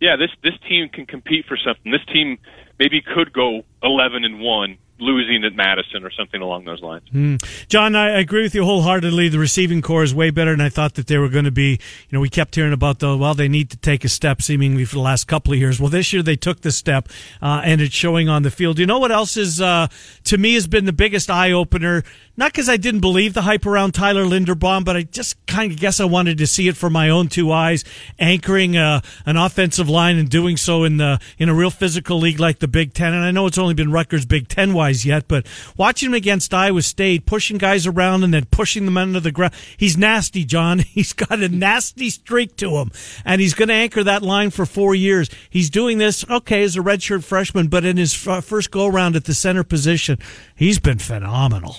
yeah, 0.00 0.16
this 0.16 0.30
this 0.42 0.54
team 0.68 0.88
can 0.88 1.06
compete 1.06 1.46
for 1.46 1.56
something. 1.56 1.90
This 1.92 2.04
team 2.12 2.38
maybe 2.78 3.00
could 3.02 3.32
go 3.32 3.62
11 3.82 4.24
and 4.24 4.40
one 4.40 4.78
losing 5.02 5.44
at 5.44 5.54
Madison 5.54 6.04
or 6.04 6.10
something 6.10 6.40
along 6.40 6.64
those 6.64 6.80
lines. 6.80 7.08
Mm. 7.12 7.42
John, 7.68 7.94
I 7.96 8.18
agree 8.20 8.42
with 8.42 8.54
you 8.54 8.64
wholeheartedly. 8.64 9.28
The 9.28 9.38
receiving 9.38 9.82
core 9.82 10.02
is 10.02 10.14
way 10.14 10.30
better 10.30 10.52
than 10.52 10.60
I 10.60 10.68
thought 10.68 10.94
that 10.94 11.08
they 11.08 11.18
were 11.18 11.28
going 11.28 11.44
to 11.44 11.50
be. 11.50 11.72
You 11.72 11.78
know, 12.12 12.20
we 12.20 12.28
kept 12.28 12.54
hearing 12.54 12.72
about 12.72 13.00
the 13.00 13.16
well, 13.16 13.34
they 13.34 13.48
need 13.48 13.70
to 13.70 13.76
take 13.76 14.04
a 14.04 14.08
step 14.08 14.40
seemingly 14.40 14.84
for 14.84 14.94
the 14.94 15.00
last 15.02 15.26
couple 15.26 15.52
of 15.52 15.58
years. 15.58 15.80
Well, 15.80 15.90
this 15.90 16.12
year 16.12 16.22
they 16.22 16.36
took 16.36 16.60
the 16.60 16.72
step, 16.72 17.08
uh, 17.40 17.62
and 17.64 17.80
it's 17.80 17.94
showing 17.94 18.28
on 18.28 18.42
the 18.42 18.50
field. 18.50 18.78
You 18.78 18.86
know 18.86 18.98
what 18.98 19.12
else 19.12 19.36
is 19.36 19.60
uh, 19.60 19.88
to 20.24 20.38
me 20.38 20.54
has 20.54 20.66
been 20.66 20.84
the 20.84 20.92
biggest 20.92 21.30
eye 21.30 21.52
opener? 21.52 22.04
Not 22.36 22.52
because 22.52 22.68
I 22.68 22.78
didn't 22.78 23.00
believe 23.00 23.34
the 23.34 23.42
hype 23.42 23.66
around 23.66 23.92
Tyler 23.92 24.24
Linderbaum, 24.24 24.84
but 24.84 24.96
I 24.96 25.02
just 25.02 25.44
kind 25.46 25.70
of 25.70 25.78
guess 25.78 26.00
I 26.00 26.06
wanted 26.06 26.38
to 26.38 26.46
see 26.46 26.66
it 26.66 26.76
for 26.78 26.88
my 26.88 27.10
own 27.10 27.28
two 27.28 27.52
eyes, 27.52 27.84
anchoring 28.18 28.76
uh, 28.76 29.02
an 29.26 29.36
offensive 29.36 29.88
line 29.88 30.16
and 30.16 30.30
doing 30.30 30.56
so 30.56 30.84
in 30.84 30.96
the 30.96 31.20
in 31.38 31.48
a 31.48 31.54
real 31.54 31.70
physical 31.70 32.18
league 32.18 32.40
like 32.40 32.60
the 32.60 32.68
Big 32.68 32.94
Ten. 32.94 33.12
And 33.12 33.24
I 33.24 33.32
know 33.32 33.46
it's 33.46 33.58
only 33.58 33.74
been 33.74 33.92
Rutgers 33.92 34.24
Big 34.24 34.48
Ten 34.48 34.72
wise 34.72 34.91
guys 34.92 35.06
yet, 35.06 35.26
but 35.28 35.46
watching 35.76 36.08
him 36.08 36.14
against 36.14 36.52
Iowa 36.52 36.82
State, 36.82 37.24
pushing 37.24 37.58
guys 37.58 37.86
around 37.86 38.24
and 38.24 38.34
then 38.34 38.44
pushing 38.46 38.84
them 38.84 38.96
under 38.96 39.20
the 39.20 39.32
ground, 39.32 39.54
he's 39.76 39.96
nasty, 39.96 40.44
John. 40.44 40.78
He's 40.92 41.12
got 41.14 41.40
a 41.40 41.48
nasty 41.48 42.10
streak 42.10 42.56
to 42.56 42.76
him, 42.76 42.90
and 43.24 43.40
he's 43.40 43.54
going 43.54 43.68
to 43.68 43.74
anchor 43.74 44.04
that 44.04 44.22
line 44.22 44.50
for 44.50 44.66
four 44.66 44.94
years. 44.94 45.30
He's 45.48 45.70
doing 45.70 45.96
this, 45.98 46.28
okay, 46.28 46.62
as 46.62 46.76
a 46.76 46.80
redshirt 46.80 47.24
freshman, 47.24 47.68
but 47.68 47.84
in 47.84 47.96
his 47.96 48.12
first 48.12 48.70
go 48.70 48.86
around 48.86 49.16
at 49.16 49.24
the 49.24 49.32
center 49.32 49.64
position, 49.64 50.18
he's 50.54 50.78
been 50.78 50.98
phenomenal. 50.98 51.76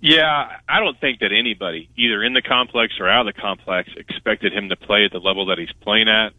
Yeah, 0.00 0.58
I 0.68 0.80
don't 0.80 1.00
think 1.00 1.20
that 1.20 1.32
anybody, 1.32 1.88
either 1.96 2.22
in 2.22 2.34
the 2.34 2.42
complex 2.42 2.94
or 3.00 3.08
out 3.08 3.26
of 3.26 3.34
the 3.34 3.40
complex, 3.40 3.88
expected 3.96 4.52
him 4.52 4.68
to 4.68 4.76
play 4.76 5.04
at 5.04 5.12
the 5.12 5.20
level 5.20 5.46
that 5.46 5.58
he's 5.58 5.72
playing 5.80 6.08
at. 6.08 6.32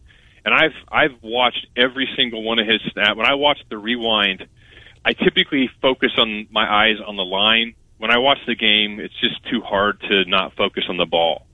And 0.46 0.54
I've 0.54 0.76
I've 0.92 1.24
watched 1.24 1.66
every 1.76 2.08
single 2.16 2.44
one 2.44 2.60
of 2.60 2.68
his 2.68 2.82
snaps. 2.92 3.16
When 3.16 3.26
I 3.26 3.36
watched 3.36 3.66
the 3.70 3.78
rewind 3.78 4.46
I 5.06 5.14
typically 5.14 5.70
focus 5.82 6.12
on 6.18 6.48
my 6.52 6.72
eyes 6.72 6.98
on 7.06 7.16
the 7.16 7.26
line. 7.26 7.76
When 7.98 8.12
I 8.12 8.18
watch 8.18 8.40
the 8.48 8.56
game, 8.56 9.00
it's 9.00 9.18
just 9.20 9.44
too 9.50 9.62
hard 9.62 10.00
to 10.02 10.26
not 10.26 10.56
focus 10.56 10.86
on 10.90 10.98
the 10.98 11.06
ball. 11.06 11.46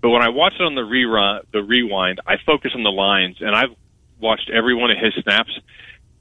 But 0.00 0.10
when 0.10 0.22
I 0.22 0.30
watch 0.30 0.54
it 0.58 0.62
on 0.62 0.74
the 0.74 0.82
rerun, 0.82 1.42
the 1.52 1.62
rewind, 1.62 2.20
I 2.26 2.36
focus 2.44 2.72
on 2.74 2.82
the 2.82 2.90
lines, 2.90 3.36
and 3.40 3.54
I've 3.54 3.74
watched 4.20 4.50
every 4.50 4.74
one 4.74 4.90
of 4.90 4.98
his 4.98 5.12
snaps. 5.22 5.50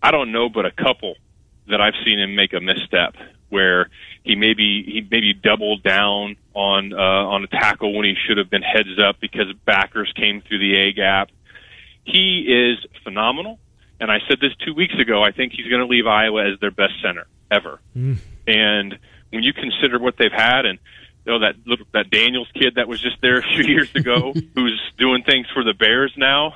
I 0.02 0.12
don't 0.12 0.32
know, 0.32 0.50
but 0.50 0.66
a 0.66 0.72
couple 0.72 1.16
that 1.68 1.82
I've 1.82 1.94
seen 2.06 2.20
him 2.20 2.36
make 2.36 2.54
a 2.54 2.60
misstep 2.60 3.16
where 3.50 3.90
he 4.24 4.36
maybe 4.36 4.84
he 4.84 5.08
maybe 5.10 5.34
doubled 5.34 5.84
down 5.84 6.36
on 6.54 6.94
uh, 6.94 6.98
on 6.98 7.44
a 7.44 7.48
tackle 7.48 7.94
when 7.94 8.06
he 8.06 8.16
should 8.28 8.38
have 8.38 8.50
been 8.50 8.62
heads 8.62 9.00
up 9.02 9.20
because 9.20 9.48
backers 9.66 10.12
came 10.16 10.42
through 10.42 10.60
the 10.60 10.76
A 10.76 10.94
gap. 10.94 11.30
He 12.04 12.46
is 12.48 12.86
phenomenal. 13.04 13.60
And 14.00 14.12
I 14.12 14.20
said 14.28 14.40
this 14.40 14.54
two 14.66 14.74
weeks 14.74 14.96
ago. 15.00 15.24
I 15.24 15.32
think 15.32 15.54
he's 15.54 15.68
going 15.68 15.82
to 15.82 15.88
leave 15.88 16.08
Iowa 16.08 16.52
as 16.52 16.60
their 16.60 16.72
best 16.72 16.94
center 17.02 17.28
ever. 17.52 17.80
Mm. 17.96 18.18
And 18.48 19.00
when 19.32 19.44
you 19.44 19.54
consider 19.54 20.00
what 20.00 20.16
they've 20.18 20.32
had, 20.32 20.66
and 20.66 20.80
you 21.26 21.34
know 21.34 21.40
that 21.40 21.56
little, 21.66 21.86
that 21.94 22.10
Daniels 22.10 22.48
kid 22.54 22.76
that 22.76 22.88
was 22.88 23.02
just 23.02 23.22
there 23.22 23.40
a 23.40 23.44
few 23.44 23.64
years 23.64 23.94
ago, 23.94 24.34
who's 24.56 24.82
doing 24.98 25.24
things 25.24 25.48
for 25.54 25.64
the 25.64 25.74
Bears 25.74 26.14
now, 26.16 26.56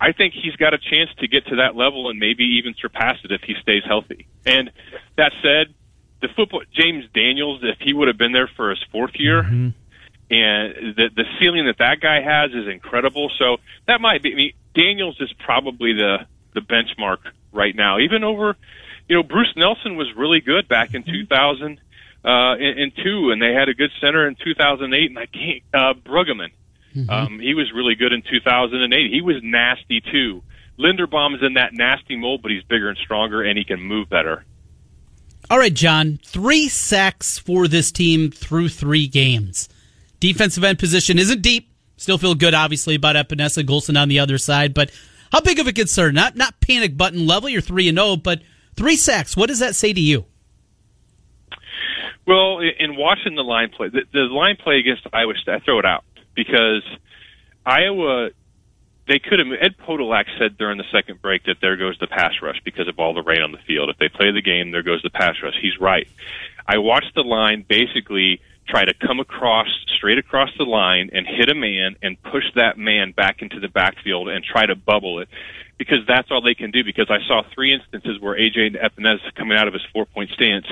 I 0.00 0.12
think 0.12 0.34
he's 0.34 0.56
got 0.56 0.74
a 0.74 0.78
chance 0.78 1.10
to 1.18 1.28
get 1.28 1.46
to 1.46 1.56
that 1.56 1.76
level 1.76 2.08
and 2.08 2.18
maybe 2.18 2.44
even 2.58 2.74
surpass 2.80 3.18
it 3.22 3.32
if 3.32 3.42
he 3.42 3.54
stays 3.60 3.82
healthy. 3.86 4.26
And 4.46 4.70
that 5.16 5.32
said, 5.42 5.74
the 6.22 6.28
football 6.34 6.62
James 6.72 7.04
Daniels, 7.14 7.60
if 7.62 7.78
he 7.80 7.92
would 7.92 8.08
have 8.08 8.18
been 8.18 8.32
there 8.32 8.50
for 8.56 8.70
his 8.70 8.82
fourth 8.90 9.12
year. 9.14 9.42
Mm-hmm. 9.42 9.68
And 10.32 10.96
the 10.96 11.10
the 11.14 11.24
ceiling 11.38 11.66
that 11.66 11.78
that 11.78 12.00
guy 12.00 12.20
has 12.20 12.52
is 12.52 12.68
incredible. 12.68 13.30
So 13.36 13.56
that 13.86 14.00
might 14.00 14.22
be. 14.22 14.32
I 14.32 14.36
mean, 14.36 14.52
Daniels 14.74 15.16
is 15.20 15.32
probably 15.44 15.92
the 15.92 16.18
the 16.54 16.60
benchmark 16.60 17.18
right 17.52 17.74
now. 17.74 17.98
Even 17.98 18.24
over, 18.24 18.56
you 19.08 19.16
know, 19.16 19.22
Bruce 19.22 19.52
Nelson 19.56 19.96
was 19.96 20.08
really 20.16 20.40
good 20.40 20.68
back 20.68 20.94
in 20.94 21.02
2000 21.02 21.80
uh, 22.24 22.56
in 22.58 22.92
two, 23.02 23.30
and 23.30 23.40
they 23.40 23.52
had 23.52 23.68
a 23.68 23.74
good 23.74 23.90
center 24.00 24.26
in 24.26 24.36
2008. 24.42 25.10
And 25.10 25.18
I 25.18 25.26
can't 25.26 25.62
uh, 25.72 25.94
Bruggeman. 25.94 26.50
Mm-hmm. 26.94 27.10
Um, 27.10 27.38
he 27.38 27.54
was 27.54 27.70
really 27.72 27.94
good 27.94 28.12
in 28.12 28.22
2008. 28.22 29.12
He 29.12 29.20
was 29.20 29.36
nasty 29.42 30.00
too. 30.00 30.42
Linderbaum 30.78 31.34
is 31.34 31.42
in 31.42 31.54
that 31.54 31.72
nasty 31.72 32.16
mold, 32.16 32.42
but 32.42 32.50
he's 32.50 32.62
bigger 32.64 32.88
and 32.88 32.98
stronger, 32.98 33.42
and 33.42 33.56
he 33.56 33.64
can 33.64 33.80
move 33.80 34.08
better. 34.08 34.44
All 35.50 35.58
right, 35.58 35.74
John. 35.74 36.18
Three 36.24 36.68
sacks 36.68 37.38
for 37.38 37.68
this 37.68 37.92
team 37.92 38.30
through 38.30 38.68
three 38.68 39.06
games. 39.06 39.68
Defensive 40.20 40.64
end 40.64 40.78
position 40.78 41.18
isn't 41.18 41.42
deep. 41.42 41.70
Still 41.96 42.18
feel 42.18 42.34
good, 42.34 42.54
obviously, 42.54 42.94
about 42.94 43.16
Epenesa 43.16 43.64
Golston 43.64 44.00
on 44.00 44.08
the 44.08 44.20
other 44.20 44.38
side, 44.38 44.72
but 44.72 44.90
how 45.32 45.40
big 45.40 45.58
of 45.58 45.66
a 45.66 45.72
concern? 45.72 46.14
Not 46.14 46.36
not 46.36 46.60
panic 46.60 46.96
button 46.96 47.26
level. 47.26 47.48
You're 47.48 47.60
three 47.60 47.88
and 47.88 47.96
zero, 47.96 48.10
oh, 48.10 48.16
but 48.16 48.42
Three 48.80 48.96
sacks. 48.96 49.36
What 49.36 49.48
does 49.48 49.58
that 49.58 49.74
say 49.74 49.92
to 49.92 50.00
you? 50.00 50.24
Well, 52.26 52.60
in 52.60 52.96
watching 52.96 53.34
the 53.34 53.42
line 53.42 53.68
play, 53.70 53.90
the, 53.90 54.02
the 54.10 54.20
line 54.20 54.56
play 54.56 54.78
against 54.78 55.06
Iowa 55.12 55.34
State, 55.34 55.56
I 55.56 55.58
throw 55.58 55.78
it 55.80 55.84
out 55.84 56.04
because 56.34 56.82
Iowa, 57.66 58.30
they 59.06 59.18
could 59.18 59.38
have. 59.38 59.48
Ed 59.60 59.74
Podolak 59.86 60.26
said 60.38 60.56
during 60.56 60.78
the 60.78 60.84
second 60.92 61.20
break 61.20 61.44
that 61.44 61.56
there 61.60 61.76
goes 61.76 61.98
the 61.98 62.06
pass 62.06 62.32
rush 62.40 62.60
because 62.64 62.88
of 62.88 62.98
all 62.98 63.12
the 63.12 63.22
rain 63.22 63.42
on 63.42 63.52
the 63.52 63.58
field. 63.66 63.90
If 63.90 63.98
they 63.98 64.08
play 64.08 64.30
the 64.30 64.40
game, 64.40 64.70
there 64.70 64.82
goes 64.82 65.02
the 65.02 65.10
pass 65.10 65.34
rush. 65.42 65.56
He's 65.60 65.78
right. 65.78 66.08
I 66.66 66.78
watched 66.78 67.14
the 67.14 67.22
line 67.22 67.66
basically 67.68 68.40
try 68.70 68.84
to 68.84 68.94
come 68.94 69.20
across 69.20 69.68
straight 69.96 70.18
across 70.18 70.50
the 70.56 70.64
line 70.64 71.10
and 71.12 71.26
hit 71.26 71.50
a 71.50 71.54
man 71.54 71.96
and 72.02 72.22
push 72.22 72.44
that 72.54 72.78
man 72.78 73.12
back 73.12 73.42
into 73.42 73.60
the 73.60 73.68
backfield 73.68 74.28
and 74.28 74.44
try 74.44 74.64
to 74.64 74.74
bubble 74.74 75.18
it 75.20 75.28
because 75.78 75.98
that's 76.06 76.30
all 76.30 76.42
they 76.42 76.54
can 76.54 76.70
do. 76.70 76.84
Because 76.84 77.08
I 77.10 77.26
saw 77.26 77.42
three 77.54 77.74
instances 77.74 78.20
where 78.20 78.36
AJ 78.36 78.76
Epenesa 78.76 79.34
coming 79.34 79.56
out 79.56 79.66
of 79.66 79.72
his 79.72 79.82
four 79.92 80.06
point 80.06 80.30
stance, 80.30 80.66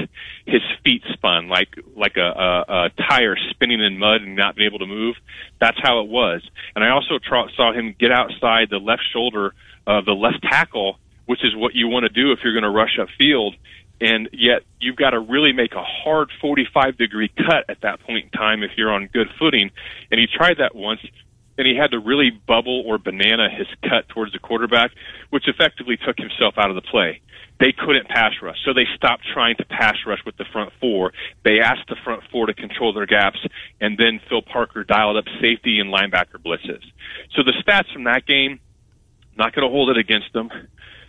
his 0.46 0.62
feet 0.84 1.02
spun 1.12 1.48
like 1.48 1.68
like 1.96 2.16
a, 2.16 2.20
a, 2.20 2.64
a 2.68 2.90
tire 3.08 3.36
spinning 3.50 3.80
in 3.80 3.98
mud 3.98 4.22
and 4.22 4.36
not 4.36 4.54
being 4.54 4.68
able 4.68 4.80
to 4.80 4.86
move. 4.86 5.16
That's 5.60 5.78
how 5.82 6.00
it 6.00 6.08
was. 6.08 6.42
And 6.76 6.84
I 6.84 6.90
also 6.90 7.18
tra- 7.18 7.48
saw 7.56 7.72
him 7.72 7.96
get 7.98 8.12
outside 8.12 8.68
the 8.70 8.78
left 8.78 9.02
shoulder 9.12 9.54
of 9.86 10.04
the 10.04 10.12
left 10.12 10.42
tackle, 10.42 10.98
which 11.26 11.42
is 11.42 11.56
what 11.56 11.74
you 11.74 11.88
want 11.88 12.04
to 12.04 12.10
do 12.10 12.32
if 12.32 12.40
you're 12.44 12.52
going 12.52 12.62
to 12.62 12.70
rush 12.70 12.98
upfield 12.98 13.56
and 14.00 14.28
yet 14.32 14.62
you've 14.80 14.96
got 14.96 15.10
to 15.10 15.20
really 15.20 15.52
make 15.52 15.72
a 15.72 15.82
hard 15.82 16.30
45 16.40 16.96
degree 16.96 17.30
cut 17.36 17.64
at 17.68 17.80
that 17.82 18.00
point 18.00 18.24
in 18.24 18.30
time 18.30 18.62
if 18.62 18.72
you're 18.76 18.92
on 18.92 19.08
good 19.12 19.28
footing. 19.38 19.70
And 20.10 20.20
he 20.20 20.26
tried 20.26 20.58
that 20.58 20.74
once, 20.74 21.00
and 21.56 21.66
he 21.66 21.76
had 21.76 21.90
to 21.90 21.98
really 21.98 22.30
bubble 22.30 22.84
or 22.86 22.98
banana 22.98 23.48
his 23.50 23.66
cut 23.82 24.08
towards 24.08 24.32
the 24.32 24.38
quarterback, 24.38 24.92
which 25.30 25.48
effectively 25.48 25.96
took 25.96 26.16
himself 26.16 26.54
out 26.56 26.70
of 26.70 26.76
the 26.76 26.82
play. 26.82 27.20
They 27.60 27.72
couldn't 27.72 28.06
pass 28.06 28.34
rush, 28.40 28.58
so 28.64 28.72
they 28.72 28.86
stopped 28.94 29.24
trying 29.34 29.56
to 29.56 29.64
pass 29.64 29.96
rush 30.06 30.20
with 30.24 30.36
the 30.36 30.44
front 30.52 30.72
four. 30.80 31.12
They 31.44 31.58
asked 31.58 31.88
the 31.88 31.96
front 32.04 32.22
four 32.30 32.46
to 32.46 32.54
control 32.54 32.92
their 32.92 33.06
gaps, 33.06 33.44
and 33.80 33.98
then 33.98 34.20
Phil 34.28 34.42
Parker 34.42 34.84
dialed 34.84 35.16
up 35.16 35.24
safety 35.40 35.80
and 35.80 35.92
linebacker 35.92 36.38
blitzes. 36.38 36.84
So 37.34 37.42
the 37.42 37.52
stats 37.66 37.92
from 37.92 38.04
that 38.04 38.26
game, 38.26 38.60
not 39.36 39.52
going 39.54 39.66
to 39.66 39.72
hold 39.72 39.90
it 39.90 39.96
against 39.96 40.32
them. 40.32 40.50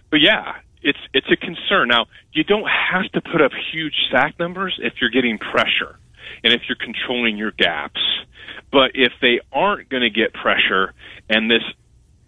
But 0.10 0.22
yeah, 0.22 0.56
it's 0.82 1.00
it's 1.14 1.28
a 1.32 1.36
concern. 1.36 1.90
Now, 1.90 2.06
you 2.32 2.44
don't 2.44 2.68
have 2.68 3.12
to 3.12 3.22
put 3.22 3.42
up 3.42 3.52
huge 3.72 3.96
sack 4.12 4.40
numbers 4.40 4.80
if 4.82 4.94
you're 5.02 5.10
getting 5.10 5.38
pressure 5.38 5.98
and 6.44 6.54
if 6.54 6.62
you're 6.68 6.78
controlling 6.78 7.38
your 7.38 7.52
gaps. 7.52 8.02
But 8.72 8.92
if 8.94 9.14
they 9.22 9.40
aren't 9.52 9.90
going 9.90 10.04
to 10.04 10.10
get 10.10 10.34
pressure 10.34 10.94
and 11.30 11.50
this 11.50 11.64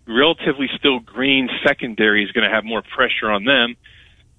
relatively 0.08 0.68
still 0.78 0.99
green 0.99 1.49
secondary 1.66 2.24
is 2.24 2.32
going 2.32 2.47
to 2.47 2.54
have 2.54 2.64
more 2.64 2.82
pressure 2.82 3.30
on 3.30 3.45
them, 3.45 3.76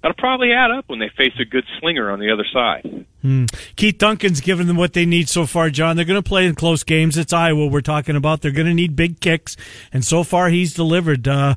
that'll 0.02 0.16
probably 0.16 0.52
add 0.52 0.70
up 0.70 0.88
when 0.88 0.98
they 0.98 1.10
face 1.16 1.32
a 1.40 1.44
good 1.44 1.64
slinger 1.80 2.10
on 2.10 2.18
the 2.18 2.30
other 2.30 2.44
side. 2.52 3.06
Hmm. 3.22 3.46
Keith 3.76 3.98
Duncan's 3.98 4.40
given 4.40 4.66
them 4.66 4.76
what 4.76 4.94
they 4.94 5.06
need 5.06 5.28
so 5.28 5.46
far, 5.46 5.70
John. 5.70 5.94
They're 5.94 6.04
going 6.04 6.20
to 6.20 6.28
play 6.28 6.46
in 6.46 6.56
close 6.56 6.82
games. 6.82 7.16
It's 7.16 7.32
Iowa 7.32 7.68
we're 7.68 7.80
talking 7.80 8.16
about. 8.16 8.42
They're 8.42 8.50
going 8.50 8.66
to 8.66 8.74
need 8.74 8.96
big 8.96 9.20
kicks, 9.20 9.56
and 9.92 10.04
so 10.04 10.24
far 10.24 10.48
he's 10.48 10.74
delivered. 10.74 11.28
Uh, 11.28 11.54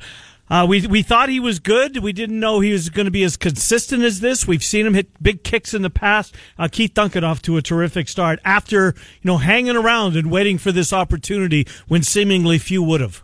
uh, 0.50 0.66
we 0.68 0.86
we 0.86 1.02
thought 1.02 1.30
he 1.30 1.40
was 1.40 1.60
good. 1.60 1.98
We 1.98 2.14
didn't 2.14 2.40
know 2.40 2.60
he 2.60 2.72
was 2.72 2.90
going 2.90 3.06
to 3.06 3.12
be 3.12 3.24
as 3.24 3.36
consistent 3.36 4.04
as 4.04 4.20
this. 4.20 4.48
We've 4.48 4.64
seen 4.64 4.86
him 4.86 4.94
hit 4.94 5.22
big 5.22 5.44
kicks 5.44 5.74
in 5.74 5.82
the 5.82 5.90
past. 5.90 6.36
Uh, 6.58 6.68
Keith 6.72 6.94
Duncan 6.94 7.24
off 7.24 7.42
to 7.44 7.58
a 7.58 7.62
terrific 7.62 8.08
start 8.08 8.40
after 8.46 8.94
you 9.22 9.24
know 9.24 9.38
hanging 9.38 9.76
around 9.76 10.16
and 10.16 10.30
waiting 10.30 10.58
for 10.60 10.72
this 10.72 10.94
opportunity 10.94 11.66
when 11.88 12.04
seemingly 12.04 12.60
few 12.60 12.84
would 12.84 13.02
have. 13.02 13.24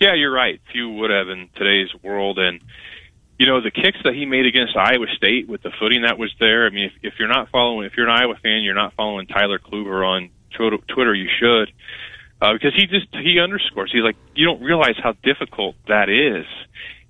Yeah, 0.00 0.14
you're 0.14 0.32
right. 0.32 0.60
Few 0.72 0.88
would 0.90 1.10
have 1.10 1.28
in 1.28 1.50
today's 1.54 1.90
world, 2.02 2.38
and 2.38 2.62
you 3.38 3.46
know 3.46 3.60
the 3.60 3.70
kicks 3.70 3.98
that 4.04 4.14
he 4.14 4.24
made 4.24 4.46
against 4.46 4.74
Iowa 4.74 5.06
State 5.16 5.48
with 5.48 5.62
the 5.62 5.70
footing 5.78 6.02
that 6.02 6.18
was 6.18 6.34
there. 6.40 6.66
I 6.66 6.70
mean, 6.70 6.84
if, 6.84 6.92
if 7.12 7.14
you're 7.18 7.28
not 7.28 7.50
following, 7.50 7.86
if 7.86 7.92
you're 7.94 8.08
an 8.08 8.16
Iowa 8.16 8.36
fan, 8.42 8.62
you're 8.62 8.74
not 8.74 8.94
following 8.94 9.26
Tyler 9.26 9.58
Kluber 9.58 10.06
on 10.06 10.30
Twitter. 10.54 11.14
You 11.14 11.28
should 11.38 11.72
uh, 12.40 12.52
because 12.52 12.74
he 12.74 12.86
just 12.86 13.06
he 13.12 13.40
underscores. 13.40 13.90
He's 13.92 14.02
like, 14.02 14.16
you 14.34 14.46
don't 14.46 14.62
realize 14.62 14.96
how 15.02 15.12
difficult 15.22 15.76
that 15.86 16.08
is, 16.08 16.46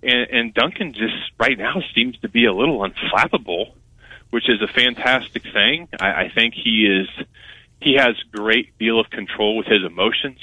and, 0.03 0.31
and 0.31 0.55
Duncan 0.55 0.93
just 0.93 1.33
right 1.39 1.59
now 1.59 1.83
seems 1.95 2.19
to 2.19 2.29
be 2.29 2.45
a 2.45 2.53
little 2.53 2.81
unflappable, 2.81 3.73
which 4.31 4.49
is 4.49 4.63
a 4.63 4.69
fantastic 4.69 5.43
thing. 5.43 5.89
I, 6.01 6.25
I 6.25 6.33
think 6.35 6.55
he 6.55 6.87
is 6.87 7.09
he 7.81 7.95
has 7.95 8.17
great 8.33 8.77
deal 8.79 8.99
of 8.99 9.11
control 9.11 9.57
with 9.57 9.67
his 9.67 9.85
emotions. 9.85 10.39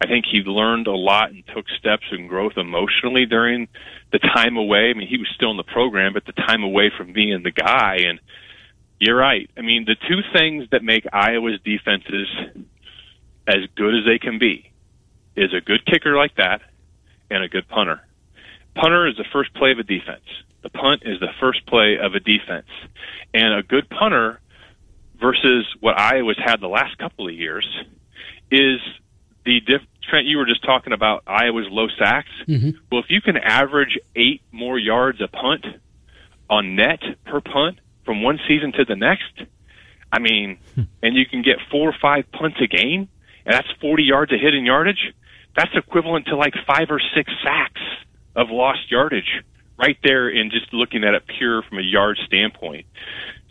I 0.00 0.06
think 0.06 0.26
he 0.30 0.38
learned 0.38 0.86
a 0.86 0.94
lot 0.94 1.30
and 1.30 1.44
took 1.48 1.68
steps 1.70 2.04
in 2.12 2.28
growth 2.28 2.56
emotionally 2.56 3.26
during 3.26 3.68
the 4.12 4.20
time 4.20 4.56
away. 4.56 4.90
I 4.90 4.94
mean, 4.94 5.08
he 5.08 5.18
was 5.18 5.28
still 5.34 5.50
in 5.50 5.56
the 5.56 5.64
program, 5.64 6.12
but 6.12 6.24
the 6.24 6.32
time 6.32 6.62
away 6.62 6.90
from 6.96 7.12
being 7.12 7.42
the 7.42 7.50
guy. 7.50 7.96
And 8.06 8.20
you're 9.00 9.16
right. 9.16 9.50
I 9.56 9.62
mean, 9.62 9.86
the 9.86 9.96
two 10.08 10.20
things 10.32 10.68
that 10.70 10.84
make 10.84 11.04
Iowa's 11.12 11.60
defenses 11.64 12.28
as 13.48 13.66
good 13.74 13.94
as 13.94 14.04
they 14.04 14.18
can 14.18 14.38
be 14.38 14.70
is 15.34 15.54
a 15.54 15.60
good 15.60 15.84
kicker 15.86 16.16
like 16.16 16.36
that 16.36 16.60
and 17.30 17.42
a 17.42 17.48
good 17.48 17.66
punter. 17.68 18.00
Punter 18.74 19.08
is 19.08 19.16
the 19.16 19.24
first 19.32 19.52
play 19.54 19.72
of 19.72 19.78
a 19.78 19.82
defense. 19.82 20.24
The 20.62 20.70
punt 20.70 21.02
is 21.04 21.18
the 21.20 21.32
first 21.40 21.66
play 21.66 21.96
of 22.00 22.14
a 22.14 22.20
defense. 22.20 22.68
And 23.32 23.54
a 23.54 23.62
good 23.62 23.88
punter 23.88 24.40
versus 25.20 25.66
what 25.80 25.98
Iowa's 25.98 26.38
had 26.38 26.60
the 26.60 26.68
last 26.68 26.98
couple 26.98 27.26
of 27.28 27.34
years 27.34 27.66
is 28.50 28.78
the 29.44 29.60
diff- 29.60 29.82
Trent, 30.08 30.26
you 30.26 30.38
were 30.38 30.46
just 30.46 30.64
talking 30.64 30.92
about 30.92 31.22
Iowa's 31.26 31.66
low 31.70 31.88
sacks. 31.98 32.30
Mm-hmm. 32.46 32.70
Well, 32.90 33.02
if 33.02 33.10
you 33.10 33.20
can 33.20 33.36
average 33.36 33.98
eight 34.16 34.42
more 34.52 34.78
yards 34.78 35.20
a 35.20 35.28
punt 35.28 35.66
on 36.48 36.76
net 36.76 37.00
per 37.26 37.40
punt 37.40 37.78
from 38.04 38.22
one 38.22 38.38
season 38.48 38.72
to 38.72 38.84
the 38.84 38.96
next, 38.96 39.42
I 40.10 40.18
mean, 40.18 40.58
hmm. 40.74 40.82
and 41.02 41.14
you 41.14 41.26
can 41.26 41.42
get 41.42 41.56
four 41.70 41.90
or 41.90 41.94
five 42.00 42.24
punts 42.32 42.56
a 42.62 42.66
game, 42.66 43.08
and 43.48 43.56
that's 43.56 43.68
40 43.80 44.04
yards 44.04 44.30
of 44.30 44.38
hidden 44.40 44.66
yardage, 44.66 45.14
that's 45.56 45.70
equivalent 45.74 46.26
to 46.26 46.36
like 46.36 46.52
five 46.66 46.88
or 46.90 47.00
six 47.16 47.32
sacks 47.42 47.80
of 48.36 48.50
lost 48.50 48.90
yardage 48.90 49.42
right 49.78 49.96
there 50.04 50.28
in 50.28 50.50
just 50.50 50.70
looking 50.74 51.02
at 51.02 51.14
it 51.14 51.22
pure 51.38 51.62
from 51.62 51.78
a 51.78 51.82
yard 51.82 52.18
standpoint. 52.26 52.84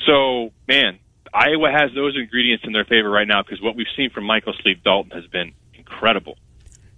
So, 0.05 0.51
man, 0.67 0.99
Iowa 1.33 1.71
has 1.71 1.91
those 1.95 2.15
ingredients 2.15 2.63
in 2.65 2.73
their 2.73 2.85
favor 2.85 3.09
right 3.09 3.27
now 3.27 3.41
because 3.41 3.59
what 3.59 3.75
we've 3.75 3.87
seen 3.95 4.11
from 4.11 4.25
Michael 4.25 4.53
Sleep 4.61 4.83
Dalton 4.83 5.11
has 5.11 5.25
been 5.25 5.53
incredible. 5.73 6.37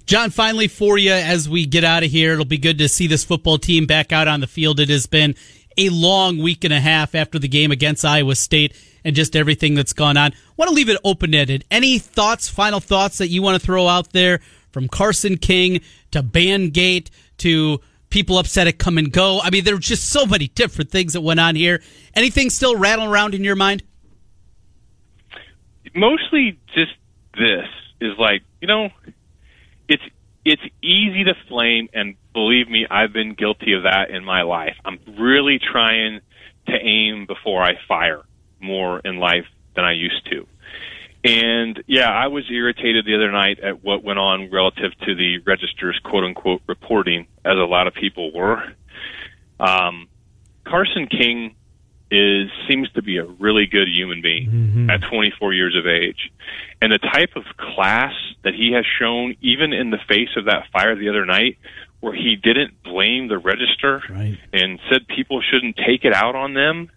John, 0.06 0.30
finally 0.30 0.68
for 0.68 0.98
you 0.98 1.14
as 1.14 1.48
we 1.48 1.66
get 1.66 1.86
out 1.86 2.04
of 2.04 2.12
here, 2.12 2.34
it'll 2.34 2.44
be 2.44 2.58
good 2.58 2.80
to 2.80 2.90
see 2.90 3.08
this 3.08 3.24
football 3.24 3.58
team 3.60 3.86
back 3.86 4.12
out 4.12 4.28
on 4.28 4.42
the 4.42 4.48
field. 4.48 4.82
It 4.82 4.90
has 4.90 5.06
been 5.06 5.36
a 5.78 5.88
long 5.88 6.40
week 6.40 6.66
and 6.66 6.74
a 6.74 6.82
half 6.82 7.16
after 7.16 7.40
the 7.40 7.48
game 7.48 7.72
against 7.72 8.04
Iowa 8.04 8.36
State 8.36 8.74
and 9.04 9.16
just 9.16 9.36
everything 9.36 9.76
that's 9.76 9.94
gone 9.94 10.18
on. 10.18 10.34
Want 10.58 10.70
to 10.70 10.76
leave 10.76 10.90
it 10.90 10.98
open 11.04 11.34
ended. 11.34 11.66
Any 11.72 12.00
thoughts, 12.00 12.50
final 12.50 12.80
thoughts 12.80 13.18
that 13.20 13.28
you 13.28 13.42
want 13.42 13.60
to 13.60 13.66
throw 13.66 13.88
out 13.88 14.14
there 14.14 14.40
from 14.72 14.88
Carson 14.88 15.38
King 15.38 15.82
to 16.12 16.24
Bangate 16.24 17.10
to 17.38 17.80
people 18.10 18.38
upset 18.38 18.68
at 18.68 18.78
come 18.78 18.98
and 18.98 19.12
go? 19.12 19.40
I 19.42 19.50
mean, 19.50 19.64
there 19.64 19.78
just 19.78 20.10
so 20.10 20.26
many 20.26 20.48
different 20.48 20.92
things 20.92 21.14
that 21.14 21.22
went 21.22 21.40
on 21.40 21.56
here. 21.56 21.82
Anything 22.14 22.50
still 22.50 22.76
rattling 22.76 23.10
around 23.10 23.34
in 23.34 23.44
your 23.44 23.56
mind? 23.56 23.84
Mostly 25.96 26.60
just 26.76 26.92
this 27.38 27.66
is 28.00 28.18
like, 28.20 28.44
you 28.62 28.68
know, 28.68 28.90
it's 29.88 30.04
it's 30.46 30.62
easy 30.82 31.24
to 31.26 31.34
flame 31.48 31.90
and 31.94 32.16
believe 32.34 32.70
me, 32.70 32.88
I've 32.90 33.12
been 33.12 33.34
guilty 33.34 33.74
of 33.74 33.84
that 33.84 34.10
in 34.12 34.24
my 34.24 34.44
life. 34.44 34.76
I'm 34.86 35.00
really 35.18 35.60
trying 35.60 36.22
to 36.68 36.74
aim 36.74 37.26
before 37.26 37.62
I 37.62 37.74
fire 37.88 38.24
more 38.62 39.00
in 39.00 39.18
life 39.18 39.46
than 39.76 39.86
I 39.86 39.94
used 39.94 40.26
to. 40.32 40.46
And 41.24 41.84
yeah, 41.86 42.10
I 42.10 42.28
was 42.28 42.50
irritated 42.50 43.06
the 43.06 43.16
other 43.16 43.32
night 43.32 43.60
at 43.60 43.84
what 43.84 44.04
went 44.04 44.20
on 44.20 44.50
relative 44.52 44.98
to 45.06 45.16
the 45.16 45.40
register's 45.40 46.00
quote 46.04 46.24
unquote 46.24 46.62
reporting, 46.68 47.28
as 47.44 47.58
a 47.58 47.66
lot 47.66 47.88
of 47.88 47.94
people 47.94 48.32
were. 48.34 48.64
Um, 49.60 50.08
Carson 50.66 51.08
King 51.08 51.56
is 52.12 52.50
seems 52.68 52.90
to 52.94 53.02
be 53.02 53.18
a 53.18 53.26
really 53.26 53.66
good 53.66 53.88
human 53.88 54.22
being 54.22 54.50
mm-hmm. 54.50 54.90
at 54.90 55.02
24 55.10 55.54
years 55.54 55.76
of 55.76 55.86
age, 55.86 56.32
and 56.82 56.92
the 56.92 56.98
type 56.98 57.36
of 57.36 57.44
class 57.58 58.14
that 58.44 58.56
he 58.56 58.72
has 58.72 58.86
shown, 59.00 59.36
even 59.42 59.74
in 59.74 59.92
the 59.92 60.00
face 60.08 60.30
of 60.38 60.46
that 60.46 60.68
fire 60.72 60.96
the 60.96 61.10
other 61.10 61.26
night, 61.26 61.58
where 62.00 62.14
he 62.14 62.38
didn't 62.38 62.82
blame 62.82 63.28
the 63.28 63.38
register 63.38 64.02
right. 64.10 64.38
and 64.54 64.80
said 64.90 65.06
people 65.08 65.42
shouldn't 65.42 65.76
take 65.76 66.06
it 66.06 66.14
out 66.14 66.36
on 66.36 66.54
them 66.54 66.90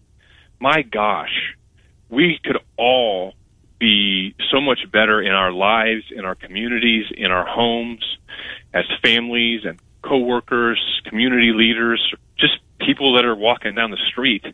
my 0.62 0.82
gosh, 0.82 1.56
we 2.08 2.38
could 2.44 2.58
all 2.78 3.34
be 3.80 4.32
so 4.52 4.60
much 4.60 4.78
better 4.92 5.20
in 5.20 5.32
our 5.32 5.50
lives, 5.50 6.04
in 6.14 6.24
our 6.24 6.36
communities, 6.36 7.06
in 7.16 7.32
our 7.32 7.44
homes, 7.44 8.04
as 8.72 8.84
families 9.02 9.62
and 9.64 9.80
coworkers, 10.02 10.78
community 11.04 11.52
leaders, 11.52 12.00
just 12.38 12.54
people 12.80 13.16
that 13.16 13.24
are 13.24 13.34
walking 13.34 13.74
down 13.74 13.90
the 13.90 13.98
street 14.08 14.44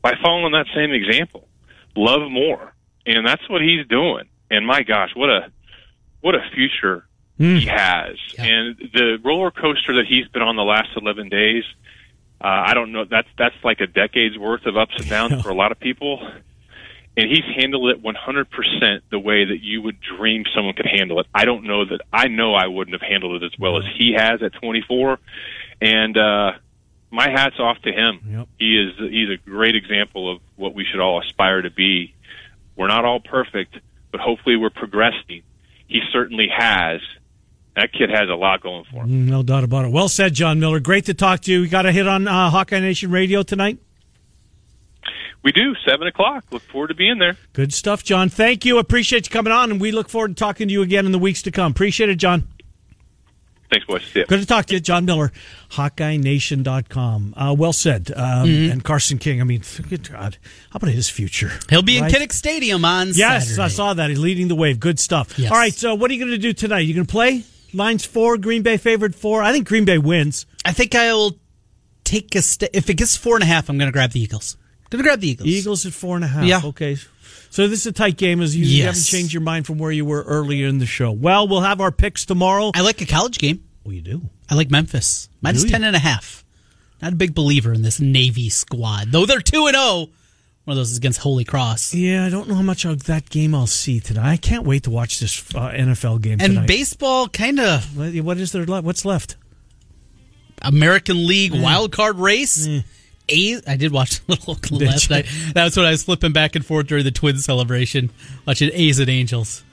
by 0.00 0.14
following 0.22 0.52
that 0.52 0.66
same 0.74 0.92
example. 0.92 1.48
Love 1.96 2.30
more. 2.30 2.72
And 3.04 3.26
that's 3.26 3.48
what 3.50 3.62
he's 3.62 3.84
doing. 3.88 4.28
And 4.48 4.64
my 4.64 4.84
gosh, 4.84 5.10
what 5.16 5.28
a 5.28 5.50
what 6.20 6.36
a 6.36 6.40
future 6.54 7.04
mm. 7.40 7.58
he 7.58 7.66
has. 7.66 8.16
Yeah. 8.38 8.44
And 8.44 8.76
the 8.94 9.18
roller 9.24 9.50
coaster 9.50 9.94
that 9.94 10.06
he's 10.08 10.28
been 10.28 10.42
on 10.42 10.54
the 10.54 10.62
last 10.62 10.90
11 10.96 11.30
days, 11.30 11.64
Uh, 12.42 12.64
I 12.66 12.74
don't 12.74 12.90
know. 12.90 13.04
That's 13.04 13.28
that's 13.38 13.54
like 13.62 13.80
a 13.80 13.86
decade's 13.86 14.36
worth 14.36 14.66
of 14.66 14.76
ups 14.76 14.94
and 14.96 15.08
downs 15.08 15.40
for 15.42 15.50
a 15.50 15.54
lot 15.54 15.70
of 15.70 15.78
people, 15.78 16.18
and 17.16 17.30
he's 17.30 17.44
handled 17.56 17.90
it 17.90 18.02
100% 18.02 19.00
the 19.10 19.18
way 19.18 19.44
that 19.44 19.62
you 19.62 19.80
would 19.82 19.98
dream 20.00 20.44
someone 20.52 20.74
could 20.74 20.86
handle 20.86 21.20
it. 21.20 21.26
I 21.32 21.44
don't 21.44 21.64
know 21.64 21.84
that 21.84 22.00
I 22.12 22.26
know 22.26 22.54
I 22.54 22.66
wouldn't 22.66 23.00
have 23.00 23.08
handled 23.08 23.42
it 23.42 23.46
as 23.46 23.56
well 23.58 23.78
as 23.78 23.84
he 23.96 24.14
has 24.16 24.42
at 24.42 24.54
24, 24.54 25.20
and 25.80 26.16
uh, 26.16 26.52
my 27.12 27.30
hat's 27.30 27.60
off 27.60 27.80
to 27.82 27.92
him. 27.92 28.20
Yep. 28.28 28.48
He 28.58 28.76
is 28.76 28.98
he's 28.98 29.30
a 29.30 29.36
great 29.48 29.76
example 29.76 30.32
of 30.32 30.40
what 30.56 30.74
we 30.74 30.84
should 30.84 31.00
all 31.00 31.20
aspire 31.22 31.62
to 31.62 31.70
be. 31.70 32.12
We're 32.74 32.88
not 32.88 33.04
all 33.04 33.20
perfect, 33.20 33.76
but 34.10 34.20
hopefully 34.20 34.56
we're 34.56 34.70
progressing. 34.70 35.42
He 35.86 36.00
certainly 36.10 36.48
has. 36.48 37.00
That 37.76 37.90
kid 37.92 38.10
has 38.10 38.28
a 38.28 38.34
lot 38.34 38.60
going 38.60 38.84
for 38.90 39.04
him. 39.04 39.26
No 39.26 39.42
doubt 39.42 39.64
about 39.64 39.86
it. 39.86 39.92
Well 39.92 40.08
said, 40.08 40.34
John 40.34 40.60
Miller. 40.60 40.78
Great 40.78 41.06
to 41.06 41.14
talk 41.14 41.40
to 41.42 41.52
you. 41.52 41.62
We 41.62 41.68
got 41.68 41.86
a 41.86 41.92
hit 41.92 42.06
on 42.06 42.28
uh, 42.28 42.50
Hawkeye 42.50 42.80
Nation 42.80 43.10
Radio 43.10 43.42
tonight. 43.42 43.78
We 45.42 45.52
do 45.52 45.74
seven 45.88 46.06
o'clock. 46.06 46.44
Look 46.52 46.62
forward 46.62 46.88
to 46.88 46.94
being 46.94 47.18
there. 47.18 47.36
Good 47.52 47.72
stuff, 47.72 48.04
John. 48.04 48.28
Thank 48.28 48.64
you. 48.64 48.78
Appreciate 48.78 49.26
you 49.26 49.32
coming 49.32 49.52
on, 49.52 49.70
and 49.72 49.80
we 49.80 49.90
look 49.90 50.08
forward 50.08 50.28
to 50.28 50.34
talking 50.34 50.68
to 50.68 50.72
you 50.72 50.82
again 50.82 51.04
in 51.06 51.12
the 51.12 51.18
weeks 51.18 51.42
to 51.42 51.50
come. 51.50 51.72
Appreciate 51.72 52.10
it, 52.10 52.16
John. 52.16 52.46
Thanks, 53.70 53.86
boys. 53.86 54.04
See 54.04 54.20
ya. 54.20 54.26
Good 54.28 54.40
to 54.40 54.46
talk 54.46 54.66
to 54.66 54.74
you, 54.74 54.80
John 54.80 55.06
Miller, 55.06 55.32
HawkeyeNation.com. 55.70 57.34
Uh, 57.36 57.54
well 57.58 57.72
said. 57.72 58.12
Um, 58.14 58.48
And 58.70 58.84
Carson 58.84 59.18
King, 59.18 59.40
I 59.40 59.44
mean, 59.44 59.62
good 59.88 60.08
God. 60.10 60.36
How 60.70 60.76
about 60.76 60.90
his 60.90 61.08
future? 61.08 61.50
He'll 61.70 61.82
be 61.82 61.96
in 61.96 62.04
Kinnick 62.04 62.32
Stadium 62.32 62.84
on 62.84 63.14
Saturday. 63.14 63.18
Yes, 63.18 63.48
Saturday. 63.48 63.62
I 63.62 63.68
saw 63.68 63.94
that. 63.94 64.10
He's 64.10 64.18
leading 64.18 64.48
the 64.48 64.54
wave. 64.54 64.78
Good 64.78 65.00
stuff. 65.00 65.38
Yes. 65.38 65.50
All 65.50 65.56
right, 65.56 65.72
so 65.72 65.94
what 65.94 66.10
are 66.10 66.14
you 66.14 66.20
going 66.20 66.32
to 66.32 66.38
do 66.38 66.52
tonight? 66.52 66.80
You 66.80 66.94
going 66.94 67.06
to 67.06 67.10
play? 67.10 67.44
Lines 67.74 68.04
four, 68.04 68.36
Green 68.36 68.62
Bay 68.62 68.76
favored 68.76 69.14
four. 69.14 69.42
I 69.42 69.52
think 69.52 69.66
Green 69.66 69.84
Bay 69.84 69.98
wins. 69.98 70.46
I 70.64 70.72
think 70.72 70.94
I 70.94 71.12
will 71.12 71.38
take 72.04 72.34
a 72.34 72.42
step. 72.42 72.70
If 72.72 72.90
it 72.90 72.94
gets 72.94 73.16
four 73.16 73.34
and 73.34 73.42
a 73.42 73.46
half, 73.46 73.68
I'm 73.68 73.78
going 73.78 73.88
to 73.88 73.92
grab 73.92 74.10
the 74.10 74.20
Eagles. 74.20 74.56
Going 74.90 75.02
to 75.02 75.08
grab 75.08 75.20
the 75.20 75.28
Eagles. 75.28 75.48
Eagles 75.48 75.86
at 75.86 75.92
four 75.92 76.16
and 76.16 76.24
a 76.24 76.28
half. 76.28 76.44
Yeah. 76.44 76.60
Okay. 76.62 76.96
So 77.50 77.68
this 77.68 77.80
is 77.80 77.86
a 77.86 77.92
tight 77.92 78.16
game 78.16 78.40
as 78.40 78.56
you, 78.56 78.64
you 78.64 78.84
haven't 78.84 79.02
changed 79.02 79.32
your 79.32 79.42
mind 79.42 79.66
from 79.66 79.78
where 79.78 79.90
you 79.90 80.04
were 80.04 80.22
earlier 80.22 80.66
in 80.68 80.78
the 80.78 80.86
show. 80.86 81.12
Well, 81.12 81.48
we'll 81.48 81.60
have 81.60 81.80
our 81.80 81.92
picks 81.92 82.24
tomorrow. 82.24 82.72
I 82.74 82.80
like 82.80 83.00
a 83.00 83.06
college 83.06 83.38
game. 83.38 83.64
Oh, 83.86 83.90
you 83.90 84.00
do? 84.00 84.22
I 84.50 84.54
like 84.54 84.70
Memphis. 84.70 85.28
Minus 85.40 85.64
ten 85.64 85.84
and 85.84 85.96
a 85.96 85.98
half. 85.98 86.44
Not 87.02 87.14
a 87.14 87.16
big 87.16 87.34
believer 87.34 87.72
in 87.72 87.82
this 87.82 88.00
Navy 88.00 88.48
squad. 88.48 89.08
Though 89.10 89.26
they're 89.26 89.40
2 89.40 89.66
and 89.66 89.74
0. 89.76 90.06
One 90.64 90.74
of 90.74 90.76
those 90.78 90.92
is 90.92 90.96
against 90.98 91.18
Holy 91.20 91.44
Cross. 91.44 91.92
Yeah, 91.92 92.24
I 92.24 92.28
don't 92.30 92.48
know 92.48 92.54
how 92.54 92.62
much 92.62 92.84
of 92.84 93.04
that 93.04 93.28
game 93.30 93.52
I'll 93.54 93.66
see 93.66 93.98
tonight. 93.98 94.30
I 94.30 94.36
can't 94.36 94.64
wait 94.64 94.84
to 94.84 94.90
watch 94.90 95.18
this 95.18 95.40
uh, 95.56 95.70
NFL 95.70 96.22
game 96.22 96.38
And 96.40 96.54
tonight. 96.54 96.68
baseball 96.68 97.28
kind 97.28 97.58
of 97.58 97.96
What- 98.24 98.36
is 98.38 98.52
there 98.52 98.64
left? 98.64 98.84
What's 98.84 99.04
left? 99.04 99.36
American 100.62 101.26
League 101.26 101.52
wild 101.52 101.90
card 101.92 102.16
race. 102.18 102.68
A, 103.28 103.60
I 103.66 103.76
did 103.76 103.92
watch 103.92 104.18
a 104.20 104.22
little 104.32 104.56
last 104.78 105.10
night. 105.10 105.26
That's 105.54 105.76
when 105.76 105.86
I 105.86 105.90
was 105.90 106.02
flipping 106.04 106.32
back 106.32 106.54
and 106.54 106.64
forth 106.64 106.86
during 106.86 107.04
the 107.04 107.10
Twins 107.10 107.44
celebration, 107.44 108.10
watching 108.46 108.70
A's 108.72 108.98
and 108.98 109.08
Angels. 109.08 109.64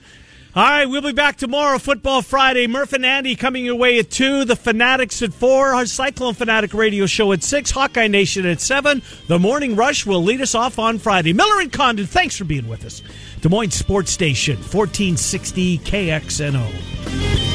All 0.55 0.63
right, 0.63 0.85
we'll 0.85 1.03
be 1.03 1.11
back 1.11 1.37
tomorrow, 1.37 1.77
Football 1.77 2.23
Friday. 2.23 2.65
Murph 2.65 2.93
and 2.93 3.05
Andy 3.05 3.35
coming 3.35 3.63
your 3.63 3.75
way 3.75 3.99
at 3.99 4.09
2, 4.09 4.45
the 4.45 4.55
Fanatics 4.55 5.21
at 5.21 5.31
4, 5.31 5.75
our 5.75 5.85
Cyclone 5.85 6.33
Fanatic 6.33 6.73
radio 6.73 7.05
show 7.05 7.31
at 7.33 7.43
6, 7.43 7.69
Hawkeye 7.69 8.07
Nation 8.07 8.47
at 8.47 8.59
7. 8.59 9.03
The 9.27 9.37
Morning 9.37 9.75
Rush 9.75 10.07
will 10.07 10.23
lead 10.23 10.41
us 10.41 10.55
off 10.55 10.79
on 10.79 10.97
Friday. 10.97 11.33
Miller 11.33 11.61
and 11.61 11.71
Condon, 11.71 12.07
thanks 12.07 12.35
for 12.35 12.45
being 12.45 12.67
with 12.67 12.83
us. 12.83 13.03
Des 13.41 13.49
Moines 13.49 13.75
Sports 13.75 14.09
Station, 14.09 14.55
1460 14.55 15.77
KXNO. 15.77 17.48